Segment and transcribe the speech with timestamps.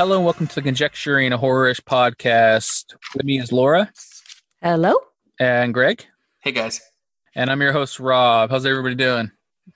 [0.00, 2.94] All right, hello and welcome to the Conjecturing a Horrorish podcast.
[3.14, 3.92] With me is Laura
[4.62, 4.94] Hello.
[5.38, 6.06] and Greg,
[6.40, 6.80] Hey guys.
[7.34, 8.48] and I'm your host Rob.
[8.50, 9.30] How's everybody doing?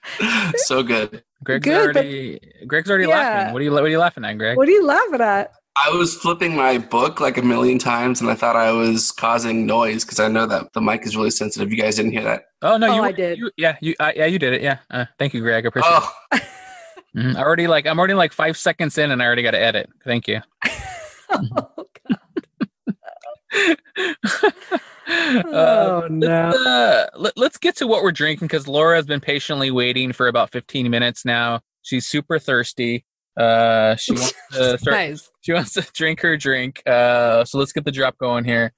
[0.56, 1.22] so good.
[1.44, 3.18] Greg's Good, but- already Greg's already Yeah.
[3.18, 3.52] laughing.
[3.52, 4.56] What are you What are you laughing at, Greg?
[4.56, 5.52] What are you laughing at?
[5.76, 9.66] I was flipping my book like a million times and I thought I was causing
[9.66, 11.70] noise because I know that the mic is really sensitive.
[11.70, 12.44] You guys didn't hear that?
[12.62, 13.38] Oh no, Oh, you I did.
[13.38, 14.62] You, yeah, you uh, yeah you did it.
[14.62, 15.66] Yeah, uh, thank you, Greg.
[15.66, 16.42] I appreciate Oh, it.
[17.16, 17.36] Mhm.
[17.36, 19.88] I already like I'm already like five seconds in, and I already got to edit.
[20.04, 20.40] Thank you.
[21.30, 21.70] oh,
[25.06, 26.26] Uh, Oh, no.
[26.50, 30.12] let's, uh, let, us get to what we're drinking because Laura has been patiently waiting
[30.12, 31.60] for about 15 minutes now.
[31.82, 33.04] She's super thirsty.
[33.38, 34.94] Uh, she wants to start.
[34.96, 35.30] nice.
[35.42, 36.82] She wants to drink her drink.
[36.86, 38.72] Uh, so let's get the drop going here.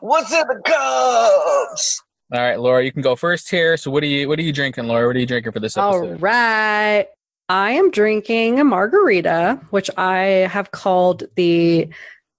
[0.00, 2.00] what's in the cups?
[2.32, 3.76] All right, Laura, you can go first here.
[3.76, 5.06] So what are you What are you drinking, Laura?
[5.08, 6.22] What are you drinking for this All episode?
[6.22, 7.06] right.
[7.52, 11.86] I am drinking a margarita, which I have called the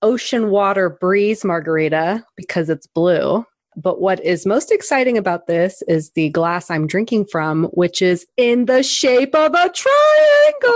[0.02, 3.46] Ocean Water Breeze Margarita because it's blue.
[3.78, 8.26] But what is most exciting about this is the glass I'm drinking from, which is
[8.38, 10.72] in the shape of a triangle.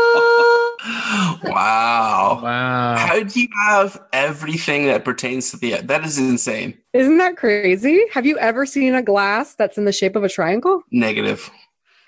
[1.51, 2.39] wow.
[2.43, 2.95] Wow.
[2.95, 6.77] How do you have everything that pertains to the that is insane.
[6.93, 8.05] Isn't that crazy?
[8.13, 10.83] Have you ever seen a glass that's in the shape of a triangle?
[10.91, 11.49] Negative.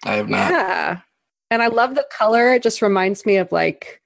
[0.06, 0.52] I have not.
[0.52, 1.00] Yeah.
[1.52, 2.54] And I love the color.
[2.54, 4.02] It just reminds me of like,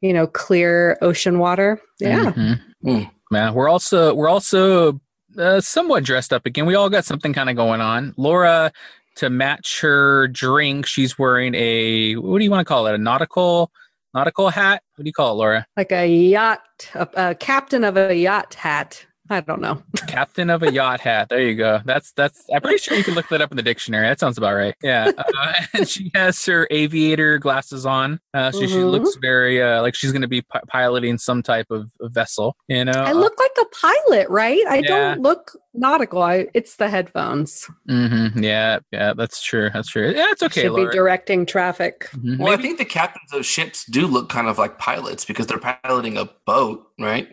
[0.00, 1.80] you know, clear ocean water.
[2.00, 2.32] Yeah.
[2.32, 2.60] Mhm.
[2.84, 3.10] Mm.
[3.30, 5.00] Yeah, we're also we're also
[5.38, 6.66] uh, somewhat dressed up again.
[6.66, 8.14] We all got something kind of going on.
[8.16, 8.72] Laura,
[9.16, 12.94] to match her drink, she's wearing a what do you want to call it?
[12.94, 13.70] A nautical
[14.14, 14.82] nautical hat?
[14.96, 15.66] What do you call it, Laura?
[15.76, 16.60] Like a yacht,
[16.94, 19.06] a, a captain of a yacht hat.
[19.30, 19.82] I don't know.
[20.08, 21.28] Captain of a yacht hat.
[21.28, 21.80] There you go.
[21.84, 22.44] That's that's.
[22.52, 24.06] I'm pretty sure you can look that up in the dictionary.
[24.08, 24.74] That sounds about right.
[24.82, 25.12] Yeah.
[25.16, 28.90] Uh, and she has her aviator glasses on, uh, so she Mhm.
[28.90, 32.56] looks very uh, like she's going to be pi- piloting some type of, of vessel.
[32.68, 32.92] You know.
[32.92, 34.60] I look like a pilot, right?
[34.68, 34.88] I Yeah.
[34.88, 36.20] don't look nautical.
[36.20, 37.70] I, it's the headphones.
[37.88, 38.80] hmm Yeah.
[38.90, 39.14] Yeah.
[39.14, 39.70] That's true.
[39.72, 40.10] That's true.
[40.14, 40.26] Yeah.
[40.30, 42.08] It's okay, Should be directing traffic.
[42.16, 42.38] Mhm.
[42.38, 45.58] Well, I think the captains of ships do look kind of like pilots because they're
[45.60, 47.28] piloting a boat, right?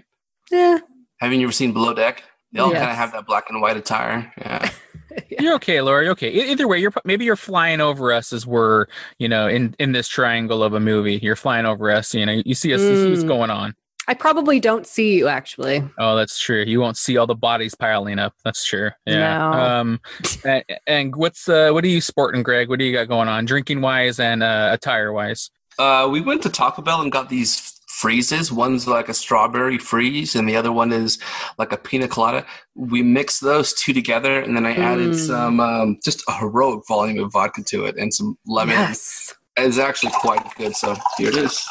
[0.51, 0.77] Yeah.
[1.19, 2.23] Haven't you ever seen Below Deck?
[2.51, 4.31] They all kind of have that black and white attire.
[4.37, 4.71] Yeah.
[5.39, 6.03] You're okay, Laura.
[6.03, 6.31] You're okay.
[6.51, 8.85] Either way, you're maybe you're flying over us as we're,
[9.17, 11.19] you know, in in this triangle of a movie.
[11.21, 12.13] You're flying over us.
[12.13, 12.81] You know, you see us.
[12.81, 13.27] You see what's Mm.
[13.27, 13.75] going on.
[14.07, 15.83] I probably don't see you actually.
[15.99, 16.63] Oh, that's true.
[16.65, 18.33] You won't see all the bodies piling up.
[18.43, 18.89] That's true.
[19.05, 19.37] Yeah.
[19.37, 19.51] No.
[19.51, 20.01] Um,
[20.45, 22.69] and, and what's uh, what are you sporting, Greg?
[22.69, 25.51] What do you got going on, drinking wise and uh, attire wise?
[25.77, 28.51] Uh, we went to Taco Bell and got these freezes.
[28.51, 31.19] One's like a strawberry freeze, and the other one is
[31.57, 32.45] like a pina colada.
[32.75, 35.27] We mixed those two together, and then I added Mm.
[35.27, 38.75] some um, just a heroic volume of vodka to it and some lemon.
[38.75, 39.33] Yes.
[39.57, 40.75] It's actually quite good.
[40.75, 41.61] So here it is.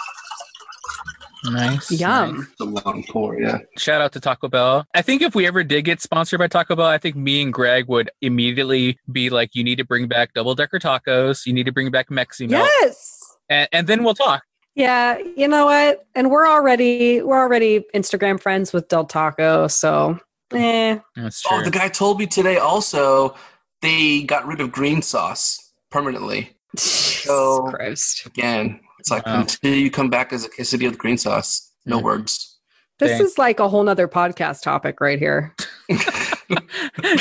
[1.44, 1.90] Nice.
[1.92, 2.38] Yum.
[2.38, 2.46] nice.
[2.58, 3.58] The long pour, yeah.
[3.78, 4.84] Shout out to Taco Bell.
[4.94, 7.52] I think if we ever did get sponsored by Taco Bell, I think me and
[7.52, 11.46] Greg would immediately be like, "You need to bring back double decker tacos.
[11.46, 13.22] You need to bring back Mexi Melt, Yes.
[13.48, 14.42] and, and then we'll talk."
[14.78, 16.06] Yeah, you know what?
[16.14, 20.18] And we're already we're already Instagram friends with Del Taco, so
[20.54, 20.98] eh.
[21.16, 21.58] That's true.
[21.58, 23.34] Oh, the guy told me today also
[23.82, 26.54] they got rid of green sauce permanently.
[26.76, 28.24] So- Christ.
[28.26, 29.40] Again, it's like Wow.
[29.40, 32.56] until you come back as a quesadilla with green sauce, no words.
[33.00, 33.22] This Dang.
[33.22, 35.54] is like a whole nother podcast topic right here.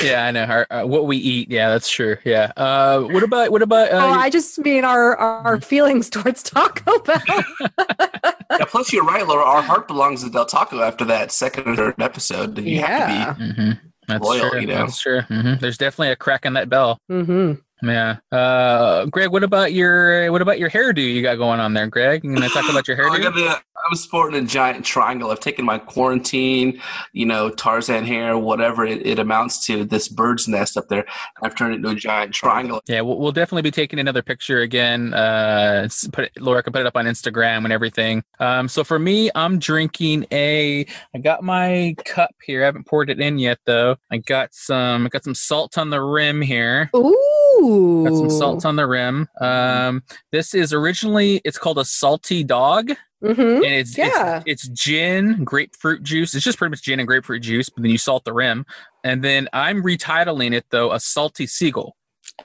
[0.03, 0.43] yeah, I know.
[0.45, 1.49] Our, uh, what we eat.
[1.51, 2.17] Yeah, that's true.
[2.23, 2.51] Yeah.
[2.57, 3.91] Uh, what about what about?
[3.91, 7.21] Uh, oh, I just mean our our feelings towards Taco Bell.
[7.27, 9.43] yeah, plus, you're right, Laura.
[9.43, 12.57] Our heart belongs to Del Taco after that second or third episode.
[12.57, 12.85] You Yeah.
[13.25, 13.79] have to Mhm.
[14.07, 14.61] That's Loyal, true.
[14.61, 14.75] you know?
[14.85, 15.21] That's true.
[15.21, 16.97] hmm There's definitely a crack in that bell.
[17.09, 18.17] hmm Yeah.
[18.31, 22.23] Uh, Greg, what about your what about your hairdo you got going on there, Greg?
[22.23, 23.03] You gonna talk about your be.
[23.03, 23.23] I hairdo?
[23.23, 25.31] got the- I'm sporting a giant triangle.
[25.31, 26.81] I've taken my quarantine,
[27.13, 31.05] you know, Tarzan hair, whatever it, it amounts to, this bird's nest up there.
[31.41, 32.81] I've turned it into a giant triangle.
[32.87, 35.13] Yeah, we'll, we'll definitely be taking another picture again.
[35.13, 38.23] Uh, put it, Laura can put it up on Instagram and everything.
[38.39, 40.85] Um, so for me, I'm drinking a.
[41.15, 42.63] I got my cup here.
[42.63, 43.95] I haven't poured it in yet though.
[44.11, 45.05] I got some.
[45.05, 46.89] I got some salt on the rim here.
[46.95, 47.66] Ooh.
[48.03, 49.27] Got some salt on the rim.
[49.41, 52.91] Um, this is originally it's called a salty dog,
[53.21, 54.41] hmm and it's Yeah.
[54.45, 56.33] it's, it's gin, grapefruit juice.
[56.35, 58.65] It's just pretty much gin and grapefruit juice, but then you salt the rim.
[59.03, 61.95] And then I'm retitling it though a salty seagull.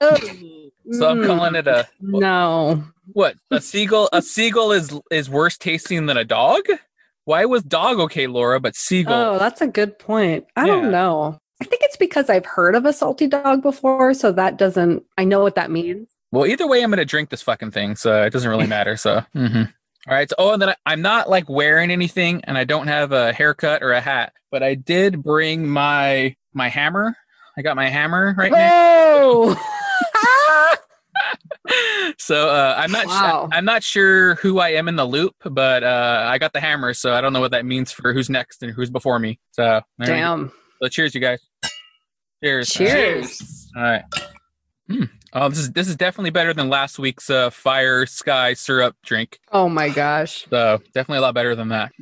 [0.00, 1.26] So I'm Mm.
[1.26, 2.82] calling it a No.
[3.12, 3.36] what?
[3.50, 4.08] A seagull?
[4.12, 6.62] A seagull is is worse tasting than a dog?
[7.24, 9.34] Why was dog okay, Laura, but seagull?
[9.34, 10.46] Oh, that's a good point.
[10.56, 10.72] I Yeah.
[10.72, 11.38] don't know.
[11.62, 15.05] I think it's because I've heard of a salty dog before, so that doesn't.
[15.17, 16.09] I know what that means.
[16.32, 18.97] Well, either way, I'm gonna drink this fucking thing, so it doesn't really matter.
[18.97, 19.73] So, mhm.
[20.09, 20.29] All right.
[20.29, 23.32] So, oh, and then I, I'm not like wearing anything, and I don't have a
[23.32, 27.17] haircut or a hat, but I did bring my my hammer.
[27.56, 28.69] I got my hammer right now.
[28.73, 29.56] Oh!
[32.19, 33.06] So uh, I'm not.
[33.06, 33.49] Wow.
[33.53, 36.93] I'm not sure who I am in the loop, but uh, I got the hammer,
[36.93, 39.38] so I don't know what that means for who's next and who's before me.
[39.53, 39.81] So.
[40.03, 40.53] Damn.
[40.82, 41.41] So cheers, you guys.
[42.43, 42.71] Cheers.
[42.71, 43.71] Cheers.
[43.77, 44.03] All right.
[44.89, 45.05] Hmm.
[45.33, 49.39] Oh, this is this is definitely better than last week's uh, fire sky syrup drink.
[49.50, 50.47] Oh my gosh.
[50.50, 51.93] So definitely a lot better than that.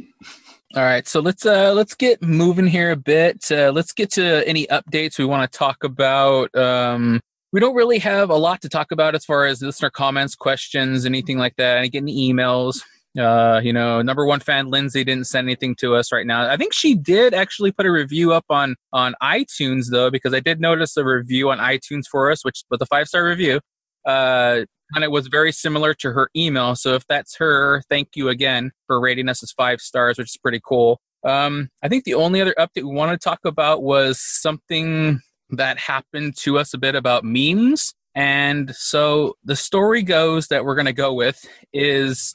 [0.76, 3.50] All right, so let's uh let's get moving here a bit.
[3.50, 6.54] Uh, let's get to any updates we want to talk about.
[6.54, 7.20] Um,
[7.52, 11.04] we don't really have a lot to talk about as far as listener comments, questions,
[11.06, 11.78] anything like that.
[11.78, 12.82] Any getting emails.
[13.18, 16.48] Uh, you know, number one fan Lindsay didn't send anything to us right now.
[16.48, 20.40] I think she did actually put a review up on on iTunes though, because I
[20.40, 23.60] did notice a review on iTunes for us, which was a five star review.
[24.06, 24.64] Uh,
[24.94, 26.74] and it was very similar to her email.
[26.74, 30.36] So if that's her, thank you again for rating us as five stars, which is
[30.36, 31.00] pretty cool.
[31.24, 35.20] Um, I think the only other update we want to talk about was something
[35.50, 37.94] that happened to us a bit about memes.
[38.14, 42.34] And so the story goes that we're going to go with is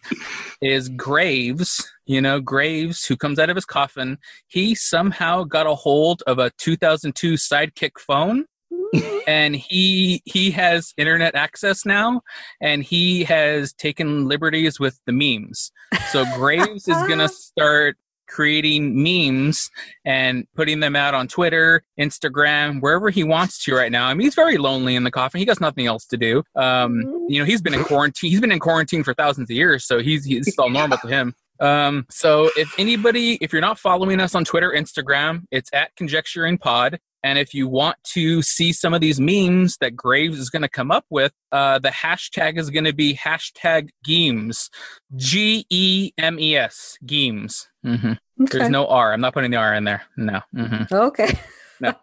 [0.61, 4.17] is Graves, you know, Graves who comes out of his coffin,
[4.47, 8.45] he somehow got a hold of a 2002 Sidekick phone
[9.27, 12.21] and he he has internet access now
[12.61, 15.71] and he has taken liberties with the memes.
[16.11, 19.69] So graves is going to start creating memes
[20.05, 24.07] and putting them out on twitter instagram wherever he wants to right now.
[24.07, 25.39] I mean he's very lonely in the coffin.
[25.39, 26.43] He got nothing else to do.
[26.55, 29.85] Um you know he's been in quarantine he's been in quarantine for thousands of years
[29.85, 31.33] so he's he's all normal to him.
[31.59, 36.57] Um, so if anybody, if you're not following us on Twitter, Instagram, it's at conjecturing
[36.57, 36.99] pod.
[37.25, 40.69] And if you want to see some of these memes that Graves is going to
[40.69, 44.69] come up with, uh, the hashtag is going to be hashtag Geems,
[45.15, 47.65] G E M E S, Geems.
[47.83, 48.59] hmm Okay.
[48.59, 49.11] There's no R.
[49.11, 50.03] I'm not putting the R in there.
[50.17, 50.41] No.
[50.55, 51.39] hmm okay.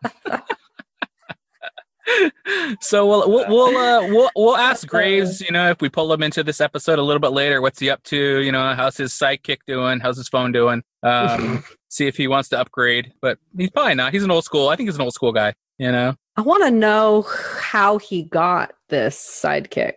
[2.81, 6.25] so we'll we'll we'll, uh, we'll we'll ask Graves, you know, if we pull him
[6.25, 8.41] into this episode a little bit later, what's he up to?
[8.41, 10.01] You know, how's his sidekick doing?
[10.01, 10.83] How's his phone doing?
[11.05, 14.12] Um, see if he wants to upgrade, but he's probably not.
[14.12, 14.69] He's an old school.
[14.69, 15.55] I think he's an old school guy.
[15.79, 17.23] You know, I want to know
[17.61, 19.94] how he got this sidekick.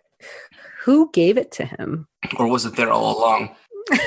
[0.82, 2.08] Who gave it to him?
[2.38, 3.56] Or was it there all along?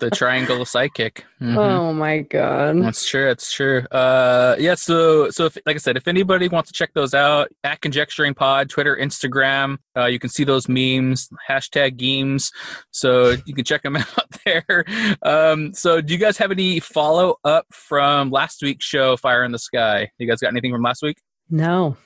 [0.00, 1.22] the triangle sidekick.
[1.40, 1.56] Mhm.
[1.56, 2.82] Oh my god.
[2.82, 3.26] That's true.
[3.26, 3.80] That's true.
[3.90, 4.74] Uh, yeah.
[4.74, 8.34] So, so if, like I said, if anybody wants to check those out, at Conjecturing
[8.34, 12.50] Pod, Twitter, Instagram, uh, you can see those memes, hashtag games.
[12.92, 14.84] So you can check them out there.
[15.22, 19.52] Um, so, do you guys have any follow up from last week's show, Fire in
[19.52, 20.10] the Sky?
[20.18, 21.18] You guys got anything from last week?
[21.50, 21.96] No.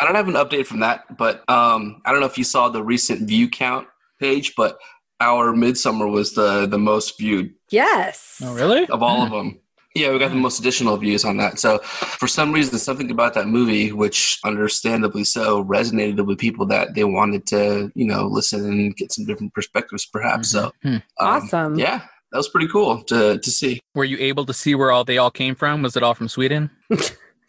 [0.00, 2.68] I don't have an update from that, but um, I don't know if you saw
[2.68, 3.86] the recent view count
[4.20, 4.78] page, but
[5.22, 8.40] our Midsummer was the the most viewed Yes.
[8.44, 8.86] Oh, really?
[8.88, 9.58] of all of them.
[9.94, 11.58] Yeah, we got the most additional views on that.
[11.58, 11.78] So
[12.20, 17.04] for some reason, something about that movie, which understandably so, resonated with people that they
[17.04, 20.50] wanted to, you know, listen and get some different perspectives, perhaps.
[20.50, 20.88] So Hmm.
[20.94, 21.78] um, Awesome.
[21.78, 21.98] Yeah,
[22.30, 23.80] that was pretty cool to to see.
[23.94, 25.82] Were you able to see where all they all came from?
[25.82, 26.70] Was it all from Sweden?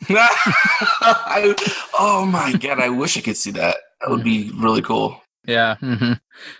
[0.09, 1.55] I,
[1.97, 3.77] oh my god, I wish I could see that.
[4.01, 5.21] That would be really cool.
[5.45, 5.75] Yeah.
[5.75, 6.13] hmm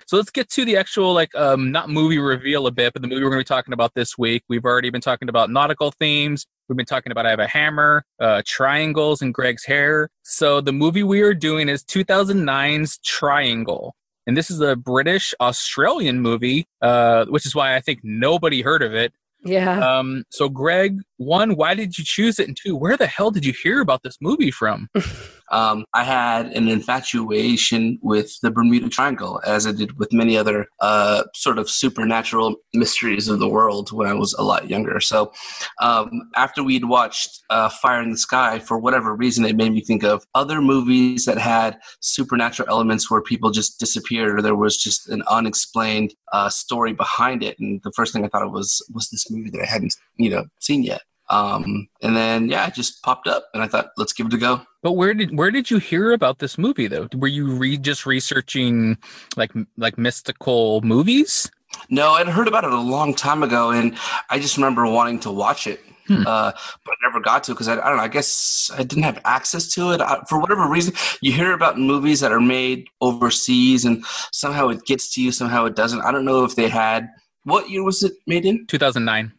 [0.07, 3.07] So let's get to the actual like um not movie reveal a bit, but the
[3.07, 4.43] movie we're going to be talking about this week.
[4.49, 6.45] We've already been talking about nautical themes.
[6.67, 10.09] We've been talking about I have a hammer, uh, triangles, and Greg's hair.
[10.23, 13.95] So the movie we are doing is 2009's Triangle,
[14.27, 18.81] and this is a British Australian movie, uh, which is why I think nobody heard
[18.81, 19.13] of it.
[19.45, 19.79] Yeah.
[19.79, 23.45] Um, so Greg, one, why did you choose it, and two, where the hell did
[23.45, 24.89] you hear about this movie from?
[25.53, 30.67] Um, I had an infatuation with the Bermuda Triangle, as I did with many other
[30.79, 34.99] uh, sort of supernatural mysteries of the world when I was a lot younger.
[34.99, 35.31] So,
[35.79, 39.81] um, after we'd watched uh, Fire in the Sky, for whatever reason, it made me
[39.81, 44.75] think of other movies that had supernatural elements where people just disappeared or there was
[44.75, 47.59] just an unexplained uh, story behind it.
[47.59, 50.31] And the first thing I thought of was was this movie that I hadn't, you
[50.31, 51.01] know, seen yet.
[51.33, 54.37] Um, and then yeah, it just popped up, and I thought, let's give it a
[54.37, 54.61] go.
[54.83, 57.07] But where did where did you hear about this movie though?
[57.15, 58.97] Were you re- just researching
[59.35, 61.49] like like mystical movies?
[61.89, 63.97] No, I'd heard about it a long time ago, and
[64.29, 66.21] I just remember wanting to watch it, Hmm.
[66.27, 66.51] uh,
[66.85, 68.03] but I never got to because I, I don't know.
[68.03, 70.93] I guess I didn't have access to it I, for whatever reason.
[71.21, 75.65] You hear about movies that are made overseas, and somehow it gets to you, somehow
[75.65, 76.01] it doesn't.
[76.01, 77.09] I don't know if they had.
[77.45, 78.67] What year was it made in?
[78.67, 79.31] 2009.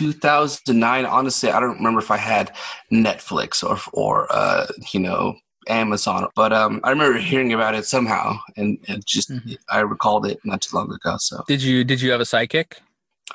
[0.00, 1.04] 2009.
[1.06, 2.52] Honestly, I don't remember if I had
[2.92, 5.34] Netflix or or uh, you know
[5.68, 9.56] Amazon, but um, I remember hearing about it somehow, and, just Mhm.
[9.70, 11.16] I recalled it not too long ago.
[11.18, 12.74] So Did you did you have a sidekick?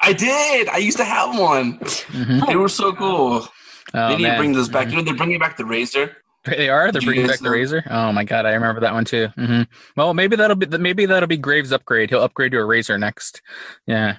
[0.02, 0.68] I did.
[0.70, 1.80] I used to have one.
[1.80, 2.48] Mhm.
[2.48, 3.48] They were so cool.
[3.94, 4.88] Oh, they need to bring those back.
[4.88, 4.92] Mhm.
[4.92, 6.18] You know, they're bringing back the razor.
[6.46, 6.92] They are.
[6.92, 7.84] They're bringing back the razor.
[7.90, 9.30] Oh my god, I remember that one too.
[9.36, 9.62] hmm
[9.96, 12.10] Well, maybe that'll be maybe that'll be Graves' upgrade.
[12.10, 13.42] He'll upgrade to a razor next.
[13.88, 14.18] Yeah.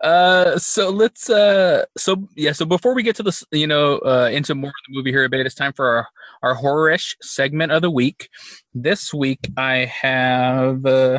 [0.00, 4.28] Uh so let's uh so yeah so before we get to this you know uh
[4.32, 6.08] into more of the movie here a bit it's time for our
[6.42, 8.28] our horror-ish segment of the week
[8.74, 11.18] this week i have uh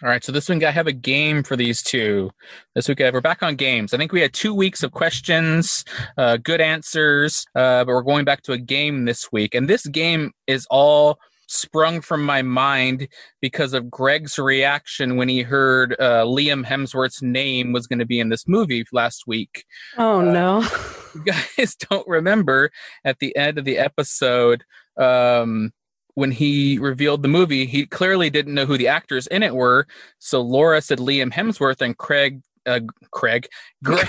[0.00, 2.30] all right, so this week I have a game for these two.
[2.76, 3.92] This week I have, we're back on games.
[3.92, 5.84] I think we had two weeks of questions,
[6.16, 9.56] uh, good answers, uh, but we're going back to a game this week.
[9.56, 13.08] And this game is all sprung from my mind
[13.40, 18.20] because of Greg's reaction when he heard uh, Liam Hemsworth's name was going to be
[18.20, 19.64] in this movie last week.
[19.96, 20.68] Oh Uh, no.
[21.14, 22.70] You guys don't remember
[23.04, 24.62] at the end of the episode
[24.98, 25.72] um,
[26.14, 29.86] when he revealed the movie, he clearly didn't know who the actors in it were.
[30.18, 33.48] So Laura said Liam Hemsworth and Craig, uh, Craig,
[33.82, 34.06] Greg.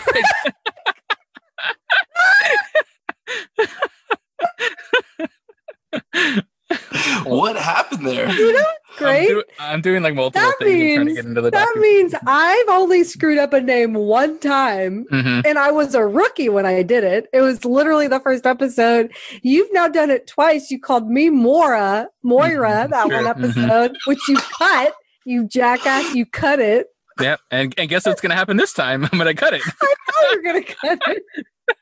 [7.26, 8.30] What happened there?
[8.30, 9.28] You know, I'm, great.
[9.28, 11.82] do- I'm doing like multiple That things and trying to get into the That document.
[11.82, 15.06] means I've only screwed up a name one time.
[15.12, 15.46] Mhm.
[15.46, 17.28] And I was a rookie when I did it.
[17.34, 19.12] It was literally the first episode.
[19.42, 20.72] You've now done it twice.
[20.72, 23.30] You called me Mora, Moira, Mhm, that sure, one mhm.
[23.46, 24.94] episode, which you cut.
[25.26, 26.88] You jackass, you cut it.
[27.20, 27.40] Yep.
[27.52, 29.04] And, and guess what's going to happen this time?
[29.12, 29.62] I'm going to cut it.
[29.82, 31.24] Oh, you're gonna cut it.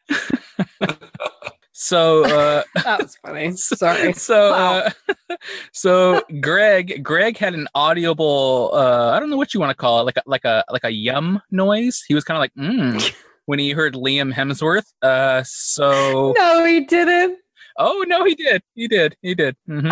[1.80, 3.52] So, uh, That was funny.
[3.52, 4.14] Sorry.
[4.28, 4.80] so Wow.
[5.30, 5.36] uh,
[5.74, 10.00] so greg greg had an audible uh i don't know what you want to call
[10.00, 13.14] it like a like a like a yum noise he was kind of like mm
[13.46, 17.40] when he heard liam hemsworth uh so No, he didn't.
[17.78, 19.92] oh no he did he did he did hmm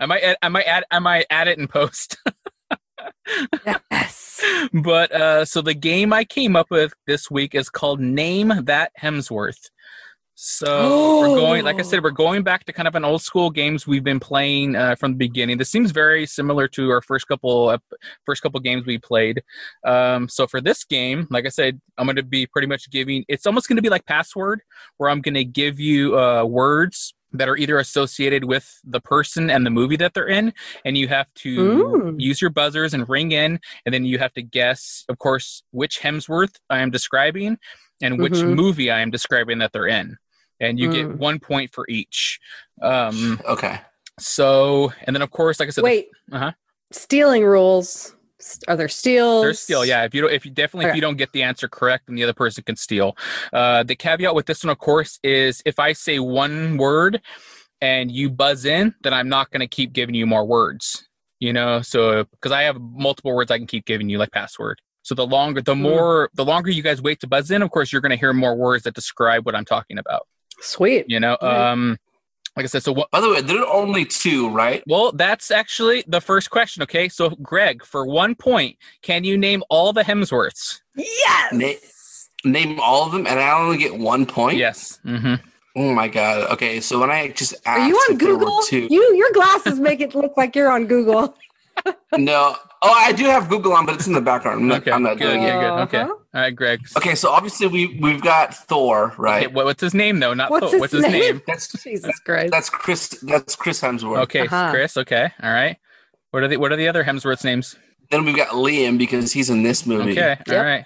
[0.00, 2.16] i might add, i might add i might add it in post
[3.90, 4.42] Yes.
[4.72, 8.90] but uh so the game i came up with this week is called name that
[9.00, 9.70] hemsworth
[10.38, 13.48] so we're going like i said we're going back to kind of an old school
[13.48, 17.26] games we've been playing uh, from the beginning this seems very similar to our first
[17.26, 17.82] couple ep-
[18.26, 19.42] first couple games we played
[19.86, 23.24] um so for this game like i said i'm going to be pretty much giving
[23.28, 24.60] it's almost going to be like password
[24.98, 29.48] where i'm going to give you uh words that are either associated with the person
[29.50, 30.52] and the movie that they're in
[30.84, 32.20] and you have to Mm.
[32.20, 35.98] use your buzzers and ring in and then you have to guess of course which
[36.00, 37.56] hemsworth i am describing
[38.02, 38.54] and which Mhm.
[38.54, 40.18] movie i am describing that they're in
[40.60, 41.16] and you get Mm.
[41.18, 42.38] one point for each
[42.82, 43.80] um Okay.
[44.18, 46.08] so and then of course like i said Wait.
[46.32, 46.52] Uh-huh.
[46.92, 48.14] Stealing rules.
[48.68, 49.42] Are there steals?
[49.42, 51.68] there's still yeah if you don't if you definitely if you don't get the answer
[51.68, 53.16] correct then the other person can steal
[53.52, 57.20] uh the caveat with this one of course is if i say one word
[57.80, 61.08] and you buzz in then i'm not going to keep giving you more words
[61.40, 64.80] you know so because i have multiple words i can keep giving you like password
[65.02, 65.82] so the longer the Hmm.
[65.82, 68.32] more the longer you guys wait to buzz in of course you're going to hear
[68.34, 70.26] more words that describe what i'm talking about
[70.60, 71.04] Sweet.
[71.08, 71.98] you know um
[72.56, 74.82] like i said so what By the way, there are only two, right?
[74.86, 79.62] well that's actually the first question okay so greg for one point can you name
[79.70, 81.52] all the hemsworths Yes.
[81.52, 84.56] Na- Name all of them, and I only get one point.
[84.56, 85.34] yes hmm
[85.78, 86.50] Oh my god.
[86.52, 88.62] Okay, so when I just asked Are you on if there were Google?
[88.62, 91.36] two, You your glasses make it look like you're on Google.
[92.16, 92.56] No.
[92.82, 94.60] Oh, I do have Google on, but it's in the background.
[94.62, 95.46] I'm not, Okay, I'm not good, doing it.
[95.46, 95.72] good, good.
[95.82, 95.98] Okay.
[96.02, 96.12] Uh-huh.
[96.12, 96.80] All right, Greg.
[96.96, 99.46] Okay, so obviously we we've got Thor, right?
[99.46, 100.34] Okay, what, what's his name though?
[100.34, 100.72] Not What's Thor.
[100.72, 101.12] his what's his name?
[101.12, 101.42] name?
[101.46, 102.50] That's Jesus Christ.
[102.52, 103.08] that's Chris.
[103.22, 104.22] That's Chris Hemsworth.
[104.24, 104.70] Okay, Uh-huh.
[104.70, 104.96] Chris.
[104.96, 105.76] Okay, all right.
[106.32, 107.76] What are the What are the other Hemsworth's names?
[108.10, 110.12] Then we've got Liam because he's in this movie.
[110.12, 110.64] Okay, all Yep.
[110.64, 110.84] right.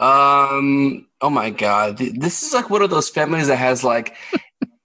[0.00, 1.06] Um.
[1.20, 1.98] Oh my God.
[1.98, 4.14] This is like one of those families that has like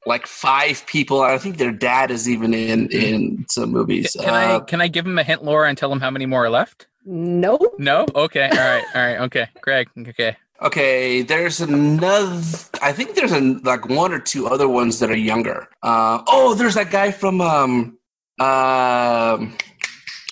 [0.05, 1.21] like five people.
[1.21, 4.15] I think their dad is even in in some movies.
[4.19, 6.25] Can I Uh, Can I give him a hint, Laura, and tell him how many
[6.25, 6.87] more are left?
[7.05, 7.59] No.
[7.77, 8.05] No.
[8.15, 8.49] Okay.
[8.49, 8.83] All right.
[8.95, 9.19] All right.
[9.21, 9.47] Okay.
[9.61, 9.89] Greg.
[9.97, 10.37] Okay.
[10.61, 11.21] okay.
[11.21, 12.41] There's another.
[12.81, 15.67] I think there's a, like one or two other ones that are younger.
[15.81, 16.21] Uh.
[16.27, 17.97] Oh, there's that guy from um
[18.39, 19.55] um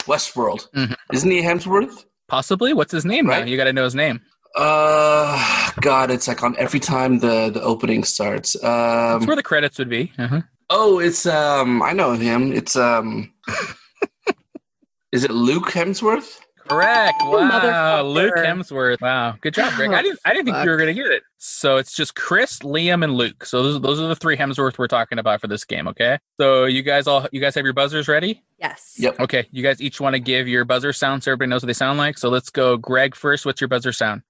[0.07, 0.69] Westworld.
[0.73, 0.95] Mhm.
[1.13, 2.05] Isn't he Hemsworth?
[2.27, 2.73] Possibly.
[2.73, 3.25] What's his name?
[3.25, 3.47] Now Right.
[3.47, 4.21] you got to know his name.
[4.55, 8.53] Uh, God, it's like on every time the the opening starts.
[8.53, 10.11] That's Um, where the credits would be.
[10.17, 10.41] Uh-huh.
[10.69, 12.51] oh, it's um, I know him.
[12.51, 13.31] It's um,
[15.11, 16.39] is it Luke Hemsworth?
[16.67, 17.15] Correct.
[17.21, 18.03] Oh, Wow.
[18.03, 18.35] Luke.
[18.35, 19.01] Hemsworth.
[19.01, 19.35] Wow.
[19.41, 19.89] Good job, Greg.
[19.91, 20.19] Oh, I didn't.
[20.23, 20.65] I didn't think fuck.
[20.65, 21.23] you were gonna get it.
[21.37, 23.45] So it's just Chris, Liam, and Luke.
[23.45, 25.87] So those those are the three Hemsworth we're talking about for this game.
[25.89, 26.17] Okay.
[26.39, 28.43] So you guys all you guys have your buzzers ready?
[28.59, 28.95] Yes.
[28.97, 29.19] Yep.
[29.21, 29.47] Okay.
[29.51, 31.97] You guys each want to give your buzzer sound so everybody knows what they sound
[31.97, 32.17] like.
[32.17, 32.77] So let's go.
[32.77, 33.45] Greg first.
[33.45, 34.21] What's your buzzer sound?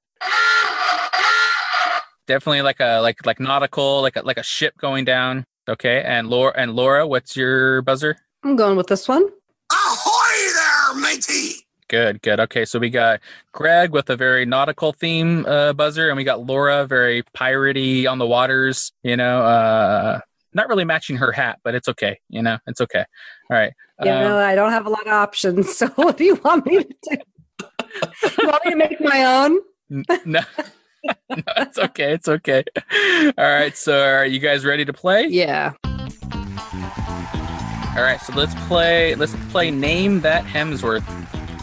[2.28, 5.46] Definitely like a like like nautical, like a like a ship going down.
[5.68, 8.18] Okay, and Laura and Laura, what's your buzzer?
[8.44, 9.24] I'm going with this one.
[9.72, 11.56] Ahoy there, matey!
[11.90, 12.40] Good, good.
[12.40, 13.20] Okay, so we got
[13.51, 18.18] Greg with a very nautical theme uh, buzzer, and we got Laura very piratey on
[18.18, 18.94] the waters.
[19.04, 20.20] You know, uh,
[20.54, 22.20] not really matching her hat, but it's okay.
[22.30, 23.04] You know, it's okay.
[23.50, 23.74] All right.
[24.00, 25.75] You know, Um, I don't have a lot of options.
[25.78, 27.18] So what do you want me to do?
[28.42, 29.60] you want me to make my own?
[29.91, 30.39] N- no,
[31.03, 32.13] no, it's okay.
[32.13, 32.63] It's okay.
[33.38, 33.75] All right.
[33.75, 35.27] So, are you guys ready to play?
[35.27, 35.74] Yeah.
[37.93, 39.15] All right, so let's play.
[39.15, 39.69] Let's play.
[39.69, 41.05] Name that Hemsworth.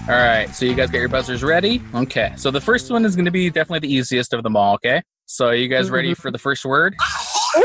[0.09, 1.83] All right, so you guys got your buzzers ready?
[1.95, 4.75] Okay, so the first one is going to be definitely the easiest of them all.
[4.75, 5.95] Okay, so are you guys mm-hmm.
[5.95, 6.95] ready for the first word?
[7.01, 7.63] Ahoy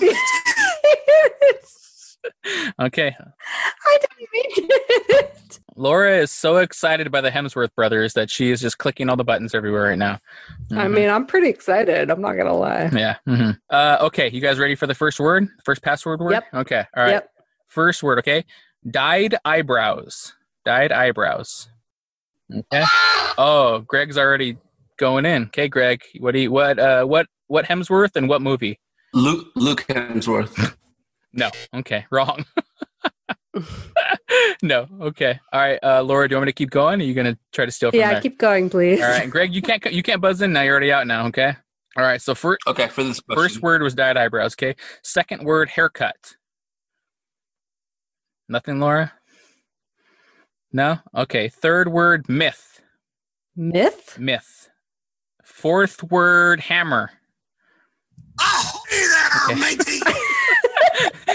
[0.00, 0.18] matey!
[2.80, 4.68] Okay, I didn't mean
[5.10, 5.38] it.
[5.76, 9.24] Laura is so excited by the Hemsworth brothers that she is just clicking all the
[9.24, 10.18] buttons everywhere right now.
[10.72, 10.92] I Mhm.
[10.94, 12.10] mean, I'm pretty excited.
[12.10, 12.88] I'm not gonna lie.
[12.92, 13.16] yeah.
[13.26, 15.48] hmm Uh, okay, you guys ready for the first word?
[15.64, 16.32] First password word?
[16.32, 16.44] Yep.
[16.54, 16.84] Okay.
[16.96, 17.10] All right.
[17.12, 17.30] Yep.
[17.68, 18.18] First word.
[18.20, 18.44] Okay.
[18.90, 20.32] Dyed eyebrows.
[20.64, 21.68] Dyed eyebrows.
[22.52, 22.84] Okay.
[23.38, 24.56] Oh, Greg's already
[24.98, 25.44] going in.
[25.44, 26.02] Okay, Greg.
[26.20, 28.80] What do you what uh what what Hemsworth and what movie?
[29.12, 30.74] Luke, Luke Hemsworth.
[31.32, 31.50] No.
[31.74, 32.44] Okay, wrong.
[34.62, 34.86] no.
[35.00, 35.38] Okay.
[35.52, 35.78] All right.
[35.82, 37.00] Uh Laura, do you want me to keep going?
[37.00, 38.20] Or are you gonna try to steal from Yeah, there?
[38.22, 39.02] keep going, please.
[39.02, 40.62] All right, Greg, you can't you can't buzz in now.
[40.62, 41.26] You're already out now.
[41.28, 41.54] Okay.
[41.96, 42.20] All right.
[42.20, 43.42] So first Okay, for this question.
[43.42, 44.54] first word was dyed eyebrows.
[44.54, 44.74] Okay.
[45.02, 46.34] Second word haircut.
[48.48, 49.12] Nothing, Laura.
[50.72, 50.98] No.
[51.14, 51.48] Okay.
[51.48, 52.80] Third word myth.
[53.56, 54.18] Myth?
[54.18, 54.68] Myth.
[55.44, 57.10] Fourth word hammer.
[58.38, 59.60] Ahoy there, Okay.
[59.60, 60.00] matey!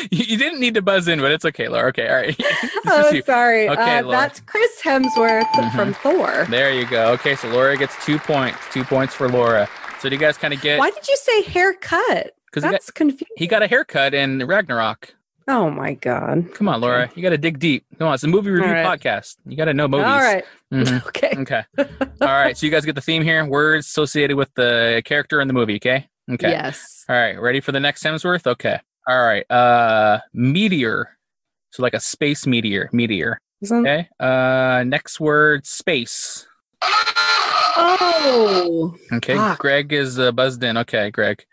[0.10, 1.90] you, didn't need to buzz in, but it's okay, Laura.
[1.90, 2.08] Okay.
[2.08, 2.42] All right.
[2.88, 3.70] Oh, sorry.
[3.70, 5.76] Okay, uh, that's Chris Hemsworth Mhm.
[5.76, 6.46] from Thor.
[6.50, 7.12] There you go.
[7.14, 8.58] Okay, so Laura gets two points.
[8.74, 9.70] Two points for Laura.
[10.00, 12.36] So do you guys kind of get Why did you say haircut?
[12.48, 13.28] because he got, That's confusing.
[13.38, 15.14] he got a haircut in Ragnarok.
[15.48, 16.54] Oh my god.
[16.56, 17.10] Come on, Laura.
[17.16, 17.86] You got to dig deep.
[17.98, 18.86] Come on, it's a movie review right.
[18.86, 19.38] podcast.
[19.46, 20.06] You got to know movies.
[20.08, 20.44] All right.
[20.74, 21.06] Mhm.
[21.08, 21.36] Okay.
[21.38, 21.64] Okay.
[22.22, 22.58] All right.
[22.58, 23.46] So you guys get the theme here.
[23.46, 25.76] Words associated with the character in the movie.
[25.76, 26.08] Okay.
[26.32, 26.50] Okay.
[26.50, 27.06] Yes.
[27.08, 27.40] All right.
[27.40, 28.48] Ready for the next Hemsworth?
[28.48, 28.80] Okay.
[29.08, 29.50] All right.
[29.52, 31.18] Uh, meteor.
[31.72, 32.90] So like a space meteor.
[32.94, 33.40] Meteor.
[33.62, 34.08] Isn't- Okay.
[34.20, 36.48] Uh, next word space.
[37.78, 38.96] Oh.
[39.14, 39.36] Okay.
[39.36, 39.60] Fuck.
[39.60, 40.78] Greg is uh, buzzed in.
[40.78, 41.44] Okay, Greg.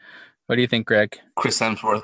[0.46, 1.16] What do you think, Greg?
[1.36, 2.02] Chris Hemsworth.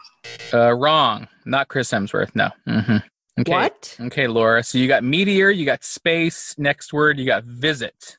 [0.53, 1.29] Uh, wrong.
[1.47, 2.35] Not Chris Hemsworth.
[2.35, 2.51] No.
[2.69, 2.97] Mm-hmm.
[3.41, 3.51] Okay.
[3.53, 3.97] What?
[4.01, 4.63] Okay, Laura.
[4.63, 6.55] So you got meteor, you got space.
[6.59, 8.19] Next word, you got visit.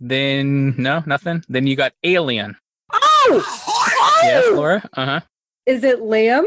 [0.00, 1.42] Then no, nothing.
[1.48, 2.56] Then you got alien.
[2.92, 3.44] Oh.
[4.22, 4.54] Yes, Oh!
[4.54, 4.88] Laura.
[4.94, 5.20] Uh huh.
[5.66, 6.44] Is it Liam?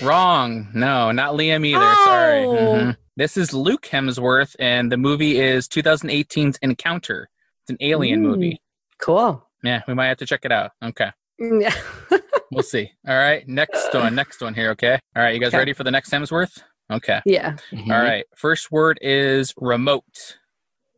[0.00, 0.68] Wrong.
[0.74, 1.94] No, not Liam either.
[2.04, 2.44] Sorry.
[2.44, 2.54] Oh.
[2.56, 2.96] Mhm.
[3.16, 7.28] This is Luke Hemsworth, and the movie is 2018's Encounter.
[7.62, 8.28] It's an alien Ooh.
[8.30, 8.60] movie.
[8.98, 9.46] Cool.
[9.62, 10.70] Yeah, we might have to check it out.
[10.82, 11.74] Okay, Yeah.
[12.50, 12.90] we'll see.
[13.06, 14.14] All right, next one.
[14.14, 14.70] Next one here.
[14.70, 14.98] Okay.
[15.14, 15.58] All right, you guys Okay.
[15.58, 16.62] ready for the next Hemsworth?
[16.90, 17.20] Okay.
[17.26, 17.56] yeah.
[17.70, 17.90] Mhm.
[17.92, 18.24] All right.
[18.34, 20.38] First word is remote.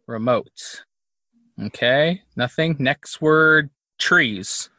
[0.07, 0.85] Remote.
[1.63, 2.23] Okay.
[2.37, 2.77] Nothing.
[2.79, 4.71] Next word trees.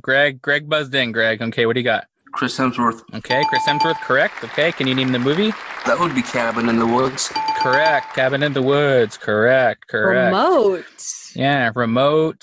[0.00, 0.40] Greg.
[0.42, 1.12] Greg buzzed in.
[1.12, 1.42] Greg.
[1.42, 1.66] Okay.
[1.66, 2.06] What do you got?
[2.32, 3.02] Chris Hemsworth.
[3.14, 3.42] Okay.
[3.50, 4.00] Chris Hemsworth.
[4.00, 4.42] Correct.
[4.42, 4.72] Okay.
[4.72, 5.52] Can you name the movie?
[5.84, 7.28] That would be Cabin in the Woods.
[7.60, 8.14] Correct.
[8.14, 9.18] Cabin in the Woods.
[9.18, 9.86] Correct.
[9.88, 10.26] Correct.
[10.34, 10.84] Remote.
[11.34, 11.70] Yeah.
[11.74, 12.40] Remote.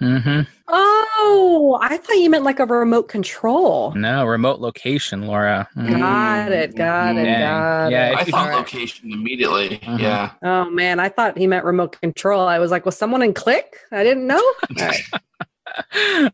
[0.00, 0.40] Mm-hmm.
[0.68, 3.92] Oh, I thought you meant like a remote control.
[3.94, 4.24] No.
[4.24, 5.26] Remote location.
[5.26, 5.68] Laura.
[5.76, 5.98] Mhm.
[5.98, 6.74] Got it.
[6.74, 7.26] Got it.
[7.26, 7.40] Yeah.
[7.40, 8.12] Got Yeah, it.
[8.12, 8.56] if I you- thought Alright.
[8.58, 9.78] location immediately.
[9.82, 10.00] Mhm.
[10.00, 10.30] Yeah.
[10.42, 12.46] Oh man, I thought he meant remote control.
[12.46, 13.76] I was like, was someone in click?
[13.92, 14.42] I didn't know.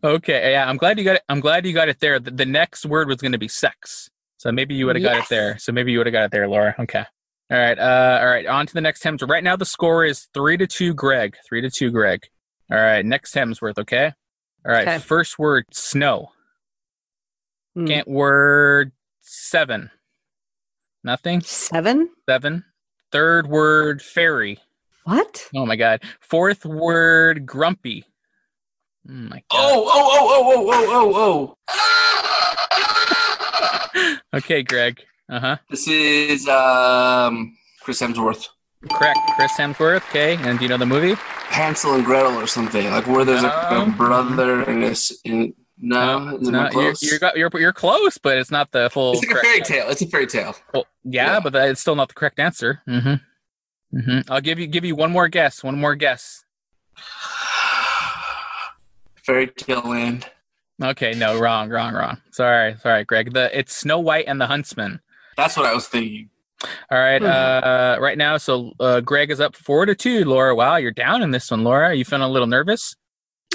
[0.04, 1.22] Okay, yeah, I'm glad you got it.
[1.28, 2.18] I'm glad you got it there.
[2.20, 5.18] The, the next word was going to be sex, so maybe you would have got
[5.18, 5.58] it there.
[5.58, 6.74] So maybe you would have got it there, Laura.
[6.78, 7.04] Okay.
[7.50, 7.78] All right.
[7.78, 8.46] Uh, all right.
[8.46, 9.28] On to the next Hemsworth.
[9.28, 11.36] Right now, the score is three to two, Greg.
[11.46, 12.22] Three to two, Greg.
[12.70, 13.04] All right.
[13.04, 13.78] Next Hemsworth.
[13.78, 14.12] Okay.
[14.64, 14.88] All right.
[14.88, 14.98] Okay.
[14.98, 16.30] First word snow.
[17.74, 17.86] Hmm.
[17.86, 19.90] Can't word seven.
[21.04, 21.40] Nothing.
[21.42, 22.10] Seven?
[22.28, 22.64] Seven.
[23.10, 24.58] Third word fairy.
[25.04, 25.48] What?
[25.54, 26.02] Oh my god.
[26.20, 28.06] Fourth word grumpy.
[29.08, 29.58] Oh my god.
[29.60, 31.56] Oh, oh, oh, oh, oh, oh, oh,
[33.94, 34.18] oh.
[34.34, 35.00] okay, Greg.
[35.28, 35.56] Uh huh.
[35.70, 38.46] This is um, Chris Hemsworth.
[38.90, 39.18] Correct.
[39.36, 40.02] Chris Hemsworth.
[40.10, 40.36] Okay.
[40.36, 41.14] And do you know the movie?
[41.48, 42.90] Hansel and Gretel or something.
[42.90, 45.12] Like where there's a, a brother and this.
[45.24, 47.02] In, no, it no, you're, close?
[47.02, 49.14] you're, got- you're you're close, but it's not the full.
[49.14, 49.72] it's like a fairy answer.
[49.74, 49.88] tale.
[49.88, 50.54] It's a fairy tale.
[50.72, 51.40] Well, yeah, Yeah.
[51.40, 52.80] but that- it's still not the correct answer.
[52.88, 53.98] Mm-hmm.
[53.98, 54.32] Mm-hmm.
[54.32, 55.62] I'll give you give you one more guess.
[55.64, 56.44] One more guess.
[59.24, 60.26] Fairy tale land.
[60.82, 61.12] Okay.
[61.14, 61.38] No.
[61.38, 61.68] Wrong.
[61.70, 61.94] Wrong.
[61.94, 62.18] Wrong.
[62.32, 62.76] Sorry.
[62.82, 63.32] Sorry, Greg.
[63.32, 65.00] The it's Snow White and the Huntsman.
[65.36, 66.28] That's what I was thinking.
[66.90, 67.20] All right.
[67.20, 67.26] Hmm.
[67.26, 70.24] Uh, right now, so uh, Greg is up four to two.
[70.24, 71.64] Laura, wow, you're down in this one.
[71.64, 72.94] Laura, are you feeling a little nervous?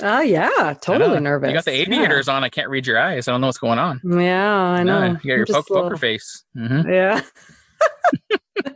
[0.04, 1.48] Oh yeah, totally nervous.
[1.48, 1.82] You got the Yeah.
[1.84, 2.44] aviators on.
[2.44, 3.28] I can't read your eyes.
[3.28, 4.00] I don't know what's going on.
[4.04, 5.00] Yeah, I know.
[5.00, 6.44] No, you got your poke, little- poker face.
[6.56, 6.90] Mm-hmm.
[6.92, 7.22] Yeah.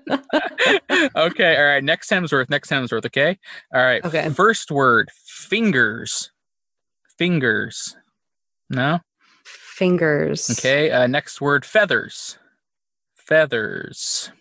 [1.16, 1.58] okay.
[1.58, 1.84] All right.
[1.84, 2.50] Next Hemsworth.
[2.50, 3.06] Next Hemsworth.
[3.06, 3.38] Okay.
[3.74, 4.04] All right.
[4.06, 4.30] Okay.
[4.30, 6.32] First word fingers.
[7.22, 7.96] Fingers.
[8.72, 9.00] No.
[9.44, 10.50] Fingers.
[10.50, 10.90] Okay.
[10.90, 12.40] Uh, next word feathers.
[13.14, 14.32] Feathers.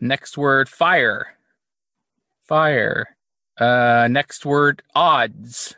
[0.00, 1.36] Next word fire.
[2.48, 3.14] Fire.
[3.58, 5.76] Uh, next word odds.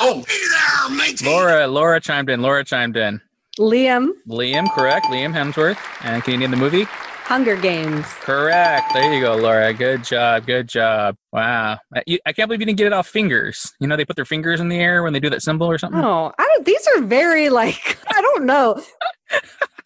[0.00, 0.24] Oh,
[1.26, 1.66] Laura.
[1.66, 2.40] Laura chimed in.
[2.40, 3.20] Laura chimed in.
[3.58, 4.66] Liam, Liam.
[4.72, 5.04] Correct.
[5.08, 5.76] Liam Hemsworth.
[6.06, 6.86] And can you name the movie?
[7.30, 8.04] Hunger Games.
[8.22, 8.92] Correct.
[8.92, 9.72] There you go, Laura.
[9.72, 10.46] Good job.
[10.46, 11.14] Good job.
[11.32, 11.78] Wow.
[11.94, 13.72] I, you, I can't believe you didn't get it off fingers.
[13.78, 15.78] You know, they put their fingers in the air when they do that symbol or
[15.78, 16.00] something.
[16.02, 18.82] Oh, I don't, these are very like I don't know.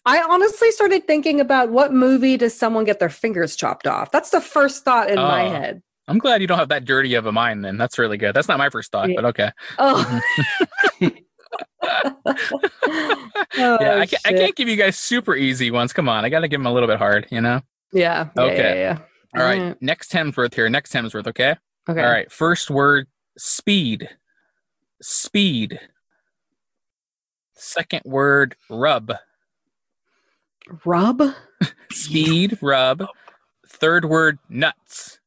[0.07, 4.09] I honestly started thinking about what movie does someone get their fingers chopped off?
[4.11, 5.49] That's the first thought in my Oh.
[5.51, 5.83] head.
[6.07, 7.77] I'm glad you don't have that dirty of a mind then.
[7.77, 8.35] That's really good.
[8.35, 9.15] That's not my first thought, Yeah.
[9.17, 9.51] but okay.
[9.77, 10.21] Oh.
[10.99, 11.07] Mm-hmm.
[13.57, 15.93] Oh, yeah, I, can't, I can't give you guys super easy ones.
[15.93, 16.25] Come on.
[16.25, 17.61] I got to give them a little bit hard, you know?
[17.93, 18.29] Yeah.
[18.35, 18.57] yeah, Okay.
[18.57, 18.99] Yeah,
[19.33, 19.39] yeah.
[19.39, 19.81] All right.
[19.81, 20.69] Next Hemsworth here.
[20.69, 21.55] Next Hemsworth, okay?
[21.89, 22.01] Okay.
[22.01, 22.31] All right.
[22.31, 24.09] First word speed.
[25.01, 25.79] Speed.
[27.53, 29.13] Second word rub.
[30.83, 31.21] Rub.
[31.91, 33.05] Speed, rub.
[33.67, 35.19] Third word nuts.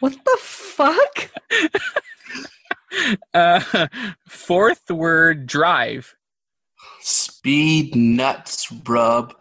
[0.00, 1.30] What the fuck?
[3.34, 3.86] Uh,
[4.28, 6.14] fourth word drive.
[7.00, 9.34] speed nuts rub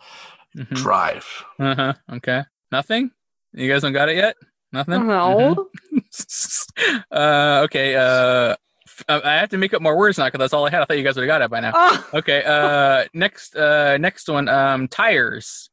[0.58, 0.70] Mhm.
[0.76, 1.26] drive.
[1.60, 1.94] Uh-huh.
[2.14, 2.44] Okay.
[2.72, 3.12] Nothing?
[3.54, 4.36] You guys don't got it yet?
[4.72, 5.08] Nothing?
[5.08, 5.70] No.
[5.94, 7.06] Mhm.
[7.12, 7.96] uh, okay.
[7.96, 8.56] Uh,
[8.88, 10.82] f- I I have to make up more words now because that's all I had.
[10.82, 11.72] I thought you guys would have got it by now.
[11.74, 12.44] Oh, Okay.
[12.46, 13.56] Uh, next.
[13.56, 14.48] Uh, next one.
[14.48, 15.70] Um, tires.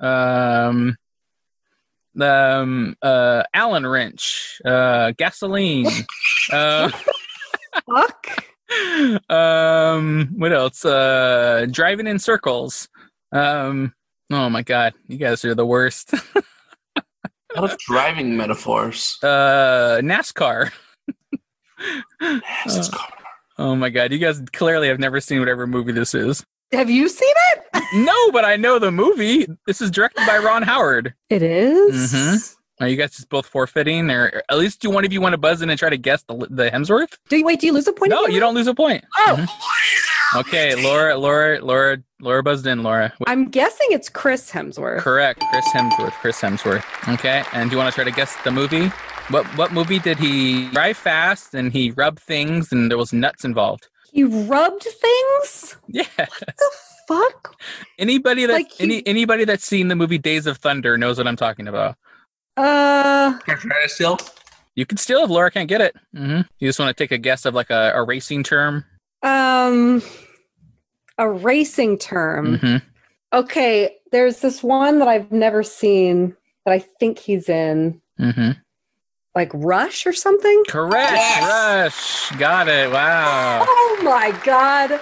[0.00, 0.96] Um.
[2.20, 2.96] Um.
[3.02, 3.42] Uh.
[3.52, 4.60] Allen wrench.
[4.64, 5.12] Uh.
[5.16, 5.86] Gasoline.
[6.52, 6.90] uh.
[7.86, 8.44] fuck.
[9.30, 12.88] um what else uh driving in circles
[13.32, 13.92] um
[14.32, 19.18] oh my god you guys are the worst A lot of driving metaphors.
[19.22, 20.72] uh nascar
[22.22, 23.10] NASCAR.
[23.58, 27.08] oh my god you guys clearly have never seen whatever movie this is Have you
[27.08, 27.82] seen it?
[27.94, 32.12] no but i know the movie this is directed by ron howard It is?
[32.12, 32.56] Mhm.
[32.80, 35.38] are you guys just both forfeiting or at least do one of you want to
[35.38, 37.60] buzz in and try to guess the, the hemsworth Do you wait?
[37.60, 38.10] Do you lose a point?
[38.10, 40.40] no you don't lose a point Oh, Mhm.
[40.40, 44.98] okay laura laura laura laura buzzed in laura I'm guessing it's Chris Hemsworth.
[45.00, 46.12] Correct, Chris Hemsworth.
[46.12, 46.84] Chris Hemsworth.
[47.14, 48.88] Okay, and do you want to try to guess the movie?
[49.28, 53.44] What what movie did he drive fast and he rubbed things and there was nuts
[53.44, 53.88] involved?
[54.14, 55.76] He rubbed things.
[55.88, 56.04] Yeah.
[56.16, 56.70] The
[57.08, 57.60] fuck?
[57.98, 61.26] Anybody that Like he- any anybody that's seen the movie Days of Thunder knows what
[61.26, 61.96] I'm talking about.
[62.56, 64.18] Uh, Can I try to steal?
[64.76, 65.96] You can still if Laura can't get it.
[66.14, 68.84] hmm You just want to take a guess of like a, a racing term.
[69.24, 70.00] um,
[71.18, 72.58] a racing term.
[72.58, 72.76] hmm
[73.32, 78.52] Okay, there's this one that I've never seen that I think he's in, hmm
[79.34, 80.62] like Rush or something.
[80.68, 81.12] Correct.
[81.12, 81.42] Yes.
[82.30, 82.38] Rush.
[82.38, 82.90] Got it.
[82.90, 83.64] Wow.
[83.66, 85.00] Oh my god,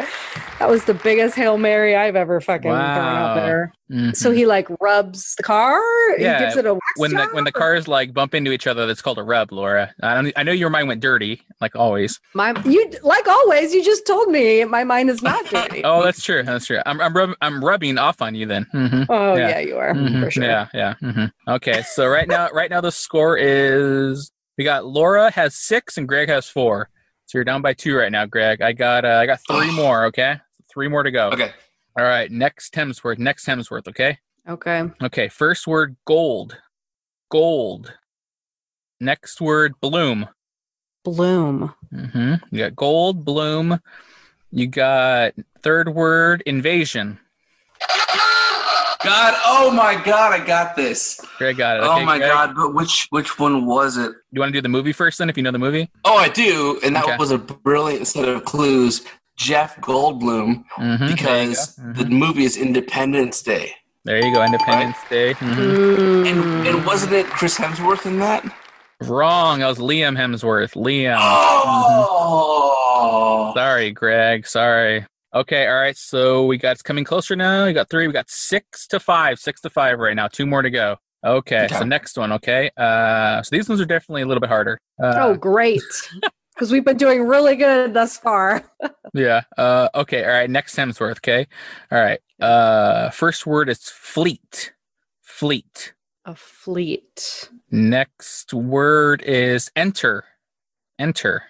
[0.63, 3.73] that was the biggest hail mary I've ever fucking thrown out there.
[3.91, 4.15] Mhm.
[4.15, 5.83] So he like rubs the car.
[6.17, 7.33] Yeah, he gives it a when the job?
[7.33, 9.93] when the cars like bump into each other, that's called a rub, Laura.
[10.01, 10.33] I don't.
[10.37, 12.21] I know your mind went dirty, like always.
[12.33, 13.75] My you like always.
[13.75, 15.83] You just told me my mind is not dirty.
[15.85, 16.45] Oh, that's true.
[16.45, 16.79] That's true.
[16.87, 18.63] I'm I'm, rub- I'm rubbing off on you then.
[18.71, 19.49] hmm Oh, yeah.
[19.49, 19.59] yeah.
[19.59, 20.23] you are Mhm.
[20.23, 20.45] for sure.
[20.45, 20.95] Yeah, yeah.
[21.01, 25.99] hmm Okay, so right now, right now the score is we got Laura has six
[25.99, 26.89] and Greg has four.
[27.27, 28.61] So you're down by two right now, Greg.
[28.61, 30.05] I got uh, I got three more.
[30.07, 30.37] Okay,
[30.73, 31.29] three more to go.
[31.31, 31.53] Okay.
[31.99, 32.31] All right.
[32.31, 33.19] Next Hemsworth.
[33.19, 33.87] Next Hemsworth.
[33.89, 34.19] Okay.
[34.49, 34.85] Okay.
[35.03, 35.29] Okay.
[35.29, 36.59] First word gold.
[37.31, 37.93] Gold.
[39.01, 40.29] Next word bloom.
[41.05, 41.75] Bloom.
[41.93, 42.35] Mm-hmm.
[42.51, 43.81] You got gold, bloom.
[44.51, 47.19] You got third word invasion.
[49.05, 51.21] God, oh my God, I got this.
[51.37, 51.83] Greg got it.
[51.83, 54.11] oh my Greg, God, but which which one was it?
[54.13, 55.91] Do You want to do the movie first then if you know the movie?
[56.05, 57.17] Oh, I do, and that Okay.
[57.17, 59.03] was a brilliant set of clues.
[59.37, 62.03] Jeff Goldblum, Mhm, because there you, go.
[62.05, 64.45] the movie is Independence Day, There you go.
[64.45, 65.35] Independence Day.
[65.35, 65.55] Mhm.
[65.57, 66.27] Mm.
[66.31, 68.45] and, and wasn't it Chris Hemsworth in that?
[69.01, 69.61] Wrong.
[69.61, 70.75] That was Liam Hemsworth.
[70.75, 71.17] Liam.
[72.85, 74.47] Oh, Sorry, Greg.
[74.47, 75.05] Sorry.
[75.35, 75.67] Okay.
[75.67, 75.97] All right.
[75.97, 77.65] So we got it's coming closer now.
[77.67, 78.07] We got three.
[78.07, 79.39] We got six to five.
[79.41, 80.29] Six to five right now.
[80.29, 80.97] Two more to go.
[81.25, 81.65] Okay.
[81.65, 81.75] Okay.
[81.79, 82.33] So next one.
[82.33, 82.71] Okay.
[82.77, 84.79] Uh, so these ones are definitely a little bit harder.
[85.03, 85.83] Uh, oh, great.
[86.55, 88.65] Because we've been doing really good thus far.
[89.15, 89.43] Yeah.
[89.59, 90.25] Uh, okay.
[90.25, 90.49] All right.
[90.49, 91.19] Next Hemsworth.
[91.19, 91.47] Okay.
[91.91, 92.19] All right.
[92.41, 94.73] Uh, first word is fleet.
[95.21, 95.93] Fleet.
[96.25, 97.51] A fleet.
[97.71, 100.25] Next word is enter.
[100.99, 101.43] Enter.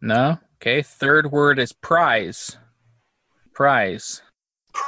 [0.00, 0.38] No?
[0.60, 0.82] Okay.
[0.82, 2.58] Third word is prize.
[3.54, 4.22] Prize.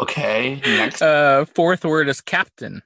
[0.00, 1.02] Okay, next.
[1.02, 2.82] Uh, fourth word is captain.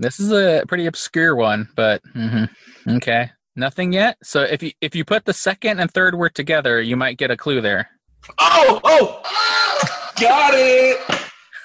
[0.00, 2.48] This is a pretty obscure one, but mhm.
[2.88, 3.30] okay.
[3.54, 4.16] Nothing yet.
[4.22, 7.30] So if you if you put the second and third word together, you might get
[7.30, 7.88] a clue there.
[8.38, 9.22] Oh, oh,
[10.20, 10.98] got it.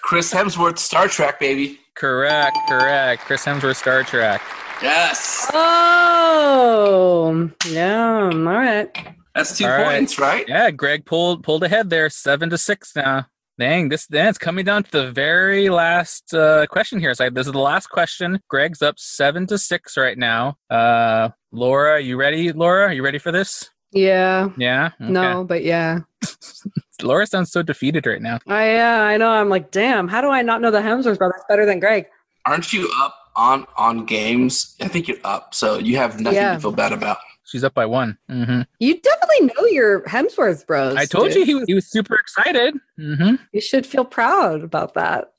[0.04, 1.80] Chris Hemsworth, Star Trek, baby.
[1.95, 3.24] Correct, correct.
[3.24, 4.41] Chris Hemsworth, Star Trek.
[4.82, 8.26] Yes, Oh, yeah.
[8.26, 8.89] All right.
[9.34, 9.86] that's two All right.
[9.86, 10.45] points, right?
[10.48, 13.28] Yeah, Greg pulled pulled ahead there, seven to six now.
[13.57, 17.13] Dang, this then it's coming down to the very last uh, question here.
[17.13, 18.41] So this is the last question.
[18.49, 20.57] Greg's up seven to six right now.
[20.69, 22.51] Uh, Laura, you ready?
[22.51, 23.69] Laura, are you ready for this?
[23.93, 24.49] Yeah.
[24.57, 24.89] Yeah.
[25.01, 25.09] Okay.
[25.11, 25.99] No, but yeah.
[27.01, 28.39] Laura sounds so defeated right now.
[28.45, 29.29] I yeah, I know.
[29.29, 30.09] I'm like, damn.
[30.09, 32.07] How do I not know the Hemsworth brothers better than Greg?
[32.45, 34.75] Aren't you up on on games?
[34.81, 36.55] I think you're up, so you have nothing Yeah.
[36.55, 37.17] to feel bad about.
[37.45, 38.17] She's up by one.
[38.29, 40.95] hmm You definitely know your Hemsworth bros.
[40.95, 41.36] I told dude.
[41.38, 42.75] you he was, he was super excited.
[42.97, 45.31] hmm You should feel proud about that.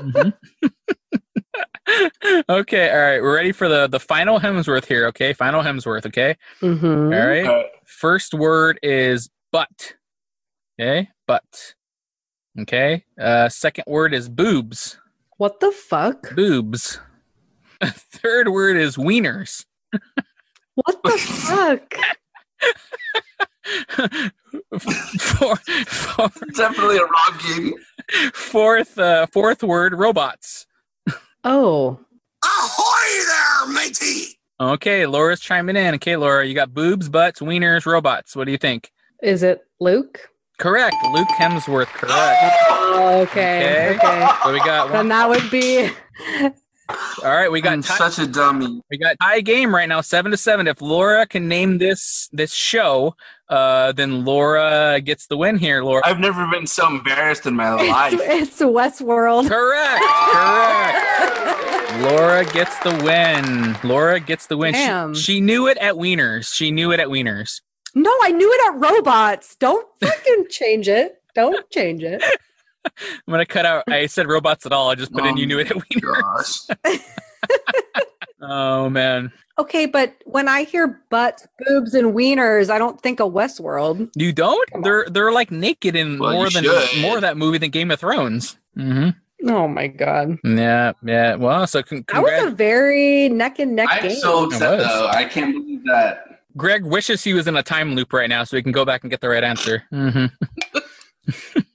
[0.00, 0.32] Mhm.
[2.48, 3.20] okay, all right.
[3.22, 5.06] We're ready for the the final Hemsworth here.
[5.08, 6.06] Okay, final Hemsworth.
[6.06, 6.86] Okay, Mm-hmm.
[6.86, 7.46] all right.
[7.46, 9.94] Uh, First word is butt.
[10.80, 11.74] Okay, butt.
[12.60, 13.04] Okay.
[13.20, 14.98] Uh, second word is boobs.
[15.38, 16.34] What the fuck?
[16.34, 17.00] Boobs.
[17.84, 19.64] Third word is wieners.
[20.84, 21.94] What the fuck?
[24.78, 27.74] Four, four, definitely a wrong game.
[28.32, 30.66] fourth, uh, fourth word robots.
[31.44, 32.00] Oh,
[32.44, 34.38] Ahoy there, matey!
[34.60, 35.94] Okay, Laura's chiming in.
[35.96, 38.34] Okay, Laura, you got boobs, butts, wieners, robots.
[38.36, 38.90] What do you think?
[39.22, 40.30] is it Luke?
[40.58, 40.96] Correct.
[41.12, 41.86] Luke Hemsworth.
[41.88, 42.54] Correct.
[42.70, 43.94] Oh, okay.
[43.96, 43.96] Okay.
[43.96, 44.28] Okay.
[44.44, 45.90] So we got Then that would be
[47.24, 48.80] All right, we got I'm tie, such a dummy.
[48.90, 50.66] we got tie game right now, seven to seven.
[50.66, 53.14] If Laura can name this this show,
[53.48, 55.82] uh, then Laura gets the win here.
[55.82, 56.02] Laura.
[56.04, 58.12] I've never been so embarrassed in my life.
[58.14, 59.48] it's, it's Westworld.
[59.48, 60.02] Correct.
[60.04, 61.06] Correct.
[62.00, 63.76] Laura gets the win.
[63.82, 64.74] Laura gets the win.
[65.14, 66.52] She- She, knew it at Wieners.
[66.54, 67.60] She knew it at Wieners.
[67.94, 69.56] No, I knew it at robots.
[69.58, 71.16] Don't fucking change it.
[71.34, 72.22] Don't change it.
[72.86, 73.84] I'm gonna cut out.
[73.88, 74.90] I said robots at all.
[74.90, 75.34] I just put in.
[75.34, 76.70] Oh You knew it at Wieners.
[78.42, 83.32] Oh man, Okay, but when I hear butts, boobs, and wieners, I don't think of
[83.32, 84.10] Westworld.
[84.14, 84.66] you don't?
[84.82, 87.02] They're they're like naked in Well, more than should.
[87.02, 88.56] more of that movie than Game of Thrones.
[88.78, 89.10] Mm-hmm.
[89.50, 90.38] Oh my god.
[90.42, 91.34] Yeah, yeah.
[91.34, 94.16] Well, so con- That was a very neck and neck I'm game.
[94.16, 95.08] so upset though.
[95.08, 96.40] I can't believe that.
[96.56, 99.02] Greg wishes he was in a time loop right now, so he can go back
[99.04, 99.84] and get the right answer.
[99.92, 101.60] Mm-hmm.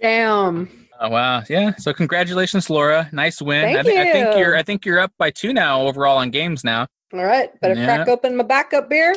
[0.00, 0.68] Damn.
[1.02, 1.74] Oh wow, yeah.
[1.76, 3.08] So congratulations, Laura.
[3.12, 3.64] Nice win.
[3.64, 4.38] I, Thank thi- I think you.
[4.40, 4.56] you're.
[4.56, 6.86] I think you're up by two now overall on games now.
[7.12, 7.84] All right, better Yeah.
[7.86, 9.14] crack open my backup beer.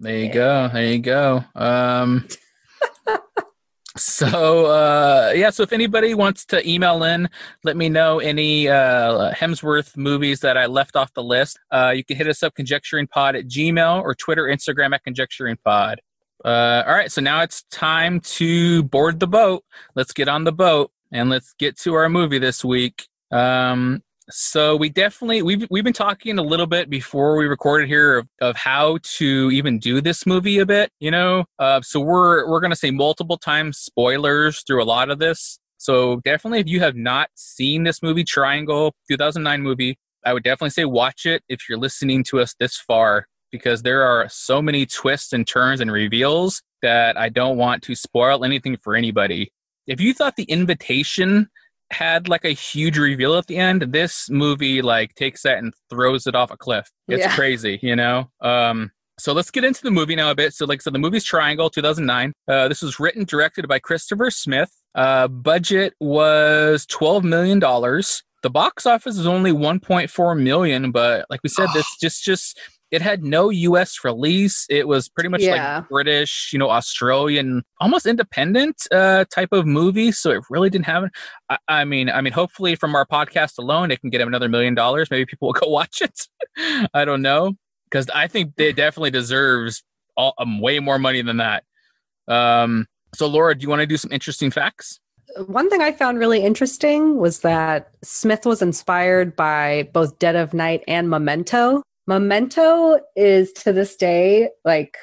[0.00, 0.68] There you go.
[0.72, 1.44] There you go.
[1.54, 2.26] Um,
[3.96, 5.50] so uh, yeah.
[5.50, 7.28] So if anybody wants to email in,
[7.62, 11.58] let me know any uh, Hemsworth movies that I left off the list.
[11.70, 15.96] Uh, you can hit us up conjecturingpod at Gmail or Twitter, Instagram at conjecturingpod.
[16.44, 17.10] Uh, all right.
[17.10, 19.64] So now it's time to board the boat.
[19.94, 23.06] Let's get on the boat and let's get to our movie this week.
[23.30, 28.18] Um, so we definitely we've we've been talking a little bit before we recorded here
[28.18, 31.44] of, of how to even do this movie a bit, you know.
[31.58, 35.58] Uh, so we're we're gonna say multiple times spoilers through a lot of this.
[35.78, 40.70] So definitely, if you have not seen this movie, Triangle, 2009 movie, I would definitely
[40.70, 44.86] say watch it if you're listening to us this far because there are so many
[44.86, 49.52] twists and turns and reveals that I don't want to spoil anything for anybody.
[49.86, 51.48] If you thought the invitation
[51.92, 56.26] had like a huge reveal at the end, this movie like takes that and throws
[56.26, 56.90] it off a cliff.
[57.06, 57.34] It's Yeah.
[57.34, 58.30] crazy, you know?
[58.40, 60.54] Um so let's get into the movie now a bit.
[60.54, 62.32] So, like, so the movie's Triangle, 2009.
[62.48, 64.70] Uh, this was written, directed by Christopher Smith.
[64.94, 68.24] Uh, budget was 12 million dollars.
[68.42, 72.58] The box office is only 1.4 million, but like we said, this just just
[72.92, 74.04] it had no U.S.
[74.04, 74.66] release.
[74.68, 75.78] It was pretty much Yeah.
[75.78, 80.12] like British, you know, Australian, almost independent uh, type of movie.
[80.12, 81.04] So it really didn't have.
[81.48, 84.48] I, I mean, I mean, hopefully from our podcast alone, it can get him another
[84.48, 85.10] million dollars.
[85.10, 86.28] Maybe people will go watch it.
[86.94, 87.54] I don't know
[87.90, 89.82] because I think it definitely deserves
[90.16, 91.64] all, um, way more money than that.
[92.28, 95.00] Um, so, Laura, do you want to do some interesting facts?
[95.46, 100.52] One thing I found really interesting was that Smith was inspired by both Dead of
[100.52, 101.82] Night and Memento.
[102.06, 104.96] Memento is to this day like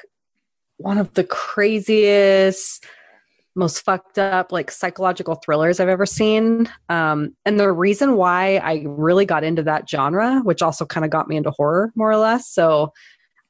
[0.76, 2.84] one of the craziest
[3.56, 6.68] most fucked up like psychological thrillers I've ever seen.
[6.88, 11.10] Um, and the reason why I really got into that genre, which also kind of
[11.10, 12.48] got me into horror more or less.
[12.48, 12.92] So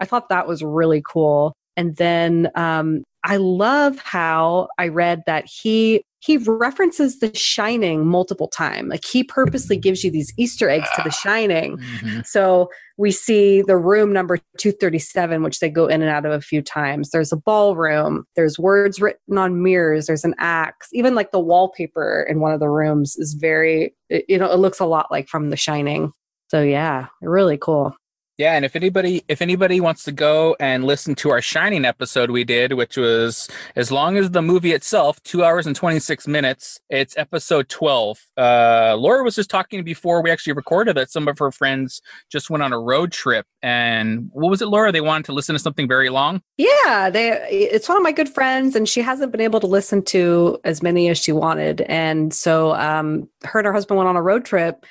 [0.00, 1.54] I thought that was really cool.
[1.76, 8.48] And then um, I love how I read that he he references The Shining multiple
[8.48, 8.90] times.
[8.90, 11.78] Like he purposely gives you these Easter eggs to The Shining.
[11.78, 12.26] Mhm.
[12.26, 16.42] So we see the room number 237, which they go in and out of a
[16.42, 17.10] few times.
[17.10, 18.26] There's a ballroom.
[18.36, 20.06] There's words written on mirrors.
[20.06, 20.88] There's an axe.
[20.92, 23.94] Even like the wallpaper in one of the rooms is very,
[24.28, 26.12] you know, it looks a lot like from The Shining.
[26.48, 27.96] So yeah, really cool.
[28.40, 32.30] Yeah, and if anybody if anybody wants to go and listen to our Shining episode
[32.30, 36.26] we did, which was as long as the movie itself, two hours and twenty six
[36.26, 38.18] minutes, it's episode twelve.
[38.38, 42.00] Uh, Laura was just talking before we actually recorded that some of her friends
[42.32, 44.90] just went on a road trip, and what was it, Laura?
[44.90, 46.40] They wanted to listen to something very long.
[46.56, 50.02] Yeah, they it's one of my good friends and she hasn't been able to listen
[50.04, 51.82] to as many as she wanted.
[51.82, 54.86] And so um her and her husband went on a road trip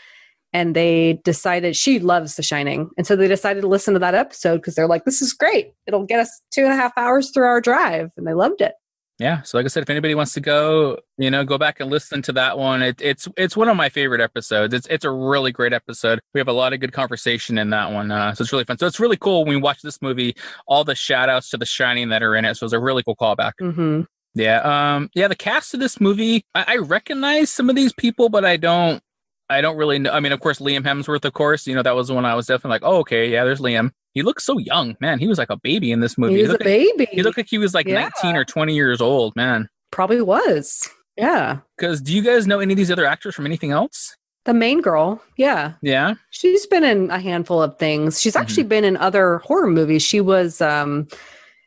[0.53, 2.89] and they decided she loves The Shining.
[2.97, 5.73] And so they decided to listen to that episode because they're like, this is great.
[5.85, 8.09] It'll get us two and a half hours through our drive.
[8.17, 8.73] And they loved it.
[9.19, 11.89] Yeah, so like I said, if anybody wants to go, you know, go back and
[11.89, 12.81] listen to that one.
[12.81, 14.73] It, it's it's one of my favorite episodes.
[14.73, 16.21] It's it's a really great episode.
[16.33, 18.77] We have a lot of good conversation in that one, uh, so it's really fun.
[18.77, 20.37] So it's really cool when we watch this movie.
[20.67, 22.55] All the shout outs to The Shining that are in it.
[22.55, 23.51] So it's a really cool callback.
[23.59, 24.03] hmm
[24.35, 25.27] Yeah, um, yeah.
[25.27, 29.03] The cast of this movie, I, I recognize some of these people, but I don't.
[29.49, 30.11] I don't really know.
[30.11, 31.65] I mean, of course, Liam Hemsworth, of course.
[31.65, 33.91] You know, that was the one I was definitely like, oh, okay, yeah, there's Liam.
[34.13, 35.19] He looks so young, man.
[35.19, 36.37] He was like a baby in this movie.
[36.37, 37.07] He's a looked like, baby.
[37.11, 38.09] he looked like he was like Yeah.
[38.21, 39.67] 19 or 20 years old, man.
[39.91, 40.87] Probably was.
[41.17, 41.59] Yeah.
[41.77, 44.15] Because do you guys know any of these other actors from anything else?
[44.45, 45.21] The main girl.
[45.37, 45.73] Yeah.
[45.81, 46.13] Yeah.
[46.31, 48.21] She's been in a handful of things.
[48.21, 48.69] She's actually Mm-hmm.
[48.69, 50.01] been in other horror movies.
[50.01, 51.07] She was um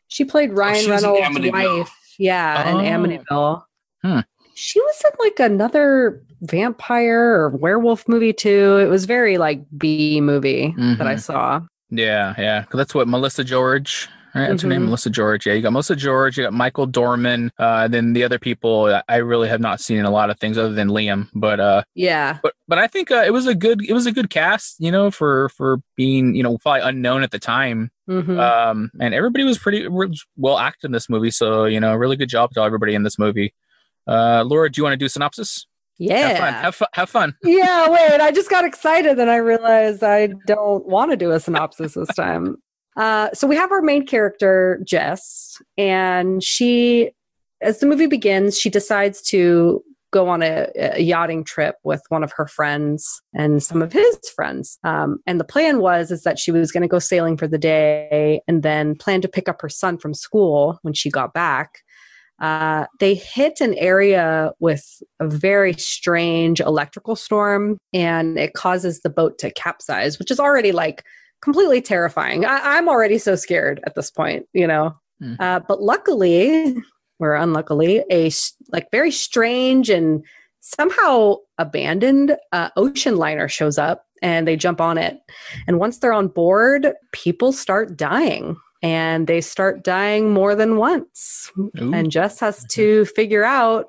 [0.08, 1.90] she played Ryan Oh, she Reynolds' wife.
[2.18, 2.80] Yeah, in Oh.
[2.80, 3.62] Amityville.
[4.02, 4.20] Hmm.
[4.64, 8.78] She was in like another vampire or werewolf movie too.
[8.78, 11.20] It was very like B movie that I Mhm.
[11.20, 11.60] saw.
[11.90, 12.64] Yeah, yeah.
[12.72, 14.48] that's what Melissa George, right?
[14.48, 14.86] That's her name, Mhm.
[14.86, 15.46] Melissa George.
[15.46, 19.02] Yeah, you got Melissa George, you got Michael Dorman, uh, then the other people I-
[19.08, 21.28] I really have not seen in a lot of things other than Liam.
[21.34, 22.38] But uh Yeah.
[22.40, 24.92] but but I think uh, it was a good it was a good cast, you
[24.92, 27.90] know, for for being, you know, probably unknown at the time.
[28.08, 28.38] Mhm.
[28.38, 29.88] Um and everybody was pretty
[30.36, 33.18] well acted in this movie, so you know, really good job to everybody in this
[33.18, 33.52] movie.
[34.06, 35.66] Uh Laura, do you want to do synopsis?
[35.98, 36.28] yeah.
[36.28, 36.54] Have fun.
[36.54, 36.88] Have fun.
[36.94, 37.34] Have fun.
[37.42, 41.40] yeah, wait, I just got excited and I realized I don't want to do a
[41.40, 42.56] synopsis this time.
[42.96, 47.10] Uh, so we have our main character, Jess, and she,
[47.62, 52.22] as the movie begins, she decides to go on a, a yachting trip with one
[52.22, 54.78] of her friends and some of his friends.
[54.84, 57.56] Um, and the plan was is that she was going to go sailing for the
[57.56, 61.78] day and then plan to pick up her son from school when she got back.
[62.40, 69.10] Uh, they hit an area with a very strange electrical storm and it causes the
[69.10, 71.04] boat to capsize, which is already like
[71.40, 72.44] completely terrifying.
[72.44, 74.94] I- I'm already so scared at this point, you know.
[75.20, 75.34] Hmm.
[75.38, 76.76] Uh, but luckily,
[77.20, 78.30] or unluckily, a
[78.72, 80.24] like very strange and
[80.60, 85.18] somehow abandoned uh, ocean liner shows up and they jump on it.
[85.66, 91.50] And once they're on board, people start dying and they start dying more than once
[91.58, 91.70] Ooh.
[91.92, 93.86] and Jess has to figure out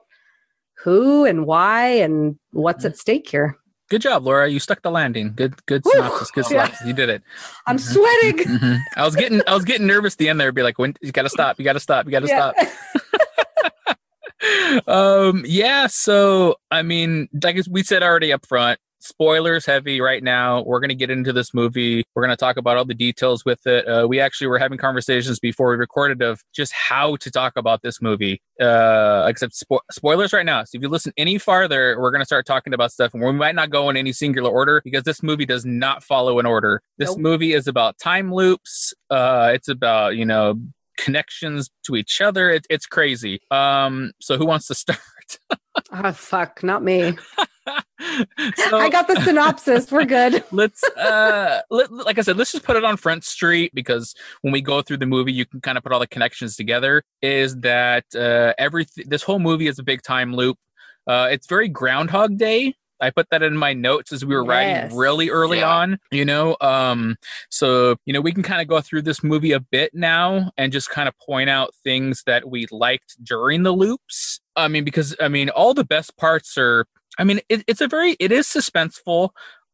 [0.84, 3.58] who and why and what's at stake here.
[3.89, 4.47] Good job, Laura.
[4.49, 5.34] You stuck the landing.
[5.36, 5.91] Good, good Woo!
[5.93, 6.32] synopsis.
[6.32, 6.73] Good Yeah.
[6.86, 7.21] You did it.
[7.67, 7.93] I'm Mhm.
[7.93, 8.79] sweating.
[8.97, 10.51] I was getting, I was getting nervous at the end there.
[10.51, 11.60] Be like, when you got to stop.
[11.60, 12.06] You got to stop.
[12.06, 12.51] You got to Yeah.
[12.53, 13.97] stop.
[14.88, 15.88] um, yeah.
[15.88, 20.63] So, I mean, like we said already up front, spoilers heavy right now.
[20.63, 22.03] We're gonna get into this movie.
[22.15, 23.85] We're gonna talk about all the details with it.
[23.87, 27.81] Uh, we actually were having conversations before we recorded of just how to talk about
[27.81, 28.41] this movie.
[28.61, 30.63] Uh, except spo- spoilers right now.
[30.63, 33.55] So if you listen any farther, we're gonna start talking about stuff, and we might
[33.55, 36.81] not go in any singular order because this movie does not follow an order.
[36.97, 37.19] This Nope.
[37.19, 38.93] movie is about time loops.
[39.10, 40.60] Uh, it's about you know
[40.97, 42.49] connections to each other.
[42.51, 43.41] It, it's crazy.
[43.51, 44.99] Um, so who wants to start?
[45.91, 47.17] oh fuck, not me.
[47.65, 49.91] so, I got the synopsis.
[49.91, 50.43] We're good.
[50.51, 54.51] let's uh let, like i said let's just put it on front street because when
[54.51, 57.55] we go through the movie you can kind of put all the connections together is
[57.57, 60.57] that uh every this whole movie is a big time loop
[61.07, 64.49] uh it's very groundhog day I put that in my notes as we were Yes.
[64.91, 65.75] writing really early Yeah.
[65.75, 66.55] on, you know.
[66.61, 67.17] Um,
[67.49, 70.71] so you know, we can kind of go through this movie a bit now and
[70.71, 74.39] just kind of point out things that we liked during the loops.
[74.55, 76.85] I mean, because I mean, all the best parts are
[77.17, 79.29] I mean, it, it's a very it is suspenseful.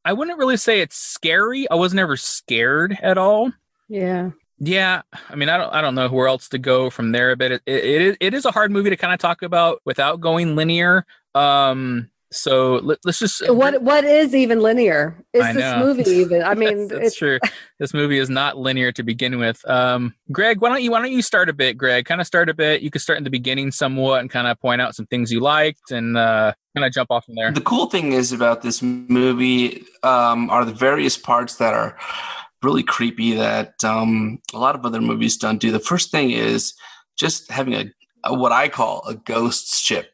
[0.05, 1.69] I wouldn't really say it's scary.
[1.69, 3.51] I was never scared at all.
[3.87, 4.31] Yeah.
[4.61, 7.51] Yeah, I mean, I don't, I don't know where else to go from there, but
[7.53, 10.19] it, it, it is, it is a hard movie to kind of talk about without
[10.19, 11.05] going linear.
[11.33, 15.23] Um, so let, us just what what is even linear?
[15.33, 15.79] Is I this know.
[15.79, 16.43] movie even?
[16.43, 17.39] I mean, that's, that's true.
[17.79, 19.67] This movie is not linear to begin with.
[19.67, 22.05] Um, Greg, why don't you why don't you start a bit, Greg?
[22.05, 22.81] Kind of start a bit.
[22.81, 25.39] You could start in the beginning somewhat and kind of point out some things you
[25.39, 27.51] liked and uh, kind of jump off from there.
[27.51, 31.97] The cool thing is about this movie um, are the various parts that are
[32.61, 35.71] really creepy that um, a lot of other movies don't do.
[35.71, 36.73] The first thing is
[37.17, 37.85] just having a,
[38.23, 40.11] a what I call a ghost ship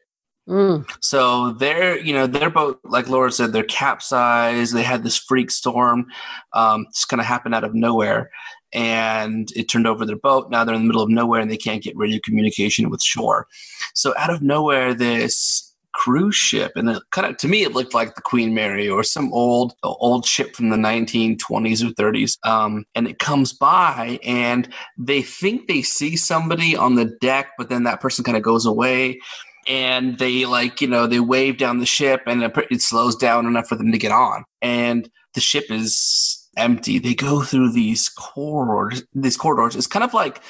[0.48, 0.88] Mm.
[1.00, 4.74] So they're, you know, they're both, like Laura said, they're capsized.
[4.74, 6.06] They had this freak storm,
[6.52, 8.30] um, just kind of happened out of nowhere,
[8.72, 10.50] and it turned over their boat.
[10.50, 13.46] Now they're in the middle of nowhere and they can't get radio communication with shore.
[13.94, 17.94] So out of nowhere, this cruise ship, and it kind of to me it looked
[17.94, 22.36] like the Queen Mary or some old old ship from the 1920s or 30s.
[22.46, 24.68] Um, and it comes by, and
[24.98, 28.66] they think they see somebody on the deck, but then that person kind of goes
[28.66, 29.18] away
[29.68, 33.68] and they like you know they wave down the ship and it slows down enough
[33.68, 34.44] for them to get on.
[34.62, 36.98] And the ship is empty.
[36.98, 39.76] They go through these corridors these corridors.
[39.76, 40.40] It's kind of like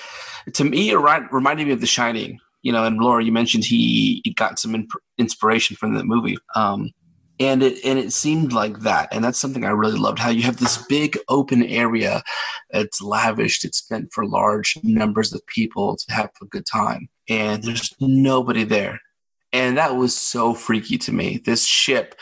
[0.54, 2.38] to me it reminded me of the shining.
[2.62, 4.88] You know and laura you mentioned he, he got some in,
[5.18, 6.36] inspiration from the movie.
[6.54, 6.90] Um,
[7.38, 9.08] and it and it seemed like that.
[9.12, 12.22] And that's something i really loved how you have this big open area
[12.70, 17.08] it's lavished it's meant for large numbers of people to have a good time.
[17.28, 19.00] And there's nobody there
[19.53, 21.40] and that was so freaky to me.
[21.44, 22.14] This ship,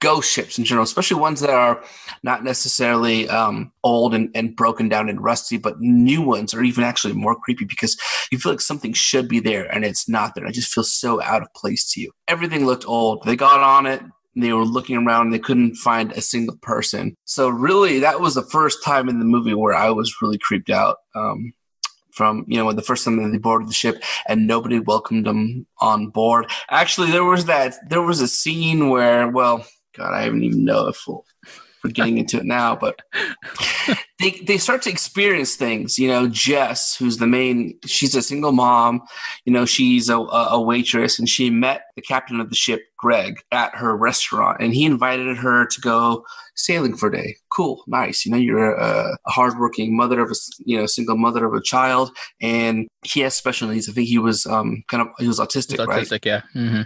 [0.00, 1.82] ghost ships in general, especially ones that are
[2.22, 6.84] not necessarily um, old and, and broken down and rusty, but new ones are even
[6.84, 7.96] actually more creepy because
[8.30, 10.46] you feel like something should be there and it's not there.
[10.46, 12.10] I just feel so out of place to you.
[12.28, 13.22] Everything looked old.
[13.24, 14.02] They got on it.
[14.34, 17.14] They were looking around and they couldn't find a single person.
[17.24, 20.70] So really, that was the first time in the movie where I was really creeped
[20.70, 20.96] out.
[21.14, 21.52] Um,
[22.12, 26.08] from you know the first time they boarded the ship and nobody welcomed them on
[26.08, 26.50] board.
[26.70, 30.88] Actually, there was that there was a scene where well, God, I haven't even know
[30.88, 33.02] if we're getting into it now, but
[34.22, 35.98] they they start to experience things.
[35.98, 39.02] You know, Jess, who's the main, she's a single mom.
[39.44, 43.40] You know, she's a, a waitress, and she met the captain of the ship, Greg,
[43.50, 47.36] at her restaurant, and he invited her to go sailing for a day.
[47.50, 48.24] Cool, nice.
[48.24, 51.62] You know, you're a, a hardworking mother of a you know single mother of a
[51.62, 53.88] child, and he has special needs.
[53.88, 56.06] I think he was um kind of he was autistic, He's right?
[56.06, 56.42] Autistic, yeah.
[56.54, 56.82] Mm-hmm.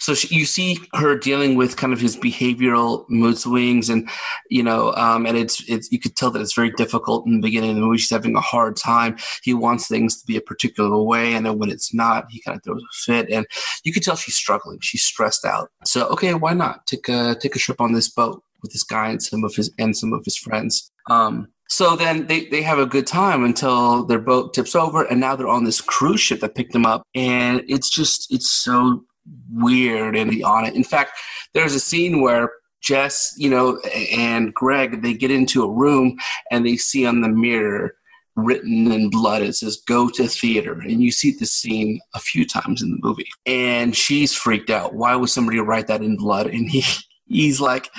[0.00, 4.08] So she, you see her dealing with kind of his behavioral mood swings, and
[4.50, 7.46] you know, um, and it's it's you could tell that it's very difficult in the
[7.46, 7.98] beginning of the movie.
[7.98, 9.18] She's having a hard time.
[9.42, 12.56] He wants things to be a particular way, and then when it's not, he kind
[12.56, 13.46] of throws a fit, and
[13.84, 14.78] you could tell she's struggling.
[14.80, 15.70] She's stressed out.
[15.84, 18.42] So okay, why not take a take a trip on this boat?
[18.62, 20.90] with this guy and some of his and some of his friends.
[21.08, 25.20] Um, so then they, they have a good time until their boat tips over, and
[25.20, 29.04] now they're on this cruise ship that picked them up, and it's just it's so
[29.52, 30.74] weird and on it.
[30.74, 31.12] In fact,
[31.54, 32.50] there's a scene where
[32.80, 33.78] Jess, you know,
[34.12, 36.16] and Greg they get into a room
[36.50, 37.94] and they see on the mirror
[38.36, 42.46] written in blood it says go to theater and you see this scene a few
[42.46, 46.46] times in the movie and she's freaked out why would somebody write that in blood
[46.46, 46.84] and he
[47.28, 47.90] he's like,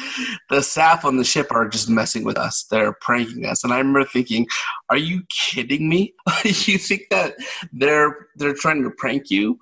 [0.49, 2.65] the staff on the ship are just messing with us.
[2.69, 3.63] They're pranking us.
[3.63, 4.47] And I remember thinking,
[4.89, 6.13] are you kidding me?
[6.43, 7.36] you think that
[7.71, 9.59] they're they're trying to prank you?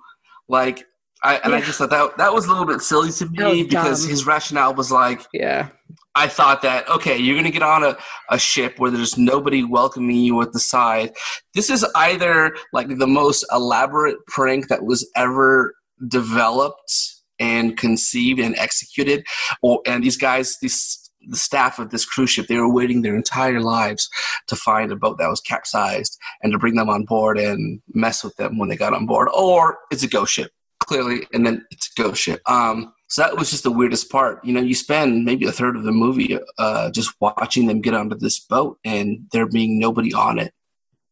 [0.48, 0.86] Like,
[1.22, 1.58] I and yeah.
[1.58, 4.10] I just thought that that was a little bit silly to me because dumb.
[4.10, 5.68] his rationale was like, yeah.
[6.14, 7.96] I thought that okay, you're gonna get on a,
[8.30, 11.12] a ship where there's nobody welcoming you at the side.
[11.54, 15.74] This is either like the most elaborate prank that was ever
[16.06, 16.92] developed
[17.38, 19.24] and conceived and executed.
[19.62, 23.16] Or and these guys, these the staff of this cruise ship, they were waiting their
[23.16, 24.08] entire lives
[24.46, 28.24] to find a boat that was capsized and to bring them on board and mess
[28.24, 29.28] with them when they got on board.
[29.36, 30.50] Or it's a ghost ship,
[30.80, 32.40] clearly, and then it's a ghost ship.
[32.48, 34.44] Um, so that was just the weirdest part.
[34.44, 37.94] You know, you spend maybe a third of the movie uh, just watching them get
[37.94, 40.52] onto this boat and there being nobody on it,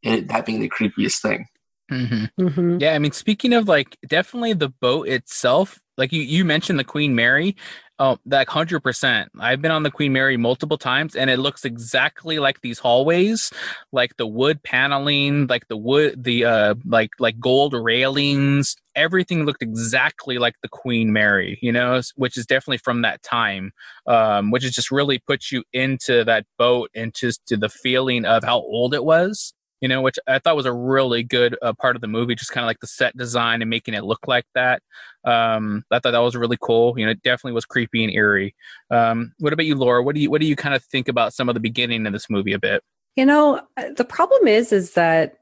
[0.05, 1.47] and that being the creepiest thing.
[1.91, 2.43] Mm-hmm.
[2.43, 2.79] Mm-hmm.
[2.81, 6.85] Yeah, I mean, speaking of like, definitely the boat itself like you, you mentioned the
[6.85, 7.57] Queen Mary.
[7.99, 9.31] Oh, like hundred percent.
[9.41, 13.51] I've been on the Queen Mary multiple times, and it looks exactly like these hallways,
[13.91, 18.77] like the wood paneling, like the wood, the uh, like like gold railings.
[18.97, 23.73] Everything looked exactly like the Queen Mary, you know, which is definitely from that time.
[24.07, 28.27] Um, which is just really puts you into that boat and just to the feeling
[28.27, 31.75] of how old it was you know, which I thought was a really good uh,
[31.75, 34.27] part of the movie, just kind of like the set design and making it look
[34.27, 34.83] like that.
[35.25, 36.99] Um, I thought that was really cool.
[36.99, 38.55] You know, it definitely was creepy and eerie.
[38.91, 40.03] Um, what about you, Laura?
[40.03, 42.13] What do you what do you kind of think about some of the beginning of
[42.13, 42.83] this movie a bit?
[43.17, 45.39] You know, uh, the problem is, is that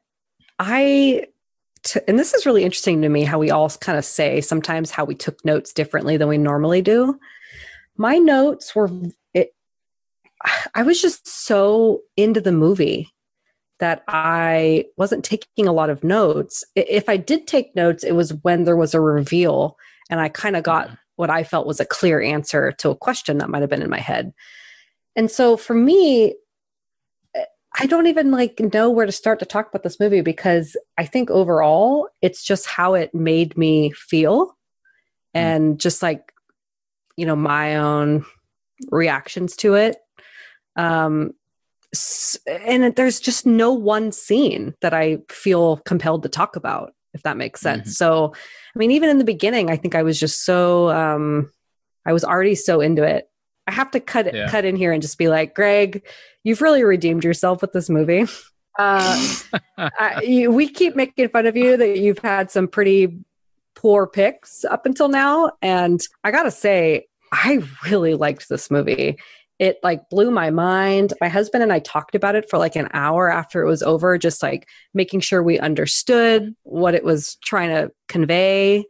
[0.59, 1.27] I,
[2.09, 5.05] and this is really interesting to me how we all kind of say sometimes how
[5.05, 7.19] we took notes differently than we normally do.
[7.97, 8.91] My notes were,
[9.33, 9.55] it,
[10.75, 13.14] I was just so into the movie
[13.81, 16.65] that I wasn't taking a lot of notes.
[16.77, 19.77] If I did take notes, it was when there was a reveal
[20.11, 20.95] and I kind of got mm-hmm.
[21.17, 23.91] what I felt was a clear answer to a question that might have been in
[23.91, 24.33] my head.
[25.17, 26.35] And so for me,
[27.35, 27.45] eh,
[27.79, 31.07] I don't even like know where to start to talk about this movie because I
[31.07, 35.39] think overall it's just how it made me feel mm-hmm.
[35.39, 36.33] and just like
[37.17, 38.25] you know my own
[38.91, 39.97] reactions to it
[40.77, 41.33] um
[42.47, 47.37] and there's just no one scene that I feel compelled to talk about if that
[47.37, 47.91] makes sense.
[47.91, 47.93] Mhm.
[47.93, 48.33] So
[48.75, 51.51] I mean even in the beginning I think I was just so um
[52.07, 53.29] I was already so into it.
[53.67, 54.49] I have to cut Yeah.
[54.51, 56.03] cut in here and just be like, Greg,
[56.43, 58.27] you've really redeemed yourself with this movie.
[58.77, 59.37] Uh,
[59.79, 63.21] I, you, we keep making fun of you that you've had some pretty
[63.77, 69.17] poor picks up until now, and I gotta say, I really liked this movie.
[69.65, 71.15] It like blew my mind.
[71.23, 74.19] My husband and I talked about it for like an hour after it was over,
[74.19, 78.85] just like making sure we understood what it was trying to convey.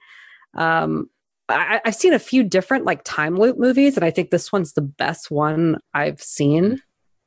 [0.54, 1.08] Um,
[1.48, 4.72] I, I've seen a few different like time loop movies, and I think this one's
[4.72, 6.82] the best one I've seen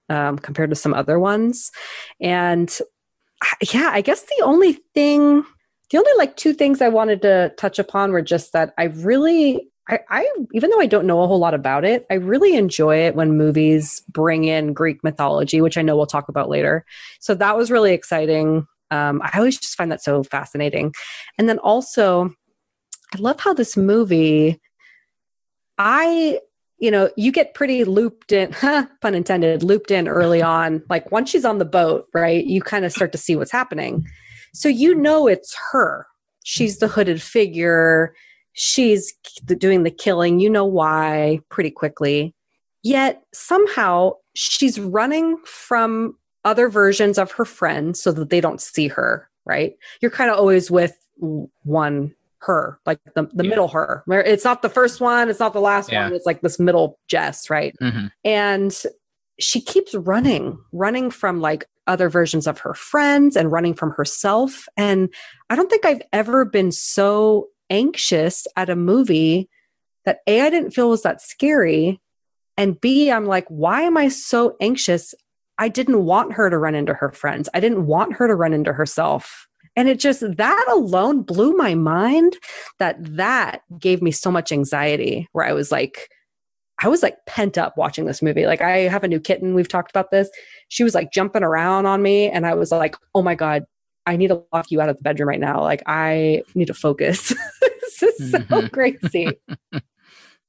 [0.09, 1.71] um, compared to some other ones.
[2.19, 2.69] And
[3.73, 5.45] yeah, I guess the only thing,
[5.91, 9.69] the only like two things I wanted to touch upon were just that I really,
[9.89, 12.97] I, I even though I don't know a whole lot about it, I really enjoy
[12.97, 16.85] it when movies bring in Greek mythology, which I know we'll talk about later.
[17.19, 18.67] So that was really exciting.
[18.91, 20.93] Um, I always just find that so fascinating.
[21.38, 22.33] And then also,
[23.15, 24.59] I love how this movie,
[25.77, 26.39] I,
[26.79, 30.83] you know, you get pretty looped in, huh, pun intended, looped in early on.
[30.89, 34.05] Like once she's on the boat, right, you kind of start to see what's happening.
[34.53, 36.07] So you know it's her.
[36.43, 38.13] She's the hooded figure.
[38.60, 39.14] She's
[39.45, 40.39] doing the killing.
[40.39, 42.34] You know why pretty quickly.
[42.82, 48.88] Yet somehow she's running from other versions of her friends so that they don't see
[48.88, 49.76] her, right?
[50.01, 50.97] You're kind of always with
[51.64, 53.49] one her, like the, the Yeah.
[53.49, 54.03] middle her.
[54.08, 56.05] It's not the first one, it's not the last Yeah.
[56.05, 57.76] one, it's like this middle Jess, right?
[57.82, 58.12] Mhm.
[58.24, 58.84] And
[59.39, 64.68] she keeps running, running from like other versions of her friends and running from herself.
[64.78, 65.10] And
[65.51, 69.49] I don't think I've ever been so anxious at a movie
[70.05, 72.01] that A, I didn't feel was that scary.
[72.57, 75.13] And B, I'm like, why am I so anxious?
[75.57, 77.49] I didn't want her to run into her friends.
[77.53, 79.47] I didn't want her to run into herself.
[79.76, 82.38] And it just, that alone blew my mind
[82.80, 86.09] that that gave me so much anxiety where I was like,
[86.80, 88.45] I was like pent up watching this movie.
[88.45, 89.55] Like I have a new kitten.
[89.55, 90.30] We've talked about this.
[90.68, 93.63] She was like jumping around on me, and I was like, "Oh my god,
[94.08, 95.62] I need to lock you out of the bedroom right now.
[95.62, 98.72] Like I need to focus." this is so Mhm.
[98.74, 99.39] crazy.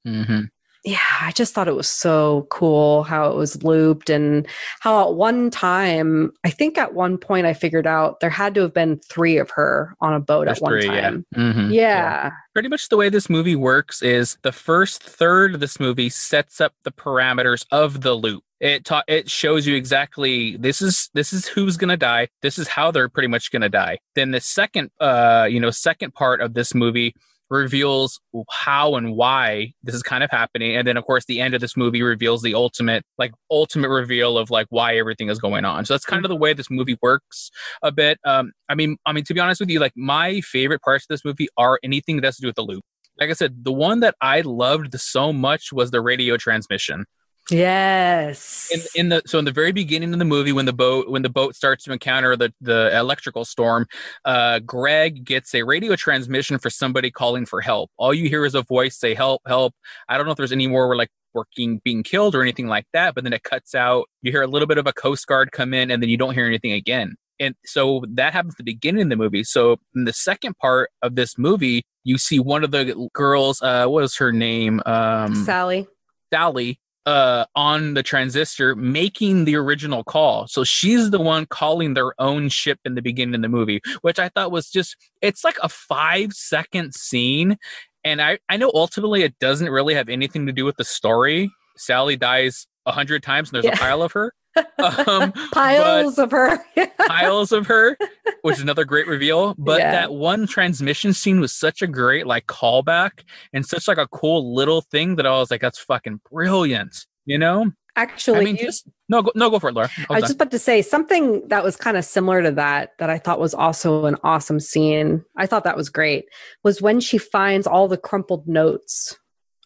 [0.07, 0.49] Mhm.
[0.85, 4.47] Yeah, I just thought it was so cool how it was looped and
[4.81, 8.61] how at one time, I think at one point I figured out there had to
[8.62, 11.01] have been three of her on a boat There's at one three, yeah.
[11.01, 11.26] time.
[11.35, 11.72] Mhm.
[11.74, 12.31] Yeah.
[12.55, 16.61] pretty much the way this movie works is the first third of this movie sets
[16.61, 21.33] up the parameters of the loop it ta- it shows you exactly this is this
[21.33, 24.91] is who's gonna die this is how they're pretty much gonna die then the second
[25.01, 27.14] uh you know second part of this movie
[27.51, 28.20] reveals
[28.51, 30.76] how and why this is kind of happening.
[30.76, 34.36] And then of course the end of this movie reveals the ultimate like ultimate reveal
[34.38, 35.84] of like why everything is going on.
[35.84, 37.51] So that's kind of the way this movie works
[37.82, 38.18] a bit.
[38.24, 41.09] Um i mean i mean to be honest with you like my favorite parts of
[41.09, 42.82] this movie are anything that has to do with the loop.
[43.18, 47.05] Like i said the one that i loved so much was the radio transmission
[47.51, 48.70] Yes.
[48.72, 51.22] in, in the so in the very beginning of the movie when the boat when
[51.22, 53.86] the boat starts to encounter the the electrical storm
[54.24, 57.90] uh greg gets a radio transmission for somebody calling for help.
[57.96, 59.74] All you hear is a voice say help help.
[60.09, 62.86] I don't know if there's any more we're like working being killed or anything like
[62.92, 64.07] that but then it cuts out.
[64.22, 66.34] You hear a little bit of a coast guard come in and then you don't
[66.34, 67.16] hear anything again.
[67.40, 69.44] And so that happens at the beginning of the movie.
[69.44, 73.86] So in the second part of this movie you see one of the girls uh
[73.86, 74.82] what is her name?
[74.84, 75.86] Um Sally.
[76.30, 76.78] Sally
[77.09, 80.47] uh, on the transistor making the original call.
[80.47, 84.19] So she's the one calling their own ship in the beginning of the movie, which
[84.19, 87.57] I thought was just, it's like a five second scene.
[88.05, 91.51] And I, I know ultimately it doesn't really have anything to do with the story.
[91.79, 93.74] Sally dies a hundred times and there's Yeah.
[93.74, 94.32] a pile of her.
[94.78, 96.59] Um, Piles of her.
[97.07, 97.97] piles of her,
[98.43, 99.55] which is another great reveal.
[99.59, 99.93] But Yeah.
[99.93, 103.22] that one transmission scene was such a great like callback
[103.53, 107.07] and such like a cool little thing that I was like, that's fucking brilliant.
[107.24, 107.72] You know?
[107.97, 109.91] Actually, I mean, you- just no, go, no, go for it, Laura.
[110.11, 113.11] I was just about to say something that was kind of similar to that, that
[113.11, 115.24] I thought was also an awesome scene.
[115.36, 116.26] I thought that was great,
[116.62, 119.18] was when she finds all the crumpled notes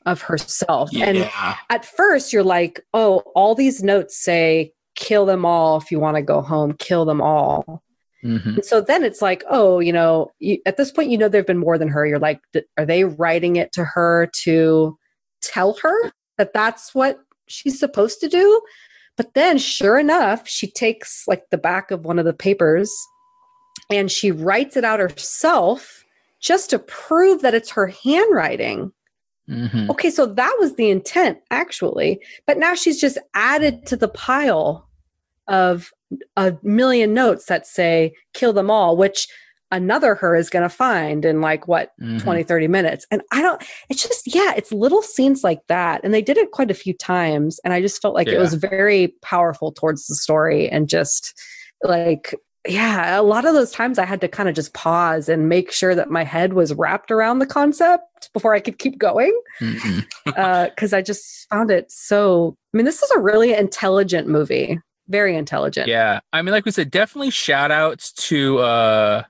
[0.07, 0.91] of herself.
[0.95, 1.31] And
[1.71, 6.17] at first, you're like, oh, all these notes say, kill them all if you want
[6.17, 7.83] to go home, kill them all.
[8.25, 8.57] Mhm.
[8.57, 11.47] And so then it's like, oh, you know, you, at this point, you know, there've
[11.47, 12.07] been more than her.
[12.07, 14.97] You're like, "D- are they writing it to her to
[15.41, 18.61] tell her that that's what she's supposed to do?
[19.17, 22.93] But then, sure enough, she takes like the back of one of the papers
[23.91, 26.05] and she writes it out herself
[26.41, 28.93] just to prove that it's her handwriting.
[29.53, 29.91] Mhm.
[29.91, 34.89] Okay, so that was the intent actually, but now she's just added to the pile
[35.49, 35.91] of
[36.37, 39.29] a million notes that say kill them all, which
[39.71, 42.21] another her is going to find in like what Mhm.
[42.23, 43.07] 20 30 minutes.
[43.11, 46.51] And I don't it's just yeah, it's little scenes like that and they did it
[46.51, 50.15] quite a few times and I just felt like it was very powerful towards the
[50.15, 51.33] story and just
[51.83, 52.35] like
[52.67, 55.73] yeah, a lot of those times I had to kind of just pause and make
[55.73, 59.33] sure that my head was wrapped around the concept before I could keep going
[60.25, 62.57] because I just found it so.
[62.73, 65.89] I mean, this is a really intelligent movie, very intelligent.
[65.89, 69.23] Yeah, I mean, like we said, definitely shout outs to uh,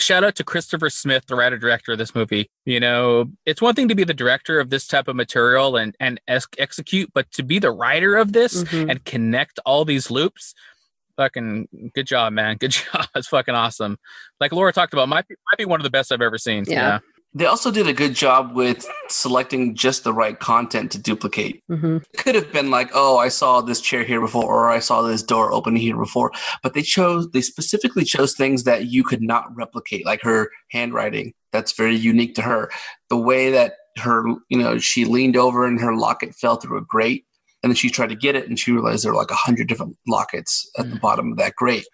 [0.00, 2.48] shout out to Christopher Smith, the writer director of this movie.
[2.64, 5.94] You know, it's one thing to be the director of this type of material and
[6.00, 8.90] and ex- execute, but to be the writer of this Mhm.
[8.90, 10.54] and connect all these loops.
[11.16, 12.56] Fucking good job, man.
[12.56, 13.06] Good job.
[13.14, 13.98] It's fucking awesome.
[14.40, 16.64] Like Laura talked about, might be, might be one of the best I've ever seen.
[16.66, 17.00] Yeah.
[17.34, 21.62] They also did a good job with selecting just the right content to duplicate.
[21.70, 22.02] Mhm.
[22.14, 25.02] It could have been like, oh, I saw this chair here before, or I saw
[25.02, 26.32] this door open here before.
[26.62, 31.34] But they chose, they specifically chose things that you could not replicate, like her handwriting.
[31.52, 32.70] That's very unique to her.
[33.10, 36.84] The way that her, you know, she leaned over and her locket fell through a
[36.86, 37.26] grate.
[37.66, 39.66] And then she tried to get it and she realized there were like a hundred
[39.66, 41.00] different lockets at the Mm.
[41.00, 41.84] bottom of that grate.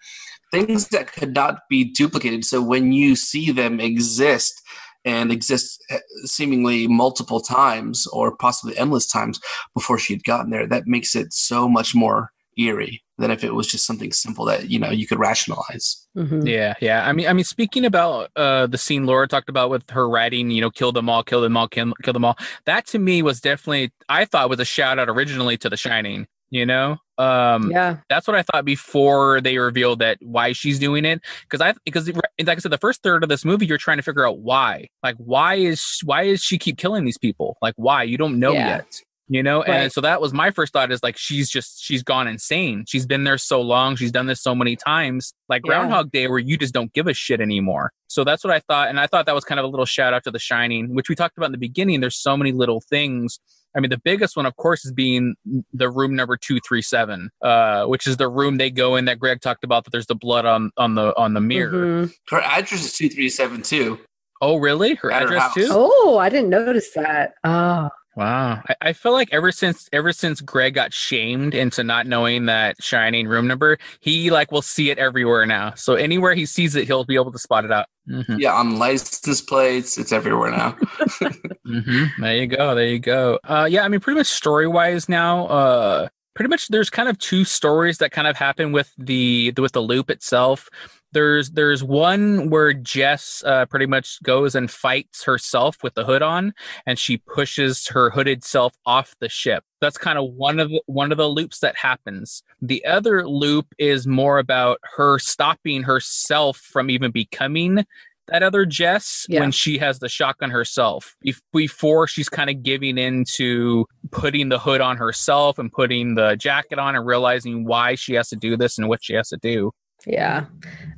[0.51, 2.45] Things that could not be duplicated.
[2.45, 4.61] So when you see them exist,
[5.03, 9.39] and exist uh, seemingly multiple times or possibly endless times
[9.73, 13.55] before she had gotten there that makes it so much more eerie than if it
[13.55, 16.47] was just something simple that you know you could rationalize Mhm.
[16.47, 17.07] Yeah, yeah.
[17.07, 20.51] I mean, I mean, speaking about uh, the scene Laura talked about with her writing,
[20.51, 22.37] you know, kill them all, kill them all, kill, kill them all.
[22.65, 26.27] That to me was definitely, I thought was a shout out originally to The Shining.
[26.51, 27.97] You know, um, Yeah.
[28.09, 31.19] that's what I thought before they revealed that why she's doing it.
[31.49, 34.03] Because I, because like I said, the first third of this movie, you're trying to
[34.03, 34.87] figure out why.
[35.01, 37.57] Like, why is why is she keep killing these people?
[37.59, 38.03] Like, why?
[38.03, 38.67] You don't know Yeah.
[38.67, 39.01] yet.
[39.33, 39.69] You know, Right.
[39.69, 42.85] and so that was my first thought is like she's just she's gone insane.
[42.87, 43.95] She's been there so long.
[43.95, 45.69] She's done this so many times, like Yeah.
[45.69, 47.93] Groundhog Day, where you just don't give a shit anymore.
[48.07, 50.13] So that's what I thought, and I thought that was kind of a little shout
[50.13, 51.99] out to The Shining, which we talked about in the beginning.
[51.99, 53.39] There's so many little things.
[53.75, 55.33] I mean, the biggest one, of course, is being
[55.73, 59.17] the room number two three seven, uh, which is the room they go in that
[59.17, 59.83] Greg talked about.
[59.85, 61.71] That there's the blood on on the on the mirror.
[62.05, 62.13] Mhm.
[62.29, 63.99] her address is 2372
[64.41, 64.93] Oh, really?
[64.95, 65.53] Her At address house.
[65.55, 65.67] too?
[65.71, 67.33] Oh, I didn't notice that.
[67.45, 68.61] Oh, Wow.
[68.69, 72.81] I, I feel like ever since ever since Greg got shamed into not knowing that
[72.81, 75.73] shining room number, he like will see it everywhere now.
[75.75, 77.87] So anywhere he sees it, he'll be able to spot it out.
[78.09, 78.37] Mhm.
[78.37, 80.71] yeah on license plates it's everywhere now
[81.65, 82.75] hmm There you go.
[82.75, 83.39] There you go.
[83.45, 85.47] Uh, yeah, I mean, pretty much story wise now.
[85.47, 89.71] Uh, pretty much there's kind of two stories that kind of happen with the with
[89.71, 90.67] the loop itself.
[91.13, 96.21] There's there's one where Jess uh, pretty much goes and fights herself with the hood
[96.21, 96.53] on,
[96.85, 99.63] and she pushes her hooded self off the ship.
[99.79, 102.41] That's kind of one of the, one of the loops that happens.
[102.61, 107.85] The other loop is more about her stopping herself from even becoming
[108.29, 109.41] that other Jess Yeah.
[109.41, 111.15] when she has the shotgun herself.
[111.27, 116.35] Bef- Before she's kind of giving into putting the hood on herself and putting the
[116.37, 119.37] jacket on and realizing why she has to do this and what she has to
[119.41, 119.71] do.
[120.05, 120.45] Yeah.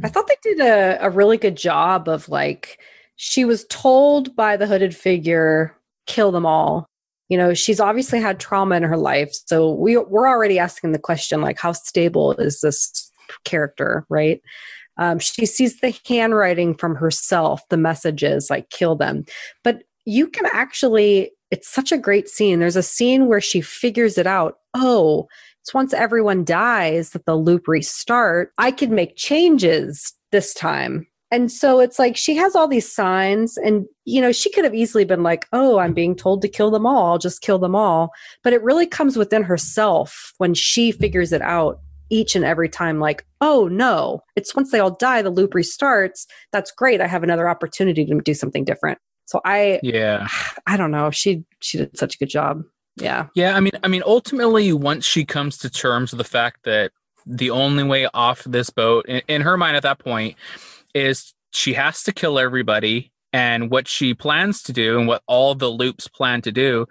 [0.04, 2.80] I thought they did a, a really good job of like,
[3.16, 5.76] she was told by the hooded figure,
[6.06, 6.86] kill them all.
[7.30, 9.32] You know, she's obviously had trauma in her life.
[9.46, 13.12] So we, we're already asking the question, like, how stable is this
[13.46, 14.42] character, right?
[14.98, 19.26] Um, she sees the handwriting from herself, the messages like kill them.
[19.64, 22.60] But you can actually, it's such a great scene.
[22.60, 24.58] There's a scene where she figures it out.
[24.74, 25.28] Oh,
[25.66, 28.52] it's once everyone dies that the loop restart.
[28.60, 31.08] I could make changes this time.
[31.32, 34.76] And so it's like she has all these signs, and you know, she could have
[34.76, 37.76] easily been like, Oh, I'm being told to kill them all, I'll just kill them
[37.76, 38.12] all.
[38.44, 41.80] But it really comes within herself when she figures it out
[42.12, 46.28] each and every time like oh no it's once they all die the loop restarts
[46.52, 50.28] that's great i have another opportunity to do something different so i Yeah.
[50.68, 52.62] i don't know she she did such a good job
[52.98, 53.28] Yeah.
[53.36, 56.92] Yeah, I mean, I mean, ultimately, once she comes to terms with the fact that
[57.26, 60.38] the only way off this boat, in, in her mind at that point,
[60.94, 65.56] is she has to kill everybody, and what she plans to do, and what all
[65.56, 66.86] the loops plan to do,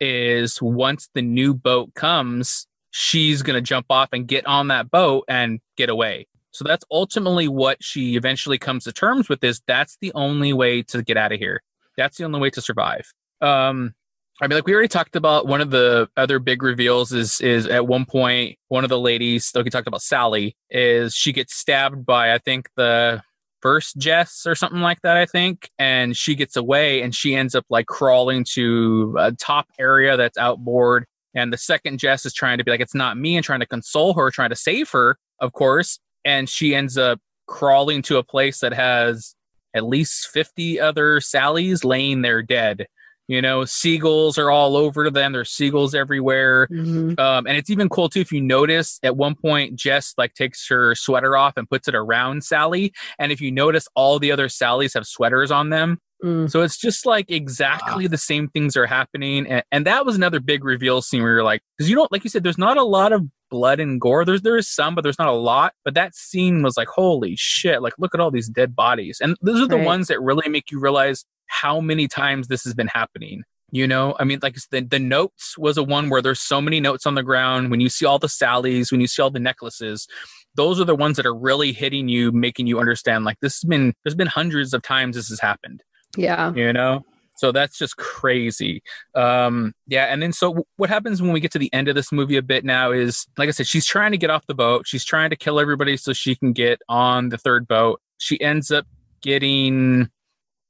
[0.00, 5.24] is once the new boat comes, she's gonna jump off and get on that boat
[5.28, 6.26] and get away.
[6.50, 9.44] So that's ultimately what she eventually comes to terms with.
[9.44, 11.62] Is that's the only way to get out of here.
[11.96, 13.12] That's the only way to survive.
[13.40, 13.94] Um,
[14.40, 17.66] I mean, like we already talked about, one of the other big reveals is is
[17.66, 21.54] at one point one of the ladies, like we talked about Sally, is she gets
[21.54, 23.22] stabbed by I think the
[23.62, 27.54] first Jess or something like that, I think, and she gets away and she ends
[27.54, 31.06] up like crawling to a top area that's outboard.
[31.34, 33.66] And the second Jess is trying to be like, it's not me, and trying to
[33.66, 35.98] console her, trying to save her, of course.
[36.24, 39.34] And she ends up crawling to a place that has
[39.74, 42.86] at least 50 other Sallys laying there dead
[43.28, 45.32] you know, seagulls are all over them.
[45.32, 46.68] There's seagulls everywhere.
[46.70, 47.18] Mhm.
[47.18, 50.66] Um, and it's even cool too if you notice at one point Jess like takes
[50.68, 52.92] her sweater off and puts it around Sally.
[53.18, 55.98] And if you notice all the other Sallys have sweaters on them.
[56.24, 56.50] Mm.
[56.50, 59.46] So it's just like exactly the same things are happening.
[59.46, 62.24] And, and that was another big reveal scene where you're like, because you don't like
[62.24, 64.24] you said, there's not a lot of blood and gore.
[64.24, 65.74] There's there is some, but there's not a lot.
[65.84, 69.18] But that scene was like, holy shit, like look at all these dead bodies.
[69.20, 69.84] And those are the Right.
[69.84, 71.24] ones that really make you realize
[71.60, 73.42] how many times this has been happening.
[73.72, 76.78] You know, I mean, like the, the notes was a one where there's so many
[76.78, 77.70] notes on the ground.
[77.70, 80.06] When you see all the Sallys, when you see all the necklaces,
[80.54, 83.68] those are the ones that are really hitting you, making you understand like this has
[83.68, 85.82] been, there's been hundreds of times this has happened,
[86.16, 86.52] Yeah.
[86.54, 87.04] you know?
[87.38, 88.82] So that's just crazy.
[89.14, 90.04] Um, yeah.
[90.06, 92.42] And then so what happens when we get to the end of this movie a
[92.42, 94.86] bit now is, like I said, she's trying to get off the boat.
[94.86, 98.00] She's trying to kill everybody so she can get on the third boat.
[98.18, 98.86] She ends up
[99.20, 100.08] getting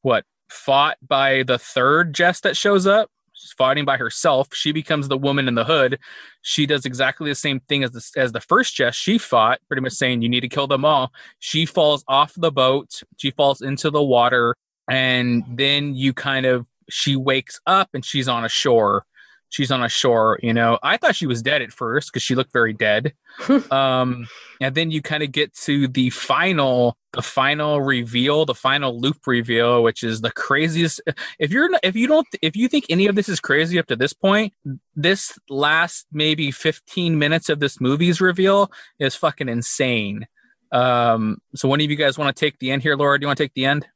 [0.02, 3.10] what fought by the third Jess that shows up.
[3.32, 4.48] She's fighting by herself.
[4.54, 5.98] She becomes the woman in the hood.
[6.40, 9.82] She does exactly the same thing as the, as the first Jess she fought, pretty
[9.82, 11.12] much saying, You need to kill them all.
[11.38, 13.02] She falls off the boat.
[13.18, 14.56] She falls into the water.
[14.90, 19.04] And then you kind of, she wakes up and she's on a shore.
[19.48, 20.78] She's on a shore, you know.
[20.82, 23.14] I thought she was dead at first because she looked very dead.
[23.70, 24.26] um,
[24.60, 29.26] and then you kind of get to the final the final reveal the final loop
[29.26, 31.00] reveal which is the craziest
[31.38, 33.96] if you're if you don't if you think any of this is crazy up to
[33.96, 34.52] this point
[34.94, 40.26] this last maybe 15 minutes of this movie's reveal is fucking insane
[40.72, 43.28] um so one of you guys want to take the end here laura do you
[43.28, 43.86] want to take the end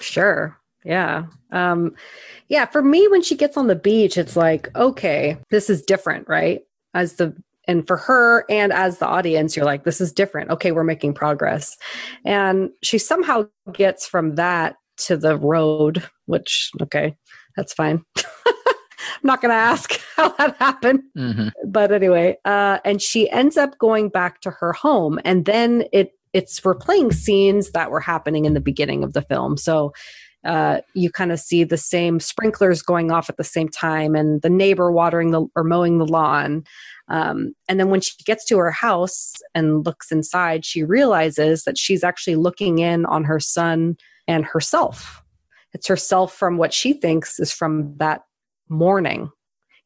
[0.00, 0.58] Sure.
[0.84, 1.24] Yeah.
[1.50, 1.94] Um,
[2.48, 2.66] yeah.
[2.66, 6.62] For me, when she gets on the beach, it's like, okay, this is different, right?
[6.92, 7.34] As the
[7.66, 10.50] and for her and as the audience, you're like, this is different.
[10.50, 11.76] Okay, we're making progress.
[12.24, 17.16] And she somehow gets from that to the road, which okay,
[17.56, 18.04] that's fine.
[18.16, 21.48] I'm not gonna ask how that happened mm-hmm.
[21.66, 26.12] but anyway uh and she ends up going back to her home and then it
[26.32, 29.92] it's replaying scenes that were happening in the beginning of the film so
[30.44, 34.42] uh, you kind of see the same sprinklers going off at the same time and
[34.42, 36.64] the neighbor watering the or mowing the lawn.
[37.08, 41.78] Um, and then when she gets to her house and looks inside she realizes that
[41.78, 43.96] she's actually looking in on her son
[44.28, 45.22] and herself.
[45.72, 48.22] It's herself from what she thinks is from that
[48.68, 49.30] morning.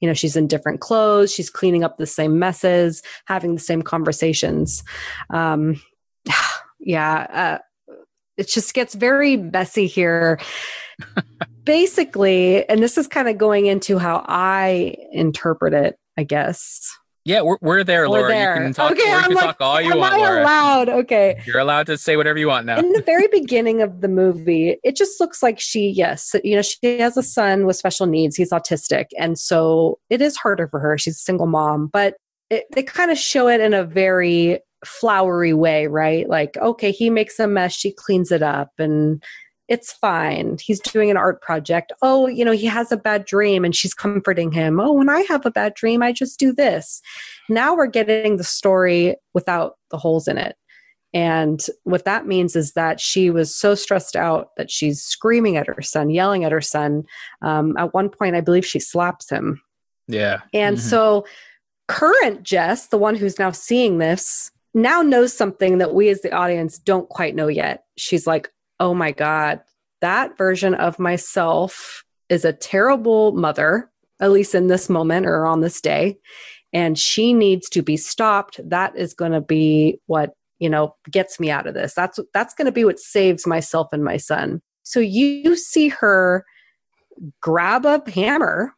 [0.01, 3.83] You know she's in different clothes she's cleaning up the same messes having the same
[3.83, 4.83] conversations.
[5.31, 5.81] Um
[6.81, 7.59] yeah uh,
[8.39, 10.41] it just gets very messy here
[11.65, 16.91] basically and this is kind of going into how i interpret it i guess
[17.25, 18.23] yeah we're, we're there Laura.
[18.23, 18.55] We're there.
[18.57, 20.89] you can talk, okay, you can like, talk all you am want I laura allowed
[20.89, 24.09] okay you're allowed to say whatever you want now in the very beginning of the
[24.09, 28.07] movie, it just looks like she, yes, you know, she has a son with special
[28.07, 28.37] needs.
[28.37, 29.07] He's autistic.
[29.19, 30.97] And so it is harder for her.
[30.99, 32.15] She's a single mom, but
[32.51, 36.29] it, they kind of show it in a very flowery way, right?
[36.29, 39.23] Like, okay, he makes a mess, she cleans it up, and
[39.69, 40.57] it's fine.
[40.63, 41.93] He's doing an art project.
[42.01, 44.81] Oh, you know, he has a bad dream and she's comforting him.
[44.81, 47.03] Oh, when I have a bad dream, I just do this.
[47.51, 50.57] Now we're getting the story without the holes in it.
[51.13, 55.67] And what that means is that she was so stressed out that she's screaming at
[55.67, 57.05] her son, yelling at her son.
[57.43, 59.61] Um, at one point, I believe she slaps him.
[60.07, 60.81] yeah And Mhm.
[60.81, 61.27] so,
[61.89, 66.33] current Jess, the one who's now seeing this, now knows something that we as the
[66.33, 67.85] audience don't quite know yet.
[67.97, 68.51] She's like,
[68.81, 69.61] oh my God,
[70.01, 73.91] that version of myself is a terrible mother,
[74.21, 76.19] at least in this moment or on this day.
[76.73, 78.61] And she needs to be stopped.
[78.63, 81.95] That is going to be what, you know, gets me out of this.
[81.95, 84.61] That's that's going to be what saves myself and my son.
[84.83, 86.45] So you see her
[87.41, 88.75] grab a hammer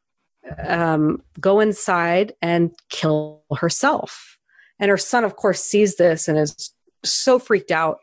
[0.66, 4.38] um, go inside and kill herself.
[4.81, 6.72] And her son, of course, sees this and is
[7.05, 8.01] so freaked out.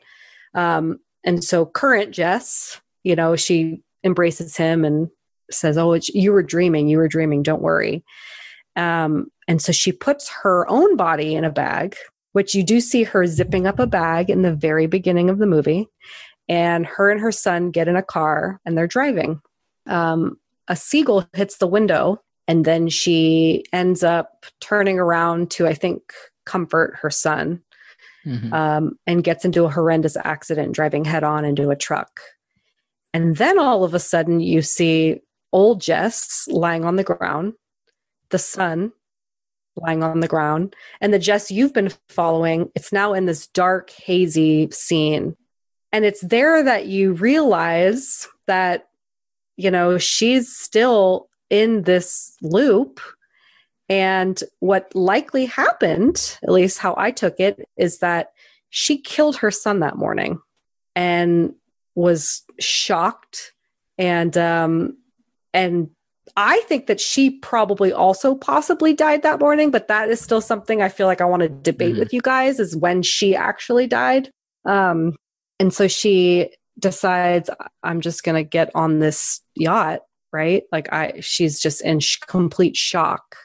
[0.53, 5.09] Um, and so, current Jess, you know, she embraces him and
[5.51, 6.87] says, "Oh, you were dreaming.
[6.87, 7.43] You were dreaming.
[7.43, 8.03] Don't worry."
[8.75, 11.95] Um, and so she puts her own body in a bag,
[12.33, 15.47] which you do see her zipping up a bag in the very beginning of the
[15.47, 15.89] movie.
[16.47, 19.41] And her and her son get in a car and they're driving.
[19.87, 25.73] Um, a seagull hits the window, and then she ends up turning around to, I
[25.73, 26.13] think,
[26.47, 27.61] comfort her son
[28.25, 28.51] mm-hmm.
[28.53, 32.21] um, and gets into a horrendous accident driving head on into a truck.
[33.13, 35.21] And then all of a sudden, you see
[35.51, 37.53] old Jess lying on the ground,
[38.29, 38.91] the son
[39.75, 42.71] lying on the ground, and the Jess you've been following.
[42.75, 45.35] It's now in this dark, hazy scene.
[45.91, 48.89] And it's there that you realize that,
[49.55, 52.99] you know, she's still in this loop.
[53.89, 58.33] And what likely happened, at least how I took it, is that
[58.69, 60.39] she killed her son that morning
[60.95, 61.53] and
[61.95, 63.53] was shocked
[63.97, 64.97] and um
[65.53, 65.89] and
[66.35, 70.81] I think that she probably also possibly died that morning, but that is still something
[70.81, 71.99] I feel like I want to debate mm-hmm.
[71.99, 74.29] with you guys is when she actually died.
[74.65, 75.15] Um,
[75.59, 77.49] and so she decides
[77.81, 80.63] I'm just going to get on this yacht, right?
[80.71, 83.37] Like I, she's just in sh- complete shock.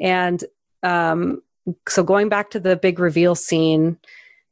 [0.00, 0.42] And
[0.82, 1.42] um,
[1.88, 3.98] so going back to the big reveal scene,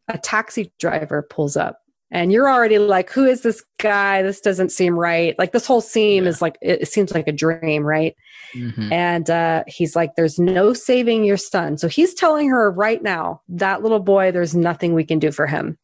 [0.09, 1.81] a taxi driver pulls up
[2.15, 4.23] and you're already like who is this guy?
[4.23, 5.37] This doesn't seem right.
[5.37, 6.29] Like this whole scene yeah.
[6.29, 8.15] is like it, seems like a dream right?
[8.55, 8.93] Mm-hmm.
[8.93, 11.77] and uh, he's like there's no saving your son.
[11.77, 15.49] So he's telling her right now that little boy there's nothing we can do for
[15.49, 15.77] him.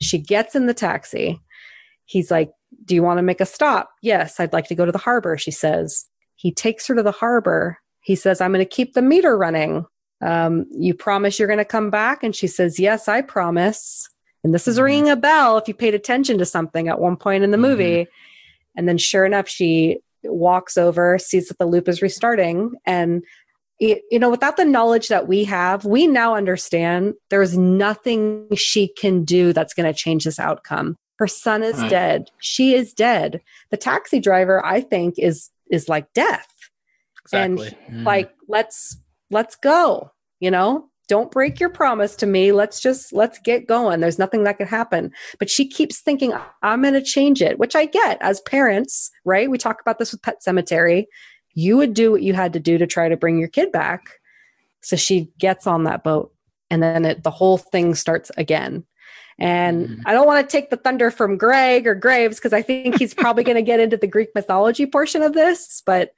[0.00, 1.40] She gets in the taxi.
[2.04, 2.50] He's like
[2.84, 3.90] do you want to make a stop?
[4.02, 6.06] Yes i'd like to go to the harbor she says.
[6.34, 9.84] He takes her to the harbor he says i'm going to keep the meter running
[10.22, 14.08] um, you promise you're going to come back and she says yes i promise
[14.46, 14.84] and this is mm-hmm.
[14.84, 17.66] ringing a bell if you paid attention to something at one point in the mm-hmm.
[17.66, 17.96] movie.
[18.04, 18.78] Mm-hmm.
[18.78, 22.76] And then sure enough, she walks over, sees that the loop is restarting.
[22.86, 23.24] And,
[23.80, 28.86] it, you know, without the knowledge that we have, we now understand there's nothing she
[28.86, 30.96] can do that's going to change this outcome.
[31.18, 31.90] Her son is right.
[31.90, 32.30] dead.
[32.38, 33.40] She is dead.
[33.70, 36.46] The taxi driver, I think, is is like death.
[37.32, 37.76] Exactly.
[37.88, 38.04] And mm.
[38.04, 38.98] like, let's
[39.30, 40.10] let's go.
[40.40, 44.44] You know, don't break your promise to me let's just let's get going there's nothing
[44.44, 48.20] that could happen but she keeps thinking i'm going to change it which i get
[48.20, 51.06] as parents right we talk about this with Pet Sematary.
[51.54, 54.02] you would do what you had to do to try to bring your kid back
[54.80, 56.32] so she gets on that boat
[56.70, 58.84] and then it, the whole thing starts again
[59.38, 60.00] and mm-hmm.
[60.06, 63.12] I don't want to take the thunder from Greg or Graves because I think he's
[63.12, 65.82] probably going to get into the Greek mythology portion of this.
[65.84, 66.12] But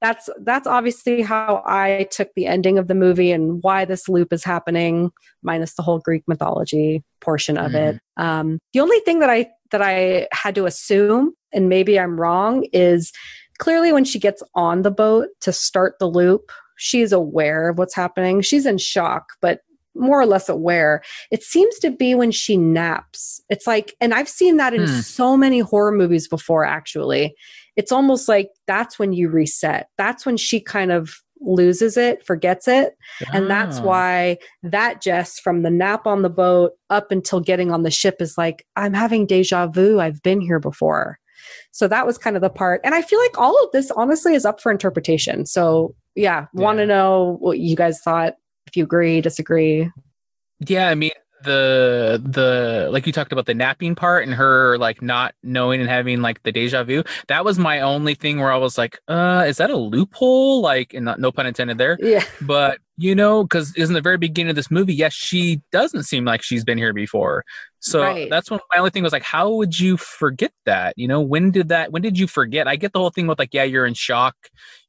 [0.00, 4.32] that's that's obviously how I took the ending of the movie and why this loop
[4.32, 5.10] is happening,
[5.42, 7.94] minus the whole Greek mythology portion of mm.
[7.94, 8.00] it.
[8.16, 12.64] Um, the only thing that I that I had to assume, and maybe I'm wrong,
[12.72, 13.12] is
[13.58, 17.94] clearly when she gets on the boat to start the loop, she's aware of what's
[17.94, 18.40] happening.
[18.40, 19.60] She's in shock, but
[19.94, 21.02] more or less aware.
[21.32, 23.42] It seems to be when she naps.
[23.50, 25.00] It's like, and I've seen that in hmm.
[25.00, 27.34] so many horror movies before, actually
[27.78, 29.88] it's almost like that's when you reset.
[29.96, 32.96] That's when she kind of loses it, forgets it.
[33.32, 33.82] And that's ah.
[33.82, 38.16] why that Jess from the nap on the boat up until getting on the ship
[38.18, 40.00] is like, I'm having deja vu.
[40.00, 41.20] I've been here before.
[41.70, 42.80] So that was kind of the part.
[42.82, 45.46] And I feel like all of this honestly is up for interpretation.
[45.46, 46.60] So yeah, yeah.
[46.60, 48.34] want to know what you guys thought,
[48.66, 49.88] if you agree, disagree.
[50.66, 51.12] Yeah, I mean,
[51.44, 55.88] the the like you talked about the napping part and her like not knowing and
[55.88, 59.44] having like the deja vu that was my only thing where i was like uh
[59.46, 60.60] is that a loophole?
[60.60, 61.98] Like and not, no pun intended there.
[62.00, 62.24] Yeah.
[62.40, 66.24] But you know because in the very beginning of this movie yes she doesn't seem
[66.24, 67.44] like she's been here before.
[67.80, 68.28] So right.
[68.28, 70.94] that's when my only thing was like how would you forget that?
[70.96, 72.66] You know when did that when did you forget?
[72.66, 74.34] I get the whole thing with like yeah you're in shock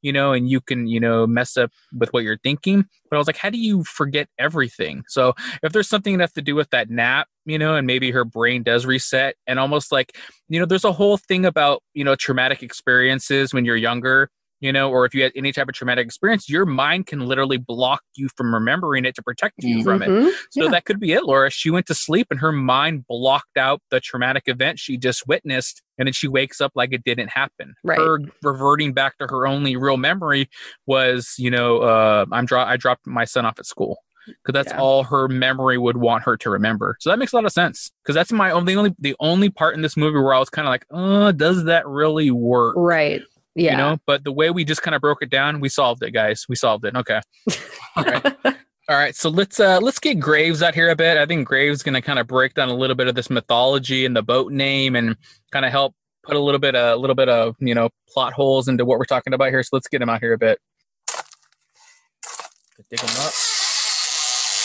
[0.02, 3.18] you know and you can you know mess up with what you're thinking but i
[3.18, 5.04] was like how do you forget everything?
[5.08, 8.10] So if there's something that has to do with that nap you know and maybe
[8.10, 10.16] her brain does reset and almost like
[10.48, 14.30] you know there's a whole thing about you know traumatic experiences when you're younger
[14.60, 17.56] you know, or if you had any type of traumatic experience, your mind can literally
[17.56, 19.84] block you from remembering it to protect you mm-hmm.
[19.84, 20.08] from it.
[20.08, 20.28] Mm-hmm.
[20.50, 20.70] So yeah.
[20.70, 21.50] that could be it, Laura.
[21.50, 25.82] She went to sleep and her mind blocked out the traumatic event she just witnessed.
[25.98, 27.74] And then she wakes up like it didn't happen.
[27.82, 27.98] Right.
[27.98, 30.48] Her reverting back to her only real memory
[30.86, 34.72] was, you know, uh, I'm dro- I dropped my son off at school because that's
[34.72, 34.80] yeah.
[34.80, 36.96] all her memory would want her to remember.
[37.00, 39.74] So that makes a lot of sense because that's my only, only the only part
[39.74, 42.74] in this movie where I was kind of like, uh, does that really work?
[42.78, 43.22] Right
[43.60, 43.72] Yeah.
[43.72, 46.12] You know, but the way we just kind of broke it down, we solved it,
[46.12, 46.46] guys.
[46.48, 46.96] We solved it.
[46.96, 47.20] Okay.
[47.96, 48.36] All right.
[48.88, 51.16] All right, so let's uh let's get Graves out here a bit.
[51.16, 54.04] I think Graves is gonna kind of break down a little bit of this mythology
[54.04, 55.16] and the boat name and
[55.52, 55.94] kind of help
[56.24, 59.04] put a little bit a little bit of you know plot holes into what we're
[59.04, 59.62] talking about here.
[59.62, 60.58] So let's get him out here a bit.
[62.90, 63.32] Dig him up.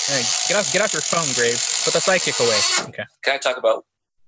[0.08, 1.84] Hey, get off get off your phone, Graves.
[1.86, 2.89] Put the sidekick away.
[2.89, 3.04] Okay.
[3.24, 3.86] Can I talk about?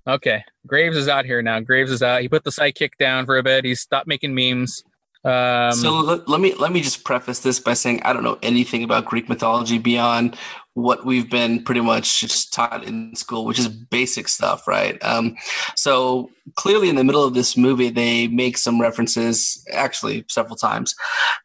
[0.08, 0.42] Okay.
[0.66, 1.60] Graves is out here now.
[1.60, 2.22] Graves is out.
[2.22, 3.64] He put the sidekick down for a bit.
[3.64, 4.82] He stopped making memes.
[5.24, 8.38] Um, so let, let me let me just preface this by saying I don't know
[8.40, 10.36] anything about Greek mythology beyond
[10.74, 14.96] what we've been pretty much just taught in school, which is basic stuff, right?
[15.04, 15.36] Um,
[15.74, 20.94] so clearly, in the middle of this movie, they make some references, actually several times,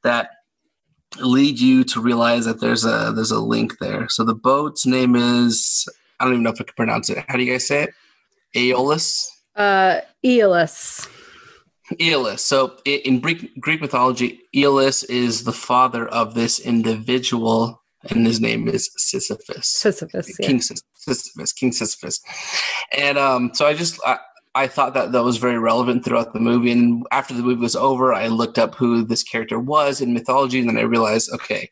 [0.03, 0.30] that
[1.20, 4.07] lead you to realize that there's a there's a link there.
[4.07, 5.88] So the boat's name is
[6.20, 7.26] I don't even know if I can pronounce it.
[7.28, 7.93] How do you guys say it?
[8.56, 9.30] Aeolus.
[9.56, 11.08] Uh, Aeolus.
[11.99, 12.43] Aeolus.
[12.43, 18.68] So in Greek, Greek mythology, Aeolus is the father of this individual, and his name
[18.68, 19.68] is Sisyphus.
[19.68, 20.76] Sisyphus, King yeah.
[20.95, 22.22] Sisyphus, King Sisyphus.
[22.97, 24.18] And um, so I just I,
[24.56, 26.72] I thought that that was very relevant throughout the movie.
[26.72, 30.60] And after the movie was over, I looked up who this character was in mythology,
[30.60, 31.70] and then I realized, okay,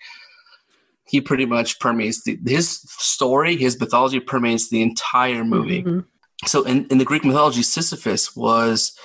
[1.05, 5.83] he pretty much permeates the, his story, his mythology permeates the entire movie.
[5.83, 5.99] Mm-hmm.
[6.45, 8.97] So in, in the Greek mythology, Sisyphus was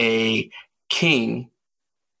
[0.00, 0.50] a
[0.88, 1.50] king,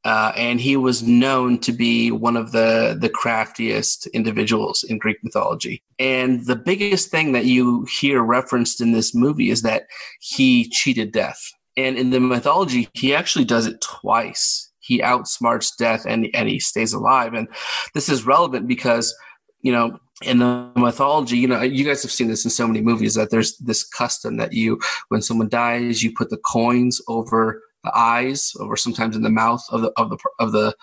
[0.04, 5.18] uh, and he was known to be one of the the craftiest individuals in Greek
[5.22, 5.82] mythology.
[5.98, 9.84] And the biggest thing that you hear referenced in this movie is that
[10.20, 11.52] he cheated death.
[11.76, 14.70] And in the mythology, he actually does it twice.
[14.80, 17.34] He outsmarts death and, and he stays alive.
[17.34, 17.46] And
[17.94, 19.14] this is relevant because,
[19.60, 22.80] you know, in the mythology, you know, you guys have seen this in so many
[22.80, 27.62] movies that there's this custom that you, when someone dies, you put the coins over
[27.84, 30.74] the eyes or sometimes in the mouth of the of the of the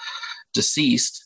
[0.53, 1.25] deceased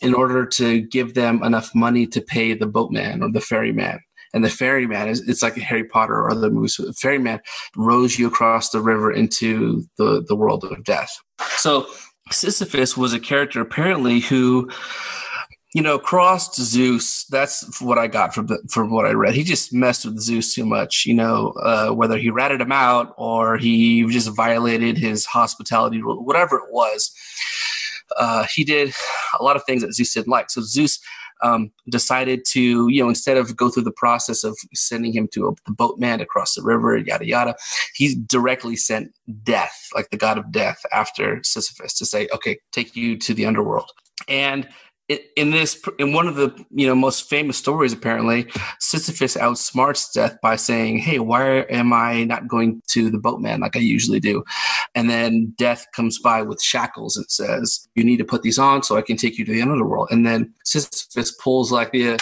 [0.00, 4.00] in order to give them enough money to pay the boatman or the ferryman.
[4.32, 6.76] And the ferryman is it's like a Harry Potter or other movies.
[6.76, 7.40] So the ferryman
[7.76, 11.10] rows you across the river into the, the world of death.
[11.56, 11.86] So
[12.30, 14.70] Sisyphus was a character apparently who
[15.74, 17.24] you know, crossed Zeus.
[17.24, 19.34] That's what I got from the, from what I read.
[19.34, 21.06] He just messed with Zeus too much.
[21.06, 26.24] You know, uh, whether he ratted him out or he just violated his hospitality rule,
[26.24, 27.12] whatever it was.
[28.18, 28.92] Uh, he did
[29.38, 30.50] a lot of things that Zeus didn't like.
[30.50, 30.98] So Zeus
[31.42, 35.48] um, decided to, you know, instead of go through the process of sending him to
[35.48, 37.54] a, the boatman across the river, yada yada,
[37.94, 39.12] he directly sent
[39.42, 43.46] death, like the god of death, after Sisyphus to say, "Okay, take you to the
[43.46, 43.90] underworld."
[44.28, 44.68] And
[45.36, 48.46] in this in one of the you know most famous stories apparently
[48.78, 53.76] sisyphus outsmarts death by saying hey why am i not going to the boatman like
[53.76, 54.44] i usually do?
[54.94, 58.82] And then death comes by with shackles and says you need to put these on
[58.82, 60.08] so i can take you to the end of the world.
[60.10, 62.18] And then sisyphus pulls like the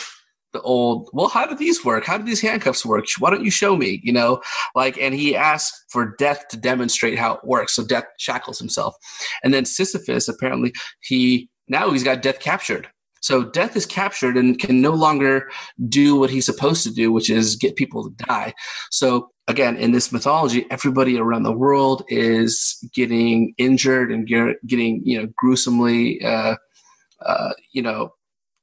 [0.54, 2.04] the old well how do these work?
[2.06, 3.04] How do these handcuffs work?
[3.18, 4.00] Why don't you show me?
[4.02, 4.40] You know
[4.74, 7.74] like and he asks for death to demonstrate how it works.
[7.74, 8.96] So death shackles himself.
[9.42, 12.88] And then sisyphus apparently he now he's got death captured.
[13.20, 15.50] So death is captured and can no longer
[15.88, 18.54] do what he's supposed to do, which is get people to die.
[18.90, 25.20] So again, in this mythology, everybody around the world is getting injured and getting, you
[25.20, 26.56] know, gruesomely, uh,
[27.24, 28.12] uh, you know,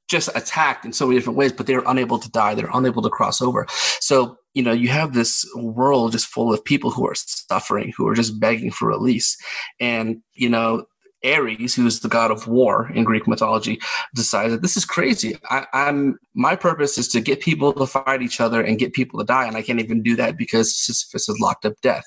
[0.08, 2.54] just attacked in so many different ways, but they're unable to die.
[2.54, 3.66] They're unable to cross over.
[4.00, 8.06] So, you know, you have this world just full of people who are suffering, who
[8.06, 9.36] are just begging for release.
[9.80, 10.86] And, you know,
[11.26, 13.80] Ares, who is the god of war in Greek mythology,
[14.14, 15.36] decides that this is crazy.
[15.50, 19.18] I, am my purpose is to get people to fight each other and get people
[19.18, 22.04] to die, and I can't even do that because Sisyphus has locked up death.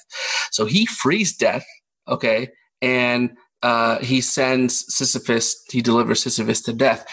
[0.51, 1.65] So he frees death,
[2.07, 2.49] okay,
[2.81, 5.63] and uh, he sends Sisyphus.
[5.69, 7.05] He delivers Sisyphus to death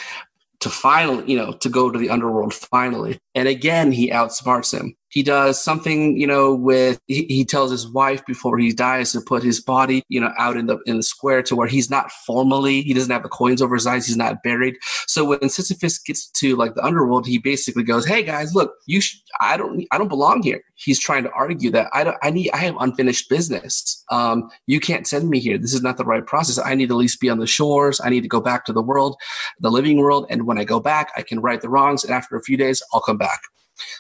[0.61, 3.19] to finally, you know, to go to the underworld finally.
[3.35, 7.89] And again, he outsmarts him he does something you know with he, he, tells his
[7.89, 11.03] wife before he dies to put his body you know out in the in the
[11.03, 14.19] square to where he's not formally he doesn't have the coins over his eyes he's
[14.19, 14.77] not buried.
[15.07, 19.01] So when sisyphus gets to like the underworld he basically goes hey guys look you
[19.01, 20.61] sh- i don't i don't belong here.
[20.75, 24.05] He's trying to argue that i don't i need i have unfinished business.
[24.11, 25.57] Um, you can't send me here.
[25.57, 26.59] This is not the right process.
[26.59, 28.03] I need to at least be on the shores.
[28.05, 29.17] I need to go back to the world
[29.61, 30.27] the living world.
[30.29, 32.05] And when i go back i can right the wrongs.
[32.05, 33.41] And after a few days i'll come back.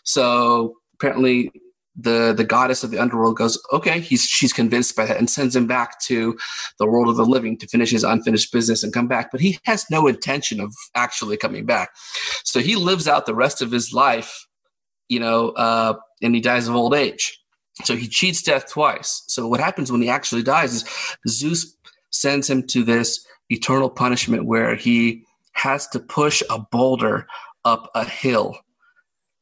[0.05, 1.51] So apparently
[1.99, 5.57] the the goddess of the underworld goes okay he's she's convinced by that and sends
[5.57, 6.36] him back to
[6.78, 9.30] the world of the living to finish his unfinished business and come back.
[9.30, 11.90] But he has no intention of actually coming back.
[12.44, 14.47] So he lives out the rest of his life
[15.09, 17.38] you know uh, and he dies of old age.
[17.84, 19.22] So he cheats death twice.
[19.28, 20.84] So what happens when he actually dies is
[21.28, 21.76] zeus
[22.11, 27.26] sends him to this eternal punishment where he has to push a boulder
[27.64, 28.59] up a hill.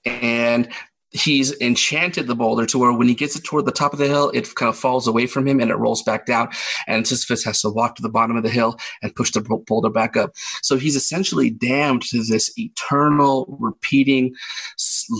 [0.05, 0.69] And
[1.15, 4.09] he's enchanted the boulder to where when he gets it toward the top of the
[4.09, 6.49] hill, it kind of falls away from him and it rolls back down.
[6.87, 9.91] And Sisyphus has to walk to the bottom of the hill and push the boulder
[9.91, 10.33] back up.
[10.63, 14.35] So he's essentially damned to this eternal repeating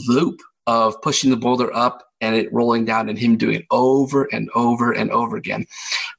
[0.09, 4.29] loop of pushing the boulder up and it rolling down and him doing it over
[4.33, 5.67] and over and over again.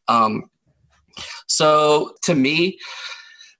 [0.07, 0.49] Um,
[1.47, 2.79] so to me,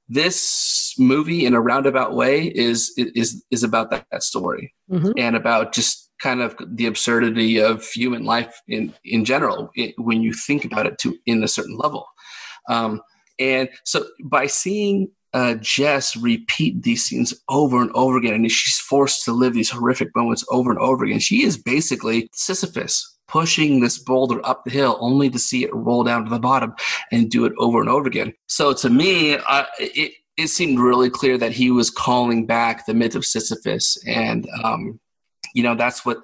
[0.08, 5.12] this movie in a roundabout way is is is about that, that story mm-hmm.
[5.18, 10.20] and about just kind of the absurdity of human life in in general it, when
[10.26, 12.04] you think about it to in a certain level
[12.76, 13.02] um,
[13.40, 18.80] and so by seeing uh, Jess repeat these scenes over and over again, and she's
[18.80, 21.20] forced to live these horrific moments over and over again.
[21.20, 26.06] She is basically Sisyphus pushing this boulder up the hill only to see it roll
[26.06, 26.74] down to the bottom
[27.12, 28.34] and do it over and over again.
[28.48, 32.94] So to me, uh, it, it seemed really clear that he was calling back the
[32.94, 33.98] myth of Sisyphus.
[34.08, 35.02] And, um,
[35.56, 36.20] you know, that's what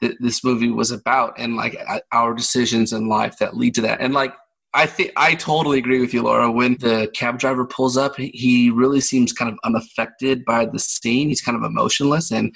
[0.00, 1.76] th- this movie was about and like
[2.12, 4.00] our decisions in life that lead to that.
[4.00, 4.34] And like,
[4.74, 6.50] I think I totally agree with you, Laura.
[6.50, 11.28] When the cab driver pulls up, he really seems kind of unaffected by the scene.
[11.28, 12.54] He's kind of emotionless, and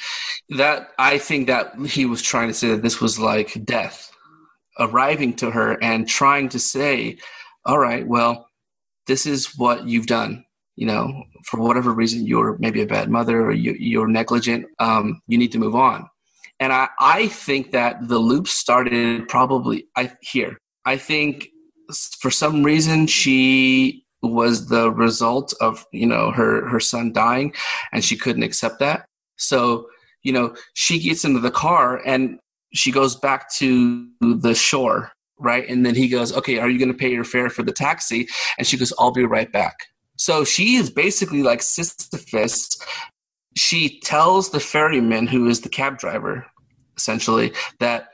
[0.51, 4.11] that I think that he was trying to say that this was like death
[4.81, 7.18] arriving to her and trying to say,
[7.64, 8.49] "All right, well,
[9.07, 10.45] this is what you've done.
[10.74, 14.66] You know, for whatever reason, you're maybe a bad mother or you, are negligent.
[14.81, 16.09] Um, you need to move on."
[16.61, 20.59] And I, I think that the loop started probably I here.
[20.85, 21.49] I think
[22.21, 27.55] for some reason she was the result of you know her her son dying
[27.93, 29.05] and she couldn't accept that.
[29.37, 29.89] So
[30.23, 32.39] you know she gets into the car and
[32.75, 35.69] she goes back to the shore right?
[35.69, 38.29] And then he goes okay are you going to pay your fare for the taxi?
[38.59, 39.87] And she goes i'll be right back.
[40.17, 42.77] So she is basically like sisyphus
[43.57, 46.47] she tells the ferryman who is the cab driver
[46.97, 48.09] essentially that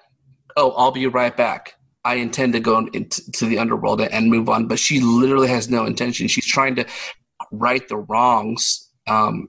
[0.56, 1.74] oh i'll be right back
[2.04, 4.68] I intend to go into the underworld and move on.
[4.68, 6.28] But she literally has no intention.
[6.28, 6.84] She's trying to
[7.50, 9.48] right the wrongs um,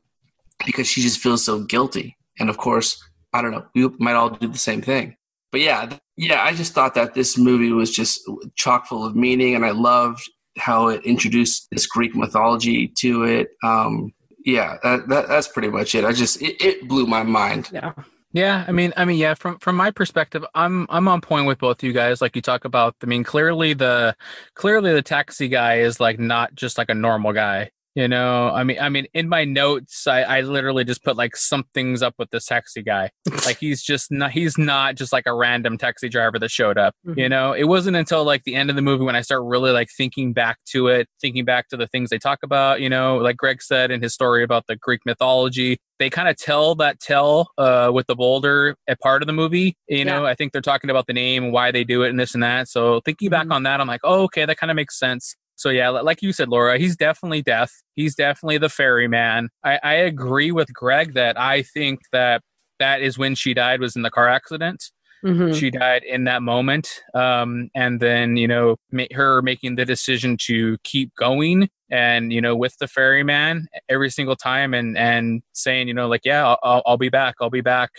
[0.66, 2.18] because she just feels so guilty.
[2.40, 3.02] And of course,
[3.34, 5.18] I don't know, we might all do the same thing.
[5.52, 8.22] But yeah, yeah, I just thought that this movie was just
[8.56, 13.50] chock full of meaning, and I loved how it introduced this Greek mythology to it.
[13.64, 14.14] Um,
[14.46, 16.06] yeah, that, that, that's pretty much it.
[16.06, 17.70] I just it, it blew my mind.
[17.74, 17.94] Yeah.
[18.32, 19.34] Yeah, I mean, I mean, yeah.
[19.34, 22.22] From from my perspective, I'm I'm on point with both you guys.
[22.22, 24.14] Like you talk about, I mean, clearly the
[24.56, 27.72] clearly the taxi guy is like not just like a normal guy.
[27.96, 31.38] You know, I mean, I mean, in my notes, I, I literally just put like
[31.38, 33.10] something's up with this taxi guy.
[33.46, 36.94] like he's just not, he's not just like a random taxi driver that showed up.
[37.08, 37.20] Mm-hmm.
[37.20, 39.72] You know, it wasn't until like the end of the movie when I start really
[39.72, 42.82] like thinking back to it, thinking back to the things they talk about.
[42.82, 46.36] You know, like Greg said in his story about the Greek mythology, they kind of
[46.36, 49.78] tell that tell uh, with the boulder a part of the movie.
[49.88, 50.30] You know, yeah.
[50.30, 52.68] I think they're talking about the name, why they do it, and this and that.
[52.68, 53.48] So thinking mm-hmm.
[53.48, 55.36] back on that, I'm like, oh, okay, that kind of makes sense.
[55.56, 57.72] So yeah, like you said, Laura, he's definitely death.
[57.94, 59.50] He's definitely the ferryman.
[59.64, 62.42] I, I agree with Greg that I think that
[62.80, 64.92] that is when she died was in the car accident.
[65.24, 65.54] Mm-hmm.
[65.54, 70.38] She died in that moment, um, and then you know ma- her making the decision
[70.42, 75.88] to keep going, and you know with the ferryman every single time, and and saying
[75.88, 77.90] you know like yeah I'll, I'll be back, I'll be back.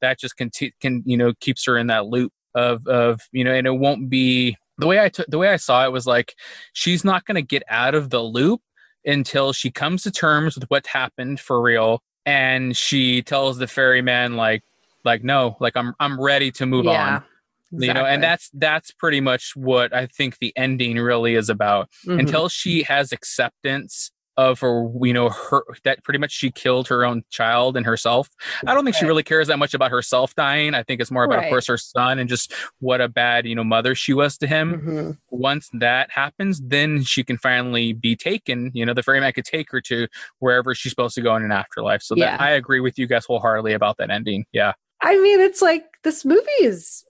[0.00, 3.52] That just can can you know keeps her in that loop of of you know,
[3.52, 6.34] and it won't be the way I took the way I saw it was like
[6.72, 8.60] she's not going to get out of the loop
[9.04, 14.36] until she comes to terms with what happened for real and she tells the ferryman
[14.36, 14.62] like
[15.04, 17.24] like no like I'm I'm ready to move yeah, on.
[17.72, 17.86] Exactly.
[17.88, 21.90] You know, and that's that's pretty much what I think the ending really is about.
[22.06, 22.20] Mm-hmm.
[22.20, 27.04] Until she has acceptance of her, you know, her that pretty much she killed her
[27.04, 28.28] own child and herself.
[28.66, 29.00] I don't think right.
[29.00, 30.74] she really cares that much about herself dying.
[30.74, 31.46] I think it's more about, right.
[31.46, 34.46] of course, her son and just what a bad, you know, mother she was to
[34.46, 34.74] him.
[34.74, 35.10] Mm-hmm.
[35.30, 38.70] Once that happens, then she can finally be taken.
[38.74, 40.06] You know, the ferryman could take her to
[40.38, 42.02] wherever she's supposed to go in an afterlife.
[42.02, 42.36] So yeah.
[42.36, 44.44] that, I agree with you guys wholeheartedly about that ending.
[44.52, 44.74] Yeah.
[45.00, 47.04] I mean, it's like this movie is.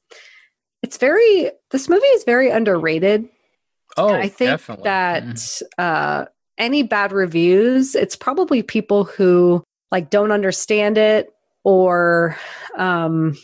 [0.83, 1.51] It's very.
[1.71, 3.29] This movie is very underrated.
[3.97, 4.85] Oh, I think definitely.
[4.85, 5.67] that mm-hmm.
[5.79, 6.25] uh,
[6.59, 11.31] any bad reviews, it's probably people who like don't understand it
[11.65, 12.37] or
[12.77, 13.37] um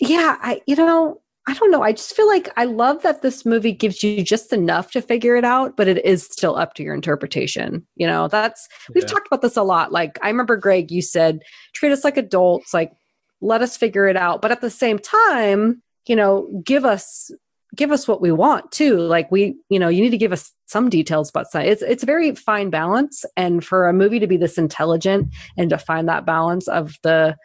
[0.00, 1.82] yeah, I you know, I don't know.
[1.82, 5.34] I just feel like I love that this movie gives you just enough to figure
[5.34, 7.86] it out, but it is still up to your interpretation.
[7.96, 9.08] You know, that's we've yeah.
[9.08, 9.90] talked about this a lot.
[9.90, 11.42] Like I remember Greg, you said
[11.72, 12.92] treat us like adults, like
[13.40, 14.42] let us figure it out.
[14.42, 17.30] But at the same time, you know, give us
[17.78, 18.98] give us what we want too.
[18.98, 21.70] Like we, you know, you need to give us some details about something.
[21.70, 25.70] It's it's a very fine balance, and for a movie to be this intelligent and
[25.70, 27.36] to find that balance of the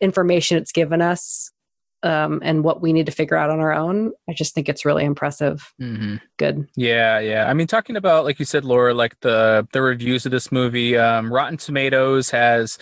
[0.00, 1.50] information it's given us
[2.02, 4.84] um, and what we need to figure out on our own, I just think it's
[4.84, 5.72] really impressive.
[5.80, 6.16] Mm-hmm.
[6.36, 6.68] Good.
[6.76, 7.48] Yeah, yeah.
[7.48, 10.96] I mean, talking about like you said, Laura, like the the reviews of this movie,
[10.96, 12.78] um, Rotten Tomatoes has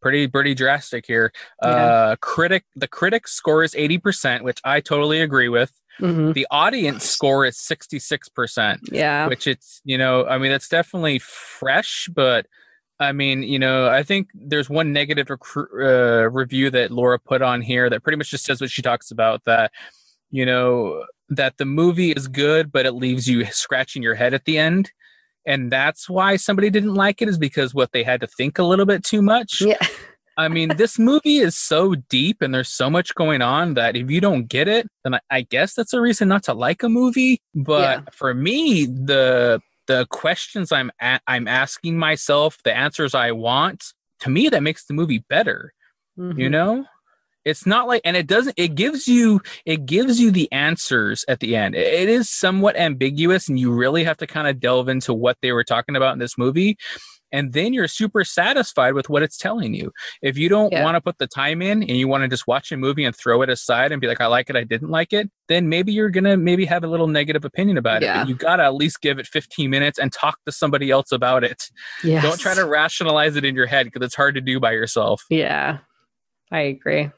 [0.00, 1.32] pretty pretty drastic here.
[1.62, 1.68] Yeah.
[1.68, 5.72] Uh, critic the critic score is eighty percent, which I totally agree with.
[6.00, 6.34] Mhm.
[6.34, 9.26] The audience score is sixty six percent, Yeah.
[9.26, 12.46] which it's you know, I mean, it's definitely fresh, but.
[13.00, 17.42] I mean, you know, I think there's one negative recru- uh, review that Laura put
[17.42, 19.70] on here that pretty much just says what she talks about that,
[20.32, 24.46] you know, that the movie is good, but it leaves you scratching your head at
[24.46, 24.90] the end.
[25.46, 28.64] And that's why somebody didn't like it is because what they had to think a
[28.64, 29.60] little bit too much.
[29.60, 29.78] Yeah.
[30.38, 34.08] I mean, this movie is so deep and there's so much going on that if
[34.10, 36.88] you don't get it, then I, I guess that's a reason not to like a
[36.88, 37.40] movie.
[37.54, 38.00] But Yeah.
[38.12, 44.28] for me, the the questions I'm a- I'm asking myself, the answers I want, to
[44.30, 45.72] me that makes the movie better.
[46.16, 46.50] You Mhm.
[46.50, 46.84] know,
[47.44, 48.54] it's not like, and it doesn't.
[48.58, 51.74] It gives you it gives you the answers at the end.
[51.74, 55.38] It- it is somewhat ambiguous, and you really have to kind of delve into what
[55.42, 56.76] they were talking about in this movie.
[57.32, 59.92] And then you're super satisfied with what it's telling you.
[60.22, 60.82] If you don't Yeah.
[60.82, 63.14] want to put the time in and you want to just watch a movie and
[63.14, 65.92] throw it aside and be like, I like it, I didn't like it, then maybe
[65.92, 68.06] you're gonna maybe have a little negative opinion about it.
[68.06, 68.20] Yeah.
[68.22, 71.44] But you gotta at least give it 15 minutes and talk to somebody else about
[71.44, 71.64] it.
[72.02, 72.22] Yes.
[72.22, 75.22] Don't try to rationalize it in your head because it's hard to do by yourself.
[75.30, 75.78] Yeah.
[76.50, 77.10] I agree.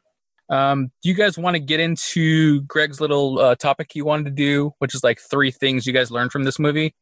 [0.48, 4.30] Um, do you guys want to get into Greg's little uh, topic he wanted to
[4.32, 6.96] do, which is like three things you guys learned from this movie?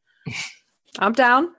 [0.99, 1.49] I'm down.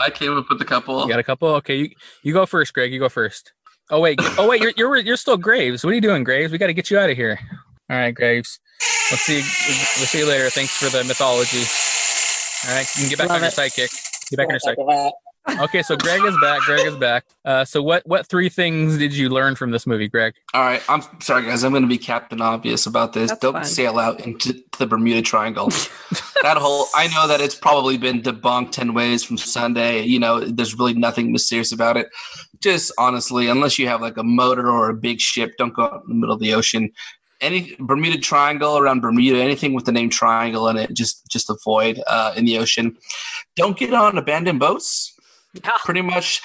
[0.00, 1.02] I came up with a couple.
[1.02, 1.48] You got a couple?
[1.56, 1.90] Okay, you
[2.22, 2.92] you go first, Greg.
[2.92, 3.52] You go first.
[3.90, 5.84] Oh wait, oh wait, you're you're you're still Graves.
[5.84, 6.52] What are you doing, Graves?
[6.52, 7.38] We got to get you out of here.
[7.90, 8.58] All right, Graves.
[9.10, 9.36] We'll see.
[9.36, 10.48] We'll see you later.
[10.50, 11.64] Thanks for the mythology.
[12.68, 13.54] All right, you can get back Love on your it.
[13.54, 13.90] sidekick.
[14.30, 15.10] Get back on your sidekick.
[15.48, 16.60] Okay, so Greg is back.
[16.60, 17.24] Greg is back.
[17.44, 20.34] Uh, so what what three things did you learn from this movie, Greg?
[20.52, 21.64] All right, I'm sorry, guys.
[21.64, 23.30] I'm going to be Captain Obvious about this.
[23.30, 23.64] That's Don't fine.
[23.64, 25.68] sail out into the Bermuda Triangle.
[26.42, 30.02] that whole, I know that it's probably been debunked 10 ways from Sunday.
[30.02, 32.08] You know, there's really nothing mysterious about it.
[32.60, 36.02] Just honestly, unless you have like a motor or a big ship, don't go out
[36.04, 36.90] in the middle of the ocean.
[37.40, 41.98] Any Bermuda Triangle around Bermuda, anything with the name Triangle in it, just just avoid
[42.06, 42.98] uh, in the ocean.
[43.56, 45.16] Don't get on abandoned boats.
[45.54, 45.72] Yeah.
[45.84, 46.42] Pretty much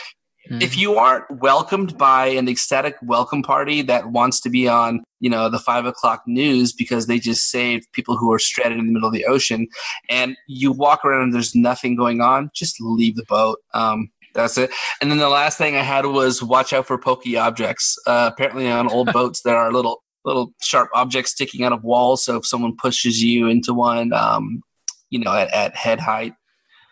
[0.48, 0.62] Hmm.
[0.62, 5.30] if you aren't welcomed by an ecstatic welcome party that wants to be on you
[5.30, 8.94] know the five o'clock news because they just saved people who are stranded in the
[8.94, 9.68] middle of the ocean
[10.08, 14.56] and you walk around and there's nothing going on just leave the boat um, that's
[14.58, 14.70] it
[15.02, 18.70] and then the last thing i had was watch out for pokey objects uh, apparently
[18.70, 22.46] on old boats there are little little sharp objects sticking out of walls so if
[22.46, 24.62] someone pushes you into one um,
[25.10, 26.34] you know at, at head height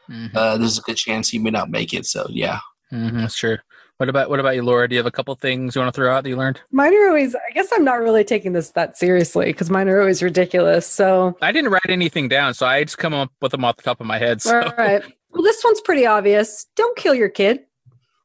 [0.10, 0.36] Mhm.
[0.36, 2.60] uh, there's a good chance you may not make it so yeah
[2.92, 3.58] Mhm, that's true.
[3.98, 4.88] What about what about you, Laura?
[4.88, 6.60] Do you have a couple things you want to throw out that you learned?
[6.72, 10.00] Mine are always, I guess I'm not really taking this that seriously because mine are
[10.00, 10.86] always ridiculous.
[10.86, 13.84] So, I didn't write anything down, so I just come up with them off the
[13.84, 14.42] top of my head.
[14.44, 14.62] So.
[14.62, 15.04] all right.
[15.32, 16.68] Well, this one's pretty obvious.
[16.76, 17.62] Don't kill your kid.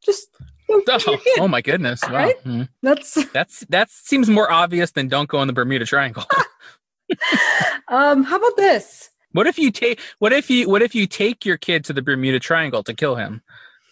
[0.05, 0.29] Just
[0.69, 1.39] don't kill Oh, your kid.
[1.41, 2.01] oh my goodness!
[2.03, 2.45] Wow, Right?
[2.45, 2.69] Mhm.
[2.83, 6.25] That's, that's that seems more obvious than don't go in the Bermuda Triangle.
[7.89, 9.11] um, how about this?
[9.39, 12.03] What if you take what if you what if you take your kid to the
[12.03, 13.41] Bermuda Triangle to kill him?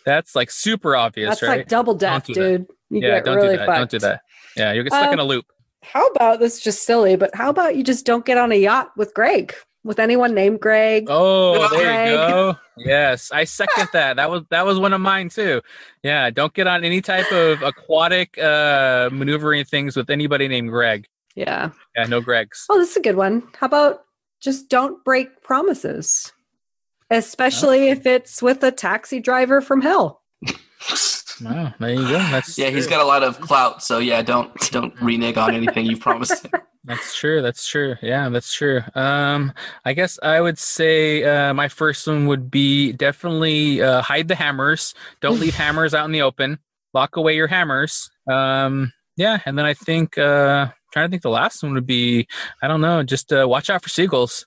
[0.05, 1.59] That's like super obvious, That's right?
[1.59, 2.66] like double death, do dude.
[2.90, 3.66] You yeah, don't really do that.
[3.66, 4.23] Don't do that.
[4.56, 5.44] Yeah, you'll get stuck in a Um, loop.
[5.82, 6.56] How about this?
[6.56, 9.55] is Just silly, but how about you just don't get on a yacht with Greg,
[9.85, 11.06] with anyone named Greg?
[11.09, 12.10] Oh, there Greg.
[12.10, 12.56] you go.
[12.78, 14.16] Yes, I second that.
[14.16, 15.62] That was that was one of mine too.
[16.02, 21.06] Yeah, don't get on any type of aquatic uh maneuvering things with anybody named Greg.
[21.36, 21.70] Yeah.
[21.94, 22.64] Yeah, no Gregs.
[22.68, 23.47] Oh, this is a good one.
[23.60, 24.06] How about
[24.41, 26.33] just don't break promises,
[27.11, 30.23] especially if it's with a taxi driver from hell.
[31.43, 32.19] Wow, there you go.
[32.31, 35.87] That's Yeah, he's got a lot of clout, so yeah, don't don't renege on anything
[35.87, 36.45] you promised.
[36.45, 36.53] him.
[36.85, 37.43] That's true.
[37.43, 37.97] That's true.
[38.01, 38.81] Yeah, that's true.
[38.95, 39.53] Um,
[39.85, 44.37] I guess I would say uh, my first one would be definitely uh, hide the
[44.37, 44.95] hammers.
[45.21, 46.61] Don't leave hammers out in the open.
[46.95, 48.09] Lock away your hammers.
[48.31, 52.27] Um, yeah, and then I think uh, trying to think the last one would be
[52.62, 53.02] I don't know.
[53.02, 54.47] Just uh, watch out for seagulls.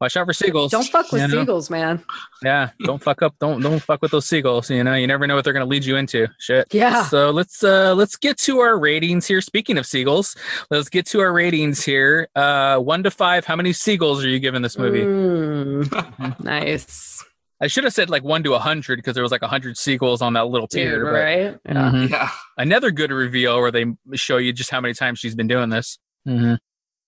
[0.00, 0.70] Watch out for seagulls.
[0.70, 1.40] Don't fuck with you know?
[1.40, 2.02] seagulls, man.
[2.42, 3.34] Yeah, don't fuck up.
[3.38, 4.70] Don't don't fuck with those seagulls.
[4.70, 6.26] You know, you never know what they're gonna lead you into.
[6.38, 6.72] Shit.
[6.72, 7.04] Yeah.
[7.04, 9.42] So let's uh let's get to our ratings here.
[9.42, 10.36] Speaking of seagulls,
[10.70, 12.28] let's get to our ratings here.
[12.34, 13.44] Uh, one to five.
[13.44, 15.02] How many seagulls are you giving this movie?
[15.02, 17.22] Mm, nice.
[17.60, 19.76] I should have said like one to a hundred because there was like a hundred
[19.76, 20.96] seagulls on that little pier.
[20.96, 21.58] Dude, but- right?
[21.66, 21.90] Yeah.
[21.92, 22.10] Mhm.
[22.10, 25.68] yeah, Another good reveal where they show you just how many times she's been doing
[25.70, 25.98] this.
[26.26, 26.58] Mhm.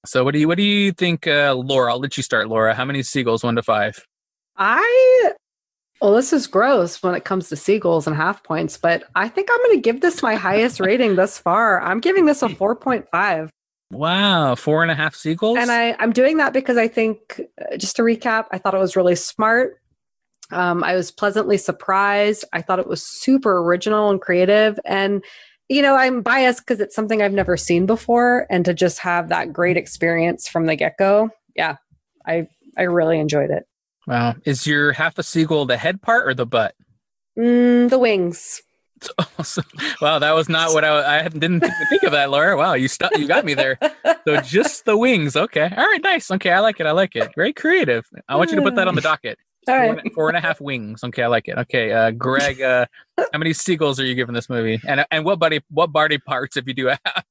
[0.04, 1.92] So what do you what do you think, uh, Laura?
[1.92, 2.74] I'll let you start, Laura.
[2.74, 4.04] How many seagulls, one to five?
[4.56, 5.32] I
[6.00, 9.48] well, this is gross when it comes to seagulls and half points, but I think
[9.50, 11.80] I'm going to give this my highest rating thus far.
[11.80, 13.48] I'm giving this a 4.5.
[13.92, 15.58] Wow, four and a half seagulls.
[15.58, 18.78] And I, I'm doing that because I think, uh, just to recap, I thought it
[18.78, 19.78] was really smart.
[20.52, 22.44] Um, I was pleasantly surprised.
[22.52, 24.78] I thought it was super original and creative.
[24.84, 25.24] And,
[25.68, 28.46] you know, I'm biased because it's something I've never seen before.
[28.50, 31.76] And to just have that great experience from the get go, yeah,
[32.26, 33.66] I, I really enjoyed it.
[34.06, 36.74] Wow, is your half a seagull the head part or the butt?
[37.38, 38.62] Mm, the wings.
[39.38, 39.64] Awesome.
[40.00, 42.56] Wow, that was not what I, I didn't think of that, Laura.
[42.56, 43.76] Wow, you stu- you got me there.
[44.24, 45.34] So just the wings.
[45.34, 45.68] Okay.
[45.76, 46.00] All right.
[46.02, 46.30] Nice.
[46.30, 46.86] Okay, I like it.
[46.86, 47.32] I like it.
[47.34, 48.04] Very creative.
[48.28, 49.38] I want you to put that on the docket.
[49.68, 51.04] All Four, four and a half wings.
[51.04, 51.56] Okay, I like it.
[51.56, 52.86] Okay, uh, Greg, uh,
[53.16, 54.80] how many seagulls are you giving this movie?
[54.86, 57.24] And and what body what body parts if you do have?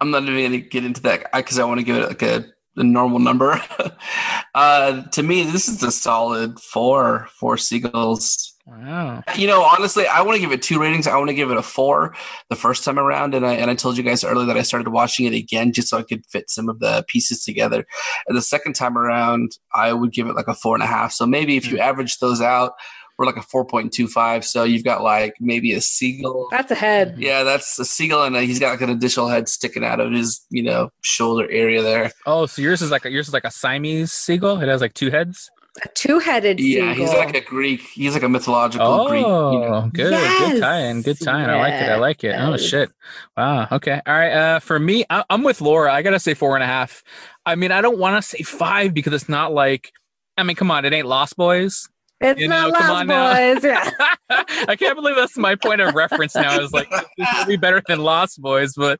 [0.00, 2.22] I'm not even going to get into that because I want to give it like
[2.22, 2.44] a,
[2.76, 3.60] a normal number.
[4.54, 8.47] uh, to me, this is a solid four, four seagulls.
[8.68, 9.22] Wow.
[9.34, 11.06] You know, honestly, I want to give it two ratings.
[11.06, 12.14] I want to give it a four
[12.50, 14.90] the first time around, and I and I told you guys earlier that I started
[14.90, 17.86] watching it again just so I could fit some of the pieces together.
[18.26, 21.12] And the second time around, I would give it like a four and a half.
[21.12, 22.74] So maybe if you average those out,
[23.16, 24.44] we're like a four point two five.
[24.44, 26.48] So you've got like maybe a seagull.
[26.50, 27.16] That's a head.
[27.18, 30.12] Yeah, that's a seagull, and uh he's got like an additional head sticking out of
[30.12, 32.12] his, you know, shoulder area there.
[32.26, 34.60] Oh, so yours is like a, yours is like a Siamese seagull.
[34.60, 35.50] It has like two heads.
[35.84, 37.06] A two headed Yeah, seagull.
[37.06, 37.80] he's like a Greek.
[37.82, 39.20] He's like a mythological Greek.
[39.22, 39.82] You know.
[39.86, 40.52] Oh, good, Yes.
[40.52, 41.50] good tie-in, good tie-in.
[41.50, 41.88] I like it.
[41.90, 42.34] I like it.
[42.38, 42.90] Oh shit!
[43.36, 43.68] Wow.
[43.72, 44.00] Okay.
[44.06, 44.32] All right.
[44.32, 45.92] Uh, for me, I, I'm with Laura.
[45.92, 47.02] I gotta say four and a half.
[47.46, 49.92] I mean, I don't want to say five because it's not like.
[50.36, 51.88] I mean, come on, it ain't Lost Boys.
[52.20, 52.78] it's you not know,
[53.08, 53.62] Lost.
[53.62, 53.64] Boys.
[53.70, 53.90] Yeah.
[54.68, 56.58] I can't believe that's my point of reference now.
[56.60, 58.98] Is like this will be better than Lost Boys, but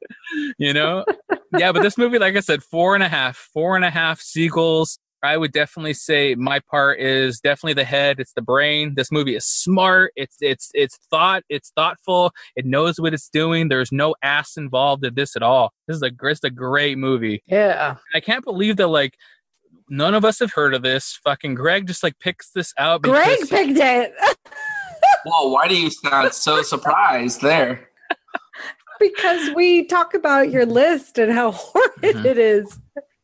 [0.58, 1.04] you know,
[1.56, 1.72] yeah.
[1.72, 4.98] But this movie, like I said, four and a half, four and a half seagulls.
[5.22, 8.20] I would definitely say my part is definitely the head.
[8.20, 8.94] It's the brain.
[8.94, 10.12] This movie is smart.
[10.16, 11.42] It's it's it's thought.
[11.48, 12.32] It's thoughtful.
[12.56, 13.68] It knows what it's doing.
[13.68, 15.72] There's no ass involved in this at all.
[15.86, 17.42] This is a it's a great movie.
[17.46, 17.96] yeah.
[18.14, 19.14] I can't believe that like
[19.88, 21.18] none of us have heard of this.
[21.24, 23.02] Fucking Greg just like picks this out.
[23.02, 24.12] Greg picked it
[25.24, 27.88] Whoa, why do you sound so surprised there?
[29.00, 32.24] because we talk about your list and how horrid Mhm.
[32.24, 32.78] it is.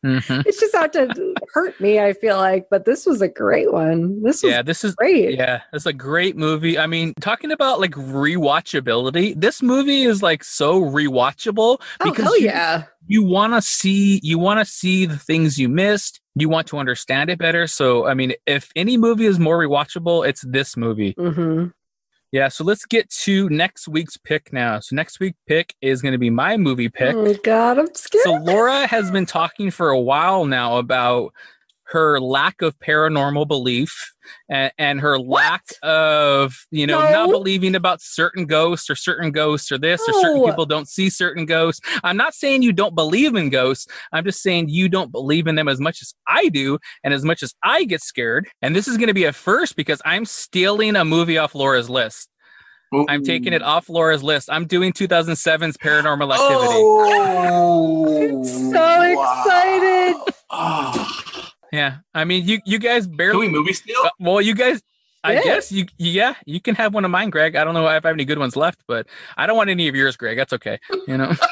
[0.05, 0.45] Mhm.
[0.45, 2.67] It's just out to hurt me, I feel like.
[2.69, 4.21] But this was a great one.
[4.21, 5.35] This Yeah, this is great.
[5.35, 6.77] Yeah, it's a great movie.
[6.77, 12.39] I mean, talking about like rewatchability, this movie is like so rewatchable Oh, because hell
[12.39, 12.83] you, yeah.
[13.07, 16.21] you want to see you want to see the things you missed.
[16.35, 17.65] You want to understand it better.
[17.65, 21.15] So, I mean, if any movie is more rewatchable, it's this movie.
[21.17, 21.67] hmm
[22.35, 24.81] Yeah, so let's get to next week's pick now.
[24.81, 27.15] So next week's pick is going to be my movie pick.
[27.15, 28.25] Oh, God, I'm scared.
[28.25, 31.33] So Laura has been talking for a while now about
[31.85, 34.11] her lack of paranormal belief
[34.49, 39.71] and, and her lack of, you know, not believing about certain ghosts or certain ghosts
[39.71, 41.87] or this or certain people don't see certain ghosts.
[42.03, 43.87] I'm not saying you don't believe in ghosts.
[44.11, 47.23] I'm just saying you don't believe in them as much as I do and as
[47.23, 48.47] much as I get scared.
[48.61, 51.89] And this is going to be a first because I'm stealing a movie off Laura's
[51.89, 52.29] list.
[53.09, 54.49] I'm taking it off Laura's list.
[54.49, 56.79] I'm doing 2007's Paranormal Activity.
[57.51, 60.33] Oh, so excited.
[60.49, 61.24] Oh.
[61.75, 63.47] Yeah, I mean, you you guys Can barely.
[63.47, 63.99] we movie steal?
[64.05, 64.81] uh, well, you guys,
[65.23, 65.43] I Yeah.
[65.43, 67.55] guess you yeah, you can have one of mine, Greg.
[67.55, 69.87] I don't know if I have any good ones left, but I don't want any
[69.89, 70.37] of yours, Greg.
[70.37, 70.79] That's okay.
[71.07, 71.33] You know.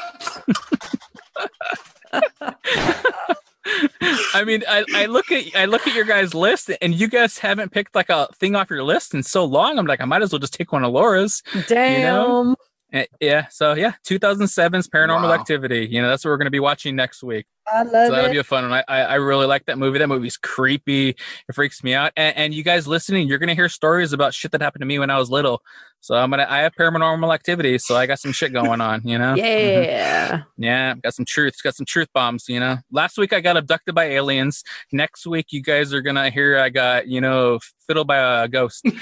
[4.34, 7.38] I mean, I, I look at I look at your guys' list, and you guys
[7.38, 9.78] haven't picked like a thing off your list in so long.
[9.78, 11.42] I'm like, I might as well just take one of Laura's.
[11.66, 12.50] Damn.
[12.52, 12.54] Eh,
[12.94, 15.32] Eh, yeah, so yeah, 2007's Paranormal Wow.
[15.32, 15.88] Activity.
[15.90, 17.44] You know, that's what we're going to be watching next week.
[17.66, 18.32] I love So that'll it.
[18.32, 18.72] be a fun one.
[18.72, 19.98] I, I, I really like that movie.
[19.98, 21.08] That movie's creepy.
[21.08, 22.12] It freaks me out.
[22.16, 25.00] And, and you guys listening, you're gonna hear stories about shit that happened to me
[25.00, 25.60] when I was little.
[26.00, 27.78] So I'm gonna I have paranormal activity.
[27.78, 29.00] So I got some shit going on.
[29.04, 29.34] You know.
[29.34, 30.28] Yeah.
[30.36, 30.62] Mm-hmm.
[30.62, 30.94] Yeah.
[31.02, 32.44] Got some truths, Got some truth bombs.
[32.48, 32.76] You know.
[32.92, 34.62] Last week I got abducted by aliens.
[34.92, 37.58] Next week you guys are gonna hear I got you know
[37.88, 38.84] fiddled by a ghost.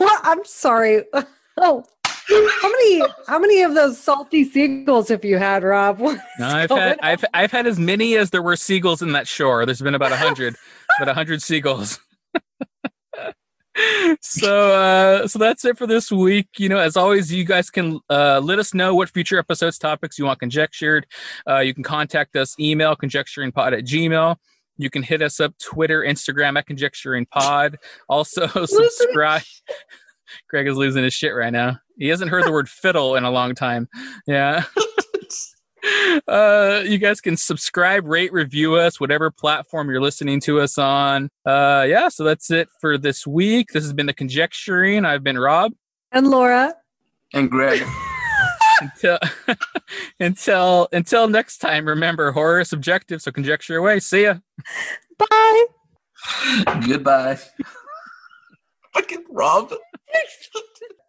[0.00, 1.02] Well, I'm sorry.
[1.56, 1.84] Oh,
[2.28, 5.98] how many how many of those salty seagulls have you had, Rob?
[6.38, 6.98] No, I've had on?
[7.02, 9.66] I've I've had as many as there were seagulls in that shore.
[9.66, 10.56] There's been about a hundred,
[10.98, 11.98] about a hundred seagulls.
[14.20, 17.98] so uh so that's it for this week you know as always you guys can
[18.08, 21.04] uh let us know what future episodes topics you want conjectured
[21.48, 24.36] uh you can contact us email conjecturingpod at gmail
[24.76, 27.74] you can hit us up twitter instagram at conjecturingpod
[28.08, 29.42] also subscribe
[30.48, 33.30] greg is losing his shit right now he hasn't heard the word fiddle in a
[33.30, 33.88] long time
[34.26, 34.64] yeah
[36.28, 41.28] uh, you guys can subscribe, rate, review us, whatever platform you're listening to us on.
[41.44, 43.68] Uh, yeah, so that's it for this week.
[43.72, 45.04] This has been the conjecturing.
[45.04, 45.72] I've been Rob.
[46.12, 46.74] And Laura.
[47.32, 47.82] And Greg.
[48.80, 49.18] until
[50.20, 54.00] until until next time, remember horror is subjective, so conjecture away.
[54.00, 54.36] See ya.
[55.18, 55.66] Bye.
[56.86, 57.38] Goodbye.
[58.94, 59.74] Fucking Rob.
[60.14, 60.18] A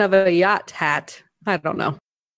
[0.00, 1.22] of a yacht hat.
[1.46, 1.98] I don't know.